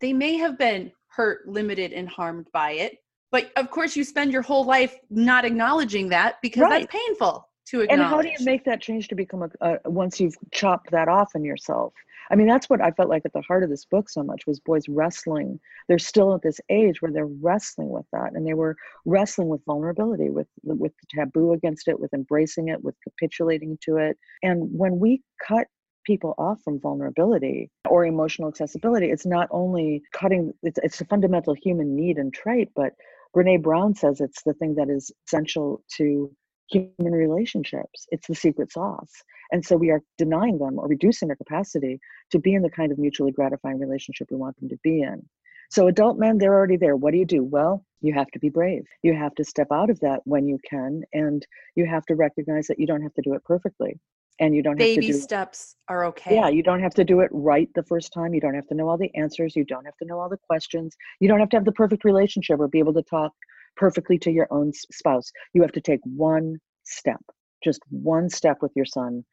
they 0.00 0.12
may 0.12 0.36
have 0.36 0.58
been 0.58 0.90
hurt, 1.08 1.46
limited, 1.46 1.92
and 1.92 2.08
harmed 2.08 2.48
by 2.52 2.72
it. 2.72 2.98
But 3.30 3.52
of 3.56 3.70
course 3.70 3.96
you 3.96 4.04
spend 4.04 4.32
your 4.32 4.42
whole 4.42 4.64
life 4.64 4.96
not 5.10 5.44
acknowledging 5.44 6.08
that 6.10 6.36
because 6.42 6.62
right. 6.62 6.88
that's 6.88 6.92
painful 6.92 7.48
to 7.66 7.82
acknowledge. 7.82 8.00
And 8.00 8.08
how 8.08 8.22
do 8.22 8.28
you 8.28 8.44
make 8.44 8.64
that 8.64 8.80
change 8.80 9.08
to 9.08 9.14
become 9.14 9.50
a, 9.60 9.78
a 9.84 9.90
once 9.90 10.20
you've 10.20 10.36
chopped 10.52 10.90
that 10.92 11.08
off 11.08 11.34
in 11.34 11.44
yourself? 11.44 11.92
I 12.30 12.36
mean, 12.36 12.46
that's 12.46 12.68
what 12.68 12.80
I 12.80 12.90
felt 12.90 13.08
like 13.08 13.22
at 13.24 13.32
the 13.32 13.42
heart 13.42 13.64
of 13.64 13.70
this 13.70 13.84
book 13.84 14.08
so 14.08 14.22
much 14.22 14.46
was 14.46 14.60
boys 14.60 14.88
wrestling. 14.88 15.60
They're 15.88 15.98
still 15.98 16.34
at 16.34 16.42
this 16.42 16.60
age 16.70 17.00
where 17.00 17.12
they're 17.12 17.26
wrestling 17.26 17.90
with 17.90 18.06
that, 18.12 18.32
and 18.34 18.46
they 18.46 18.54
were 18.54 18.76
wrestling 19.04 19.48
with 19.48 19.64
vulnerability, 19.66 20.30
with 20.30 20.48
with 20.62 20.92
the 21.00 21.06
taboo 21.18 21.52
against 21.52 21.88
it, 21.88 22.00
with 22.00 22.12
embracing 22.14 22.68
it, 22.68 22.82
with 22.82 22.94
capitulating 23.02 23.78
to 23.82 23.96
it. 23.96 24.16
And 24.42 24.68
when 24.72 24.98
we 24.98 25.22
cut 25.46 25.66
people 26.04 26.34
off 26.38 26.60
from 26.62 26.80
vulnerability 26.80 27.70
or 27.88 28.04
emotional 28.04 28.48
accessibility, 28.48 29.10
it's 29.10 29.26
not 29.26 29.48
only 29.50 30.02
cutting. 30.12 30.52
It's 30.62 30.78
it's 30.82 31.00
a 31.00 31.06
fundamental 31.06 31.54
human 31.54 31.94
need 31.96 32.18
and 32.18 32.32
trait, 32.32 32.70
but 32.74 32.92
Brene 33.34 33.62
Brown 33.62 33.94
says 33.94 34.20
it's 34.20 34.42
the 34.44 34.54
thing 34.54 34.76
that 34.76 34.88
is 34.88 35.10
essential 35.26 35.82
to 35.96 36.30
human 36.70 37.12
relationships. 37.12 38.06
It's 38.10 38.26
the 38.26 38.34
secret 38.34 38.72
sauce. 38.72 39.12
And 39.52 39.64
so 39.64 39.76
we 39.76 39.90
are 39.90 40.02
denying 40.18 40.58
them 40.58 40.78
or 40.78 40.88
reducing 40.88 41.28
their 41.28 41.36
capacity 41.36 42.00
to 42.30 42.38
be 42.38 42.54
in 42.54 42.62
the 42.62 42.70
kind 42.70 42.92
of 42.92 42.98
mutually 42.98 43.32
gratifying 43.32 43.78
relationship 43.78 44.28
we 44.30 44.36
want 44.36 44.58
them 44.58 44.68
to 44.68 44.78
be 44.82 45.02
in. 45.02 45.22
So, 45.70 45.88
adult 45.88 46.18
men, 46.18 46.38
they're 46.38 46.54
already 46.54 46.76
there. 46.76 46.94
What 46.94 47.12
do 47.12 47.18
you 47.18 47.24
do? 47.24 47.42
Well, 47.42 47.84
you 48.00 48.14
have 48.14 48.30
to 48.32 48.38
be 48.38 48.48
brave. 48.48 48.84
You 49.02 49.14
have 49.14 49.34
to 49.36 49.44
step 49.44 49.68
out 49.72 49.90
of 49.90 49.98
that 50.00 50.20
when 50.24 50.46
you 50.46 50.58
can, 50.68 51.02
and 51.12 51.44
you 51.74 51.86
have 51.86 52.04
to 52.06 52.14
recognize 52.14 52.66
that 52.66 52.78
you 52.78 52.86
don't 52.86 53.02
have 53.02 53.14
to 53.14 53.22
do 53.22 53.34
it 53.34 53.42
perfectly. 53.44 53.98
And 54.40 54.54
you 54.54 54.62
don't 54.62 54.76
baby 54.76 55.06
have 55.06 55.12
to 55.12 55.18
do, 55.18 55.24
steps 55.24 55.76
are 55.88 56.06
okay. 56.06 56.34
Yeah, 56.34 56.48
you 56.48 56.62
don't 56.62 56.80
have 56.80 56.94
to 56.94 57.04
do 57.04 57.20
it 57.20 57.30
right 57.32 57.68
the 57.74 57.84
first 57.84 58.12
time. 58.12 58.34
You 58.34 58.40
don't 58.40 58.54
have 58.54 58.66
to 58.66 58.74
know 58.74 58.88
all 58.88 58.98
the 58.98 59.14
answers. 59.14 59.54
You 59.54 59.64
don't 59.64 59.84
have 59.84 59.96
to 59.98 60.04
know 60.06 60.18
all 60.18 60.28
the 60.28 60.38
questions. 60.48 60.96
You 61.20 61.28
don't 61.28 61.38
have 61.38 61.50
to 61.50 61.56
have 61.56 61.64
the 61.64 61.72
perfect 61.72 62.04
relationship 62.04 62.58
or 62.58 62.68
be 62.68 62.80
able 62.80 62.94
to 62.94 63.02
talk 63.02 63.32
perfectly 63.76 64.18
to 64.18 64.30
your 64.30 64.48
own 64.50 64.72
spouse. 64.72 65.30
You 65.52 65.62
have 65.62 65.72
to 65.72 65.80
take 65.80 66.00
one 66.04 66.58
step, 66.84 67.20
just 67.62 67.80
one 67.90 68.28
step 68.28 68.58
with 68.60 68.72
your 68.74 68.84
son 68.84 69.24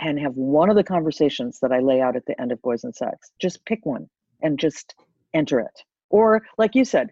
and 0.00 0.18
have 0.18 0.34
one 0.34 0.68
of 0.68 0.76
the 0.76 0.84
conversations 0.84 1.58
that 1.62 1.72
I 1.72 1.80
lay 1.80 2.00
out 2.00 2.16
at 2.16 2.26
the 2.26 2.38
end 2.40 2.52
of 2.52 2.60
Boys 2.62 2.84
and 2.84 2.94
Sex. 2.94 3.32
Just 3.40 3.64
pick 3.64 3.84
one 3.84 4.08
and 4.42 4.58
just 4.58 4.94
enter 5.32 5.60
it. 5.60 5.82
Or, 6.10 6.42
like 6.58 6.74
you 6.74 6.84
said, 6.84 7.10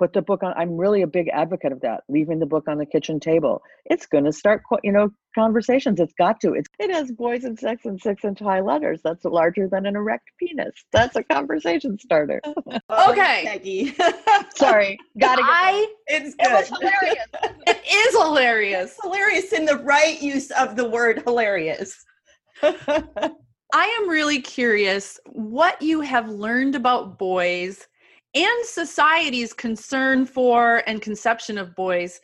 put 0.00 0.14
the 0.14 0.22
book 0.22 0.42
on 0.42 0.54
i'm 0.56 0.78
really 0.78 1.02
a 1.02 1.06
big 1.06 1.28
advocate 1.28 1.72
of 1.72 1.80
that 1.82 2.02
leaving 2.08 2.38
the 2.38 2.46
book 2.46 2.66
on 2.66 2.78
the 2.78 2.86
kitchen 2.86 3.20
table 3.20 3.60
it's 3.84 4.06
going 4.06 4.24
to 4.24 4.32
start 4.32 4.62
you 4.82 4.90
know 4.90 5.10
conversations. 5.34 6.00
It's 6.00 6.12
got 6.14 6.40
to. 6.40 6.54
It's, 6.54 6.68
it 6.78 6.90
has 6.90 7.10
boys 7.12 7.44
and 7.44 7.58
sex 7.58 7.84
and 7.84 8.00
six 8.00 8.24
inch 8.24 8.38
high 8.38 8.60
letters. 8.60 9.00
That's 9.02 9.24
larger 9.24 9.68
than 9.68 9.86
an 9.86 9.96
erect 9.96 10.30
penis. 10.38 10.72
That's 10.92 11.16
a 11.16 11.22
conversation 11.24 11.98
starter. 11.98 12.40
Oh, 12.88 13.12
okay. 13.12 13.94
Sorry. 14.54 14.98
Gotta 15.18 15.42
i 15.44 15.92
it's 16.06 16.34
good. 16.34 16.50
It 16.50 16.68
hilarious. 16.68 17.26
It 17.66 17.80
is 17.86 18.16
hilarious. 18.16 18.92
It's 18.92 19.02
hilarious 19.02 19.52
in 19.52 19.64
the 19.64 19.76
right 19.78 20.20
use 20.20 20.50
of 20.52 20.76
the 20.76 20.88
word 20.88 21.22
hilarious. 21.24 22.04
I 22.62 23.32
am 23.72 24.08
really 24.08 24.40
curious 24.40 25.18
what 25.26 25.80
you 25.80 26.00
have 26.00 26.28
learned 26.28 26.74
about 26.74 27.18
boys 27.18 27.86
and 28.34 28.66
society's 28.66 29.52
concern 29.52 30.26
for 30.26 30.82
and 30.86 31.00
conception 31.00 31.58
of 31.58 31.74
boys 31.74 32.20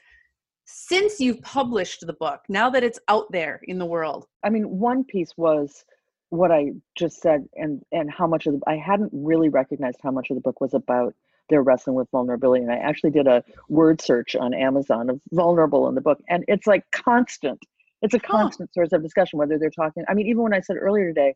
since 0.66 1.20
you've 1.20 1.40
published 1.42 2.04
the 2.06 2.12
book 2.12 2.40
now 2.48 2.68
that 2.68 2.82
it's 2.82 2.98
out 3.08 3.30
there 3.30 3.60
in 3.64 3.78
the 3.78 3.86
world 3.86 4.26
i 4.44 4.50
mean 4.50 4.68
one 4.68 5.04
piece 5.04 5.32
was 5.36 5.84
what 6.30 6.50
i 6.50 6.72
just 6.96 7.22
said 7.22 7.48
and 7.54 7.82
and 7.92 8.10
how 8.10 8.26
much 8.26 8.46
of 8.46 8.52
the 8.52 8.60
i 8.66 8.76
hadn't 8.76 9.10
really 9.12 9.48
recognized 9.48 9.98
how 10.02 10.10
much 10.10 10.28
of 10.28 10.34
the 10.34 10.40
book 10.40 10.60
was 10.60 10.74
about 10.74 11.14
their 11.48 11.62
wrestling 11.62 11.94
with 11.94 12.10
vulnerability 12.10 12.62
and 12.62 12.72
i 12.72 12.76
actually 12.76 13.10
did 13.10 13.28
a 13.28 13.44
word 13.68 14.00
search 14.00 14.34
on 14.34 14.52
amazon 14.52 15.08
of 15.08 15.20
vulnerable 15.30 15.88
in 15.88 15.94
the 15.94 16.00
book 16.00 16.18
and 16.28 16.44
it's 16.48 16.66
like 16.66 16.84
constant 16.90 17.60
it's 18.02 18.14
a 18.14 18.18
constant 18.18 18.68
huh. 18.70 18.80
source 18.80 18.92
of 18.92 19.02
discussion 19.02 19.38
whether 19.38 19.58
they're 19.58 19.70
talking 19.70 20.04
i 20.08 20.14
mean 20.14 20.26
even 20.26 20.42
when 20.42 20.52
i 20.52 20.60
said 20.60 20.76
earlier 20.76 21.08
today 21.08 21.34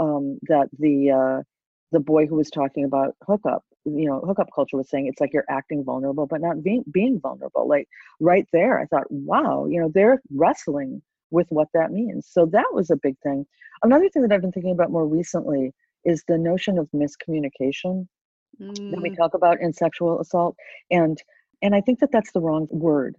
um, 0.00 0.38
that 0.48 0.68
the 0.80 1.10
uh, 1.10 1.42
the 1.92 2.00
boy 2.00 2.26
who 2.26 2.34
was 2.34 2.50
talking 2.50 2.84
about 2.84 3.14
hookup 3.24 3.64
you 3.84 4.06
know 4.06 4.20
hookup 4.20 4.48
culture 4.54 4.76
was 4.76 4.88
saying 4.88 5.06
it's 5.06 5.20
like 5.20 5.32
you're 5.32 5.44
acting 5.48 5.84
vulnerable 5.84 6.26
but 6.26 6.40
not 6.40 6.62
being 6.62 6.84
being 6.92 7.18
vulnerable 7.20 7.66
like 7.66 7.88
right 8.20 8.46
there 8.52 8.78
i 8.78 8.86
thought 8.86 9.10
wow 9.10 9.66
you 9.66 9.80
know 9.80 9.90
they're 9.92 10.22
wrestling 10.34 11.02
with 11.30 11.46
what 11.50 11.68
that 11.74 11.90
means 11.90 12.28
so 12.30 12.46
that 12.46 12.66
was 12.72 12.90
a 12.90 12.96
big 12.96 13.18
thing 13.22 13.44
another 13.82 14.08
thing 14.08 14.22
that 14.22 14.32
i've 14.32 14.40
been 14.40 14.52
thinking 14.52 14.72
about 14.72 14.90
more 14.90 15.06
recently 15.06 15.72
is 16.04 16.22
the 16.28 16.38
notion 16.38 16.78
of 16.78 16.88
miscommunication 16.94 18.06
mm. 18.60 18.90
that 18.90 19.02
we 19.02 19.10
mm. 19.10 19.16
talk 19.16 19.34
about 19.34 19.60
in 19.60 19.72
sexual 19.72 20.20
assault 20.20 20.56
and 20.90 21.22
and 21.62 21.74
i 21.74 21.80
think 21.80 21.98
that 21.98 22.12
that's 22.12 22.32
the 22.32 22.40
wrong 22.40 22.68
word 22.70 23.16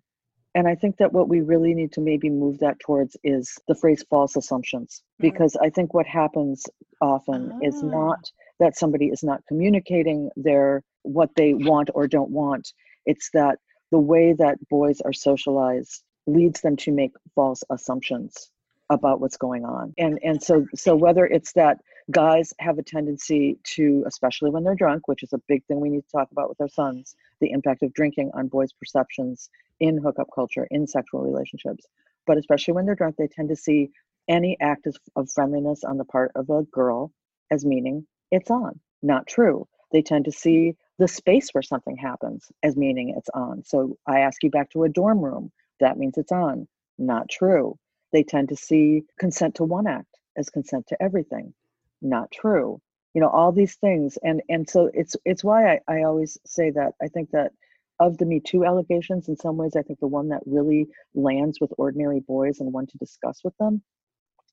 and 0.56 0.68
i 0.68 0.76
think 0.76 0.98
that 0.98 1.12
what 1.12 1.28
we 1.28 1.42
really 1.42 1.74
need 1.74 1.92
to 1.92 2.02
maybe 2.02 2.30
move 2.30 2.60
that 2.60 2.80
towards 2.80 3.18
is 3.24 3.58
the 3.68 3.76
phrase 3.76 4.06
false 4.10 4.38
assumptions 4.38 5.04
mm. 5.20 5.24
because 5.24 5.58
i 5.62 5.70
think 5.70 5.94
what 5.94 6.06
happens 6.06 6.66
often 7.02 7.52
ah. 7.54 7.60
is 7.62 7.84
not 7.84 8.32
that 8.64 8.78
somebody 8.78 9.08
is 9.08 9.24
not 9.24 9.46
communicating 9.46 10.30
their 10.38 10.84
what 11.02 11.30
they 11.36 11.54
want 11.54 11.90
or 11.94 12.08
don't 12.08 12.32
want. 12.32 12.72
It's 13.06 13.30
that 13.34 13.60
the 13.92 14.00
way 14.00 14.34
that 14.34 14.58
boys 14.70 15.02
are 15.02 15.12
socialized 15.12 16.02
leads 16.28 16.62
them 16.62 16.78
to 16.78 16.92
make 16.94 17.12
false 17.36 17.62
assumptions 17.70 18.50
about 18.90 19.20
what's 19.20 19.36
going 19.36 19.66
on. 19.66 19.94
And 19.98 20.18
and 20.24 20.42
so 20.42 20.66
so 20.76 20.96
whether 20.96 21.26
it's 21.26 21.52
that 21.54 21.80
guys 22.10 22.54
have 22.60 22.78
a 22.78 22.84
tendency 22.84 23.58
to 23.76 24.04
especially 24.08 24.50
when 24.50 24.64
they're 24.64 24.76
drunk 24.76 25.08
which 25.08 25.24
is 25.24 25.32
a 25.34 25.42
big 25.48 25.64
thing 25.66 25.80
we 25.80 25.90
need 25.90 26.02
to 26.02 26.12
talk 26.12 26.30
about 26.32 26.50
with 26.50 26.60
our 26.60 26.68
sons 26.68 27.16
the 27.40 27.52
impact 27.52 27.82
of 27.82 27.94
drinking 27.94 28.30
on 28.34 28.48
boys 28.48 28.74
perceptions 28.74 29.50
in 29.80 29.98
hookup 29.98 30.28
culture 30.34 30.68
in 30.72 30.88
sexual 30.88 31.22
relationships. 31.22 31.86
But 32.28 32.38
especially 32.38 32.76
when 32.76 32.86
they're 32.86 32.96
drunk 32.96 33.18
they 33.18 33.28
tend 33.28 33.50
to 33.50 33.58
see 33.58 33.90
any 34.30 34.58
act 34.62 34.88
of 34.88 35.30
friendliness 35.32 35.84
on 35.84 35.98
the 35.98 36.06
part 36.06 36.32
of 36.36 36.50
a 36.50 36.64
girl 36.64 37.12
as 37.52 37.66
meaning 37.66 38.06
it's 38.34 38.52
on. 38.52 38.80
Not 39.04 39.28
true. 39.28 39.68
They 39.94 40.02
tend 40.02 40.26
to 40.26 40.32
mm. 40.32 40.36
see 40.36 40.76
the 41.00 41.08
space 41.08 41.50
where 41.52 41.64
something 41.64 41.98
happens 41.98 42.52
as 42.64 42.78
meaning 42.78 43.16
it's 43.18 43.30
on. 43.34 43.64
So 43.64 43.98
I 44.08 44.20
ask 44.22 44.44
you 44.44 44.52
back 44.52 44.70
to 44.72 44.84
a 44.84 44.90
dorm 44.90 45.22
room, 45.24 45.52
that 45.80 45.98
means 45.98 46.18
it's 46.18 46.32
on. 46.34 46.68
Not 46.98 47.30
true. 47.30 47.78
They 48.14 48.24
tend 48.24 48.50
to 48.50 48.56
see 48.56 49.04
consent 49.20 49.56
to 49.56 49.64
one 49.66 49.88
act 49.88 50.20
as 50.38 50.50
consent 50.50 50.88
to 50.88 51.04
everything. 51.04 51.54
Not 52.02 52.32
true. 52.32 52.82
you 53.14 53.22
know 53.22 53.30
all 53.30 53.52
these 53.52 53.76
things 53.76 54.18
and 54.24 54.42
and 54.50 54.70
so 54.70 54.90
it's 54.94 55.16
it's 55.26 55.44
why 55.44 55.74
I, 55.74 55.80
I 55.88 56.04
always 56.04 56.38
say 56.46 56.72
that 56.72 56.94
i 57.02 57.08
think 57.08 57.32
that 57.32 57.52
of 58.00 58.18
the 58.18 58.26
me 58.26 58.40
too 58.40 58.66
allegations 58.66 59.28
in 59.30 59.38
some 59.38 59.58
ways 59.58 59.76
i 59.78 59.84
think 59.84 60.00
the 60.00 60.08
one 60.08 60.30
that 60.30 60.42
really 60.46 60.88
lands 61.16 61.60
with 61.62 61.74
ordinary 61.78 62.22
boys 62.22 62.60
and 62.60 62.74
one 62.74 62.88
to 62.88 62.98
discuss 62.98 63.42
with 63.44 63.58
them 63.60 63.82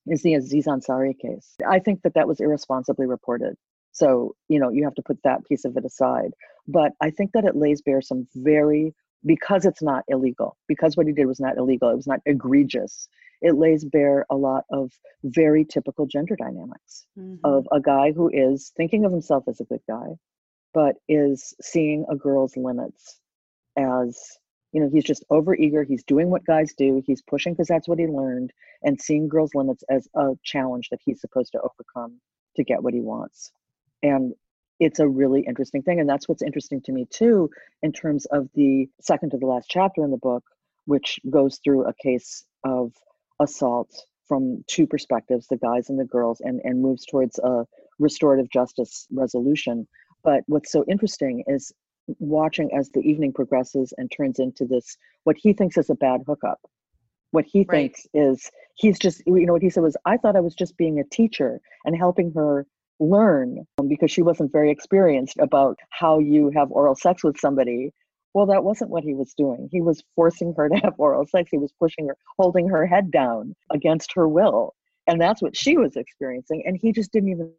is 0.06 0.22
the 0.22 0.34
aziz 0.34 0.66
ansari 0.66 1.18
case 1.18 1.56
i 1.68 1.78
think 1.78 2.02
that 2.02 2.14
that 2.14 2.28
was 2.28 2.40
irresponsibly 2.40 3.06
reported 3.06 3.56
so 3.92 4.34
you 4.48 4.58
know 4.58 4.70
you 4.70 4.84
have 4.84 4.94
to 4.94 5.02
put 5.02 5.18
that 5.24 5.44
piece 5.46 5.64
of 5.64 5.76
it 5.76 5.84
aside 5.84 6.32
but 6.68 6.92
i 7.00 7.10
think 7.10 7.32
that 7.32 7.44
it 7.44 7.56
lays 7.56 7.82
bare 7.82 8.00
some 8.02 8.26
very 8.36 8.94
because 9.26 9.66
it's 9.66 9.82
not 9.82 10.04
illegal 10.08 10.56
because 10.66 10.96
what 10.96 11.06
he 11.06 11.12
did 11.12 11.26
was 11.26 11.40
not 11.40 11.58
illegal 11.58 11.90
it 11.90 11.96
was 11.96 12.06
not 12.06 12.20
egregious 12.26 13.08
it 13.40 13.56
lays 13.56 13.84
bare 13.84 14.26
a 14.30 14.36
lot 14.36 14.64
of 14.70 14.92
very 15.24 15.64
typical 15.64 16.06
gender 16.06 16.36
dynamics 16.36 17.06
mm-hmm. 17.18 17.36
of 17.44 17.66
a 17.72 17.80
guy 17.80 18.12
who 18.12 18.30
is 18.32 18.72
thinking 18.76 19.04
of 19.04 19.12
himself 19.12 19.44
as 19.48 19.60
a 19.60 19.64
good 19.64 19.80
guy, 19.88 20.16
but 20.74 20.96
is 21.08 21.54
seeing 21.60 22.04
a 22.10 22.16
girl's 22.16 22.56
limits 22.56 23.18
as 23.76 24.20
you 24.72 24.80
know 24.80 24.90
he's 24.92 25.04
just 25.04 25.24
overeager 25.30 25.86
he's 25.86 26.04
doing 26.04 26.28
what 26.28 26.44
guys 26.44 26.74
do 26.76 27.02
he's 27.06 27.22
pushing 27.22 27.52
because 27.52 27.68
that's 27.68 27.88
what 27.88 27.98
he 27.98 28.06
learned 28.06 28.52
and 28.82 29.00
seeing 29.00 29.28
girls 29.28 29.54
limits 29.54 29.84
as 29.88 30.08
a 30.16 30.30
challenge 30.44 30.88
that 30.90 30.98
he's 31.04 31.20
supposed 31.20 31.52
to 31.52 31.60
overcome 31.60 32.20
to 32.56 32.64
get 32.64 32.82
what 32.82 32.94
he 32.94 33.00
wants 33.00 33.52
and 34.02 34.34
it's 34.78 34.98
a 34.98 35.06
really 35.06 35.42
interesting 35.42 35.82
thing 35.82 36.00
and 36.00 36.08
that's 36.08 36.28
what's 36.28 36.42
interesting 36.42 36.80
to 36.80 36.92
me 36.92 37.06
too 37.10 37.50
in 37.82 37.92
terms 37.92 38.26
of 38.26 38.48
the 38.54 38.88
second 39.00 39.30
to 39.30 39.38
the 39.38 39.46
last 39.46 39.68
chapter 39.68 40.02
in 40.02 40.10
the 40.10 40.16
book 40.16 40.42
which 40.86 41.20
goes 41.28 41.60
through 41.62 41.86
a 41.86 41.94
case 41.94 42.44
of 42.64 42.92
assault 43.40 43.90
from 44.26 44.64
two 44.66 44.86
perspectives 44.86 45.46
the 45.48 45.56
guys 45.56 45.90
and 45.90 45.98
the 45.98 46.04
girls 46.04 46.40
and, 46.40 46.60
and 46.64 46.80
moves 46.80 47.04
towards 47.04 47.38
a 47.40 47.66
restorative 47.98 48.50
justice 48.50 49.06
resolution 49.12 49.86
but 50.24 50.42
what's 50.46 50.72
so 50.72 50.84
interesting 50.88 51.44
is 51.46 51.72
watching 52.18 52.70
as 52.76 52.90
the 52.90 53.00
evening 53.00 53.32
progresses 53.32 53.92
and 53.98 54.10
turns 54.10 54.38
into 54.38 54.64
this 54.64 54.96
what 55.24 55.36
he 55.38 55.52
thinks 55.52 55.76
is 55.76 55.90
a 55.90 55.94
bad 55.94 56.22
hookup 56.26 56.60
what 57.32 57.44
he 57.44 57.60
right. 57.60 57.70
thinks 57.70 58.06
is 58.14 58.50
he's 58.74 58.98
just 58.98 59.22
you 59.26 59.46
know 59.46 59.52
what 59.52 59.62
he 59.62 59.70
said 59.70 59.82
was 59.82 59.96
i 60.06 60.16
thought 60.16 60.36
i 60.36 60.40
was 60.40 60.54
just 60.54 60.76
being 60.76 60.98
a 60.98 61.04
teacher 61.04 61.60
and 61.84 61.96
helping 61.96 62.32
her 62.32 62.66
learn 63.00 63.64
um, 63.78 63.88
because 63.88 64.10
she 64.10 64.22
wasn't 64.22 64.52
very 64.52 64.70
experienced 64.70 65.38
about 65.40 65.78
how 65.90 66.18
you 66.18 66.50
have 66.54 66.70
oral 66.70 66.94
sex 66.94 67.24
with 67.24 67.38
somebody 67.38 67.92
well, 68.34 68.46
that 68.46 68.64
wasn't 68.64 68.90
what 68.90 69.02
he 69.02 69.14
was 69.14 69.34
doing. 69.34 69.68
He 69.72 69.80
was 69.80 70.02
forcing 70.14 70.54
her 70.56 70.68
to 70.68 70.76
have 70.76 70.94
oral 70.98 71.26
sex. 71.26 71.48
He 71.50 71.58
was 71.58 71.72
pushing 71.78 72.08
her, 72.08 72.16
holding 72.38 72.68
her 72.68 72.86
head 72.86 73.10
down 73.10 73.54
against 73.70 74.12
her 74.14 74.28
will. 74.28 74.74
And 75.06 75.20
that's 75.20 75.42
what 75.42 75.56
she 75.56 75.76
was 75.76 75.96
experiencing. 75.96 76.62
And 76.66 76.78
he 76.80 76.92
just 76.92 77.12
didn't 77.12 77.30
even 77.30 77.52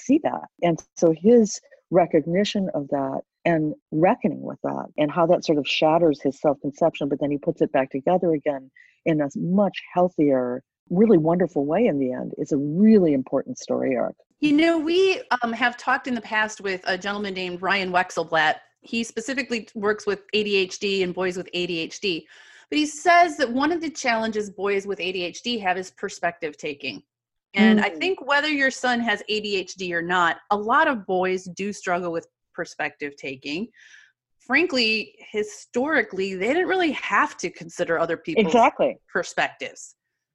see 0.00 0.18
that. 0.24 0.48
And 0.62 0.82
so 0.96 1.14
his 1.16 1.60
recognition 1.90 2.68
of 2.74 2.88
that 2.88 3.20
and 3.44 3.74
reckoning 3.92 4.42
with 4.42 4.58
that 4.64 4.86
and 4.98 5.10
how 5.10 5.26
that 5.26 5.44
sort 5.44 5.58
of 5.58 5.68
shatters 5.68 6.20
his 6.20 6.40
self 6.40 6.60
conception, 6.60 7.08
but 7.08 7.20
then 7.20 7.30
he 7.30 7.38
puts 7.38 7.62
it 7.62 7.70
back 7.70 7.90
together 7.90 8.32
again 8.32 8.70
in 9.04 9.20
a 9.20 9.28
much 9.36 9.80
healthier, 9.94 10.64
really 10.90 11.18
wonderful 11.18 11.64
way 11.64 11.86
in 11.86 12.00
the 12.00 12.12
end 12.12 12.32
is 12.38 12.50
a 12.50 12.56
really 12.56 13.12
important 13.12 13.56
story 13.58 13.96
arc. 13.96 14.16
You 14.40 14.52
know, 14.52 14.78
we 14.78 15.22
um, 15.42 15.52
have 15.52 15.76
talked 15.76 16.06
in 16.06 16.14
the 16.14 16.20
past 16.20 16.60
with 16.60 16.82
a 16.84 16.98
gentleman 16.98 17.34
named 17.34 17.62
Ryan 17.62 17.90
Wexelblatt 17.90 18.56
he 18.86 19.04
specifically 19.04 19.68
works 19.74 20.06
with 20.06 20.22
ADHD 20.34 21.02
and 21.02 21.14
boys 21.14 21.36
with 21.36 21.50
ADHD. 21.52 22.24
But 22.70 22.78
he 22.78 22.86
says 22.86 23.36
that 23.36 23.50
one 23.50 23.72
of 23.72 23.80
the 23.80 23.90
challenges 23.90 24.50
boys 24.50 24.86
with 24.86 24.98
ADHD 24.98 25.60
have 25.60 25.76
is 25.76 25.90
perspective 25.92 26.56
taking. 26.56 27.02
And 27.54 27.78
mm. 27.78 27.84
I 27.84 27.90
think 27.90 28.26
whether 28.26 28.48
your 28.48 28.70
son 28.70 29.00
has 29.00 29.22
ADHD 29.30 29.92
or 29.92 30.02
not, 30.02 30.38
a 30.50 30.56
lot 30.56 30.88
of 30.88 31.06
boys 31.06 31.44
do 31.44 31.72
struggle 31.72 32.12
with 32.12 32.26
perspective 32.54 33.16
taking. 33.16 33.68
Frankly, 34.40 35.14
historically, 35.30 36.34
they 36.34 36.48
didn't 36.48 36.68
really 36.68 36.92
have 36.92 37.36
to 37.38 37.50
consider 37.50 37.98
other 37.98 38.16
people's 38.16 38.46
exactly. 38.46 38.98
perspectives. 39.12 39.94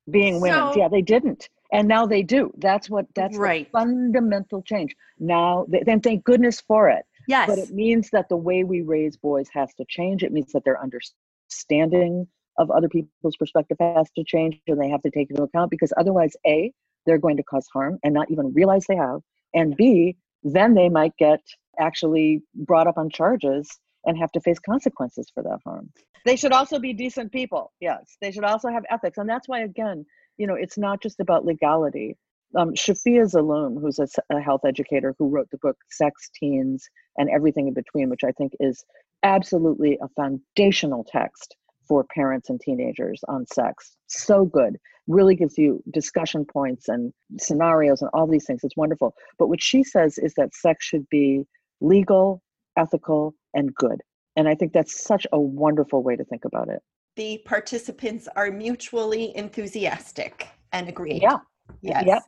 Being 0.10 0.42
women, 0.42 0.74
so, 0.74 0.80
yeah, 0.80 0.88
they 0.88 1.02
didn't, 1.02 1.48
and 1.72 1.88
now 1.88 2.06
they 2.06 2.24
do. 2.24 2.52
That's 2.58 2.90
what 2.90 3.06
that's 3.16 3.38
right. 3.38 3.70
fundamental 3.72 4.62
change. 4.62 4.96
Now, 5.20 5.66
then, 5.70 6.02
thank 6.02 6.24
goodness 6.24 6.62
for 6.62 6.90
it 6.90 7.06
Yes. 7.28 7.48
But 7.48 7.60
it 7.60 7.72
means 7.72 8.10
that 8.12 8.30
the 8.30 8.38
way 8.38 8.64
we 8.64 8.82
raise 8.82 9.18
boys 9.18 9.48
has 9.54 9.74
to 9.76 9.86
change. 9.88 10.24
It 10.24 10.32
means 10.32 10.52
that 10.54 10.64
their 10.64 10.82
understanding 10.82 12.28
of 12.58 12.70
other 12.70 12.90
people's 12.90 13.38
perspective 13.38 13.78
has 13.80 14.10
to 14.16 14.24
change 14.24 14.60
and 14.68 14.80
they 14.80 14.90
have 14.90 15.02
to 15.04 15.12
take 15.12 15.30
into 15.30 15.44
account 15.44 15.72
because 15.72 15.94
otherwise, 15.98 16.36
A, 16.46 16.74
they're 17.06 17.18
going 17.18 17.38
to 17.38 17.44
cause 17.44 17.68
harm 17.74 18.00
and 18.04 18.14
not 18.14 18.30
even 18.30 18.54
realize 18.54 18.86
they 18.88 18.96
have. 18.96 19.22
And 19.54 19.76
B, 19.76 20.18
then 20.44 20.74
they 20.74 20.90
might 20.90 21.16
get 21.18 21.42
actually 21.80 22.42
brought 22.54 22.88
up 22.88 22.98
on 22.98 23.10
charges 23.10 23.80
and 24.06 24.18
have 24.18 24.32
to 24.34 24.42
face 24.42 24.60
consequences 24.60 25.32
for 25.34 25.44
that 25.44 25.60
harm. 25.64 25.90
They 26.26 26.36
should 26.36 26.52
also 26.52 26.80
be 26.80 26.94
decent 26.94 27.32
people. 27.32 27.72
Yes. 27.80 28.18
They 28.22 28.32
should 28.32 28.44
also 28.44 28.70
have 28.70 28.84
ethics. 28.90 29.18
And 29.18 29.30
that's 29.30 29.48
why, 29.48 29.62
again, 29.62 30.06
you 30.42 30.48
know, 30.48 30.56
it's 30.56 30.78
not 30.78 31.02
just 31.02 31.20
about 31.20 31.46
legality 31.46 32.18
um, 32.58 32.74
Shafia 32.74 33.24
Zaloom, 33.32 33.80
who's 33.80 34.00
a, 34.00 34.08
a, 34.30 34.42
health 34.42 34.62
educator 34.66 35.16
who 35.18 35.30
wrote 35.30 35.50
the 35.52 35.58
book 35.58 35.78
Sex, 35.90 36.30
Teens, 36.38 36.90
and 37.18 37.30
Everything 37.30 37.68
in 37.68 37.74
Between, 37.74 38.10
which 38.10 38.24
I 38.26 38.32
think 38.32 38.54
is 38.60 38.84
absolutely 39.24 39.98
a 40.02 40.10
foundational 40.10 41.06
text 41.10 41.56
for 41.88 42.06
parents 42.14 42.50
and 42.50 42.60
teenagers 42.60 43.22
on 43.28 43.46
sex. 43.48 43.96
So 44.08 44.46
good. 44.46 44.78
Really 45.08 45.36
gives 45.36 45.58
you 45.58 45.82
discussion 45.94 46.46
points 46.46 46.88
and 46.88 47.14
scenarios 47.40 48.02
and 48.02 48.10
all 48.14 48.28
these 48.28 48.46
things. 48.46 48.62
It's 48.64 48.78
wonderful. 48.78 49.14
But 49.40 49.48
what 49.48 49.62
she 49.62 49.84
says 49.84 50.18
is 50.18 50.34
that 50.36 50.54
sex 50.54 50.86
should 50.86 51.08
be 51.10 51.44
legal, 51.80 52.42
ethical, 52.78 53.34
and 53.54 53.74
good. 53.76 54.02
And 54.36 54.48
I 54.48 54.56
think 54.56 54.74
that's 54.74 55.04
such 55.04 55.28
a 55.32 55.40
wonderful 55.40 56.04
way 56.04 56.16
to 56.16 56.24
think 56.24 56.46
about 56.46 56.70
it. 56.70 56.82
The 57.16 57.42
participants 57.46 58.28
are 58.36 58.52
mutually 58.52 59.36
enthusiastic 59.36 60.48
and 60.72 60.88
agree. 60.88 61.20
Yeah. 61.22 61.40
Yes. 61.82 62.04
Yep. 62.08 62.24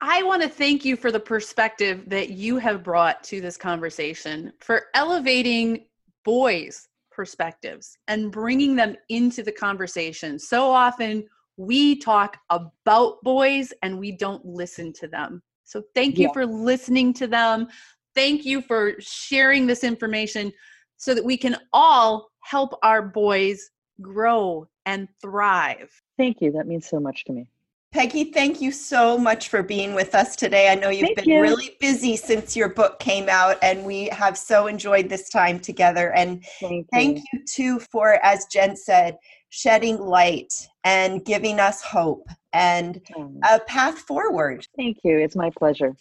I 0.00 0.22
want 0.22 0.42
to 0.42 0.48
thank 0.48 0.84
you 0.84 0.96
for 0.96 1.10
the 1.10 1.20
perspective 1.20 2.04
that 2.08 2.30
you 2.30 2.58
have 2.58 2.84
brought 2.84 3.24
to 3.24 3.40
this 3.40 3.56
conversation, 3.56 4.52
for 4.60 4.84
elevating 4.94 5.86
boys' 6.24 6.88
perspectives 7.10 7.96
and 8.08 8.30
bringing 8.30 8.76
them 8.76 8.94
into 9.08 9.42
the 9.42 9.52
conversation. 9.52 10.38
So 10.38 10.70
often 10.70 11.26
we 11.56 11.96
talk 11.98 12.36
about 12.50 13.22
boys 13.22 13.72
and 13.82 13.98
we 13.98 14.12
don't 14.12 14.44
listen 14.44 14.92
to 14.94 15.08
them. 15.08 15.42
So 15.64 15.82
thank 15.94 16.18
you 16.18 16.26
yeah. 16.26 16.32
for 16.32 16.44
listening 16.44 17.14
to 17.14 17.26
them. 17.26 17.68
Thank 18.14 18.44
you 18.44 18.60
for 18.60 18.94
sharing 19.00 19.66
this 19.66 19.82
information 19.82 20.52
so 20.98 21.14
that 21.14 21.24
we 21.24 21.38
can 21.38 21.56
all 21.72 22.28
help 22.42 22.78
our 22.82 23.00
boys 23.00 23.70
grow 24.00 24.68
and 24.84 25.08
thrive. 25.20 25.90
Thank 26.16 26.40
you. 26.40 26.52
That 26.52 26.66
means 26.66 26.88
so 26.88 27.00
much 27.00 27.24
to 27.24 27.32
me. 27.32 27.48
Peggy, 27.92 28.24
thank 28.24 28.60
you 28.60 28.72
so 28.72 29.16
much 29.16 29.48
for 29.48 29.62
being 29.62 29.94
with 29.94 30.14
us 30.14 30.36
today. 30.36 30.68
I 30.68 30.74
know 30.74 30.90
you've 30.90 31.06
thank 31.06 31.16
been 31.16 31.30
you. 31.30 31.40
really 31.40 31.76
busy 31.80 32.14
since 32.16 32.54
your 32.54 32.68
book 32.68 32.98
came 32.98 33.28
out, 33.28 33.56
and 33.62 33.86
we 33.86 34.08
have 34.08 34.36
so 34.36 34.66
enjoyed 34.66 35.08
this 35.08 35.30
time 35.30 35.58
together. 35.58 36.12
And 36.12 36.44
thank, 36.60 36.86
thank 36.90 37.18
you. 37.18 37.24
you 37.32 37.44
too 37.46 37.78
for, 37.78 38.18
as 38.22 38.44
Jen 38.52 38.76
said, 38.76 39.16
shedding 39.48 39.98
light 39.98 40.52
and 40.84 41.24
giving 41.24 41.58
us 41.58 41.80
hope 41.80 42.28
and 42.52 43.00
a 43.44 43.60
path 43.60 43.98
forward. 44.00 44.66
Thank 44.76 44.98
you. 45.02 45.18
It's 45.18 45.36
my 45.36 45.50
pleasure. 45.56 45.96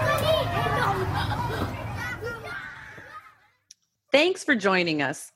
Thanks 4.14 4.42
for 4.44 4.54
joining 4.54 5.02
us. 5.02 5.32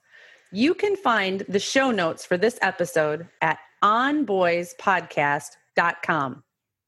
You 0.52 0.72
can 0.72 0.94
find 0.94 1.40
the 1.48 1.58
show 1.58 1.90
notes 1.90 2.24
for 2.24 2.36
this 2.36 2.60
episode 2.62 3.26
at 3.42 3.58
onboyspodcast.com. 3.82 6.44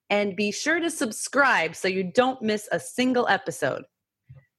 And 0.09 0.37
be 0.37 0.53
sure 0.53 0.79
to 0.79 0.89
subscribe 0.89 1.75
so 1.75 1.89
you 1.89 2.05
don't 2.05 2.41
miss 2.43 2.69
a 2.71 2.79
single 2.79 3.27
episode. 3.27 3.83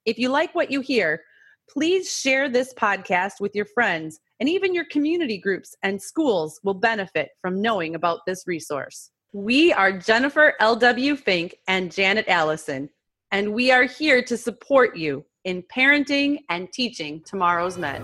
If 0.06 0.20
you 0.20 0.28
like 0.28 0.54
what 0.54 0.72
you 0.72 0.82
hear, 0.82 1.22
please 1.70 2.14
share 2.14 2.50
this 2.50 2.74
podcast 2.74 3.40
with 3.40 3.56
your 3.56 3.64
friends, 3.64 4.20
and 4.42 4.50
even 4.50 4.76
your 4.76 4.88
community 4.92 5.38
groups 5.38 5.74
and 5.84 6.02
schools 6.02 6.60
will 6.66 6.74
benefit 6.74 7.30
from 7.42 7.62
knowing 7.62 7.96
about 7.96 8.20
this 8.28 8.44
resource. 8.46 9.10
We 9.32 9.72
are 9.72 9.98
Jennifer 9.98 10.56
L.W. 10.60 11.16
Fink 11.16 11.56
and 11.70 11.94
Janet 11.94 12.28
Allison, 12.28 12.90
and 13.32 13.54
we 13.54 13.72
are 13.72 13.84
here 13.84 14.22
to 14.22 14.36
support 14.36 14.98
you 14.98 15.24
in 15.44 15.64
parenting 15.64 16.40
and 16.50 16.72
teaching 16.72 17.22
tomorrow's 17.22 17.78
men. 17.78 18.04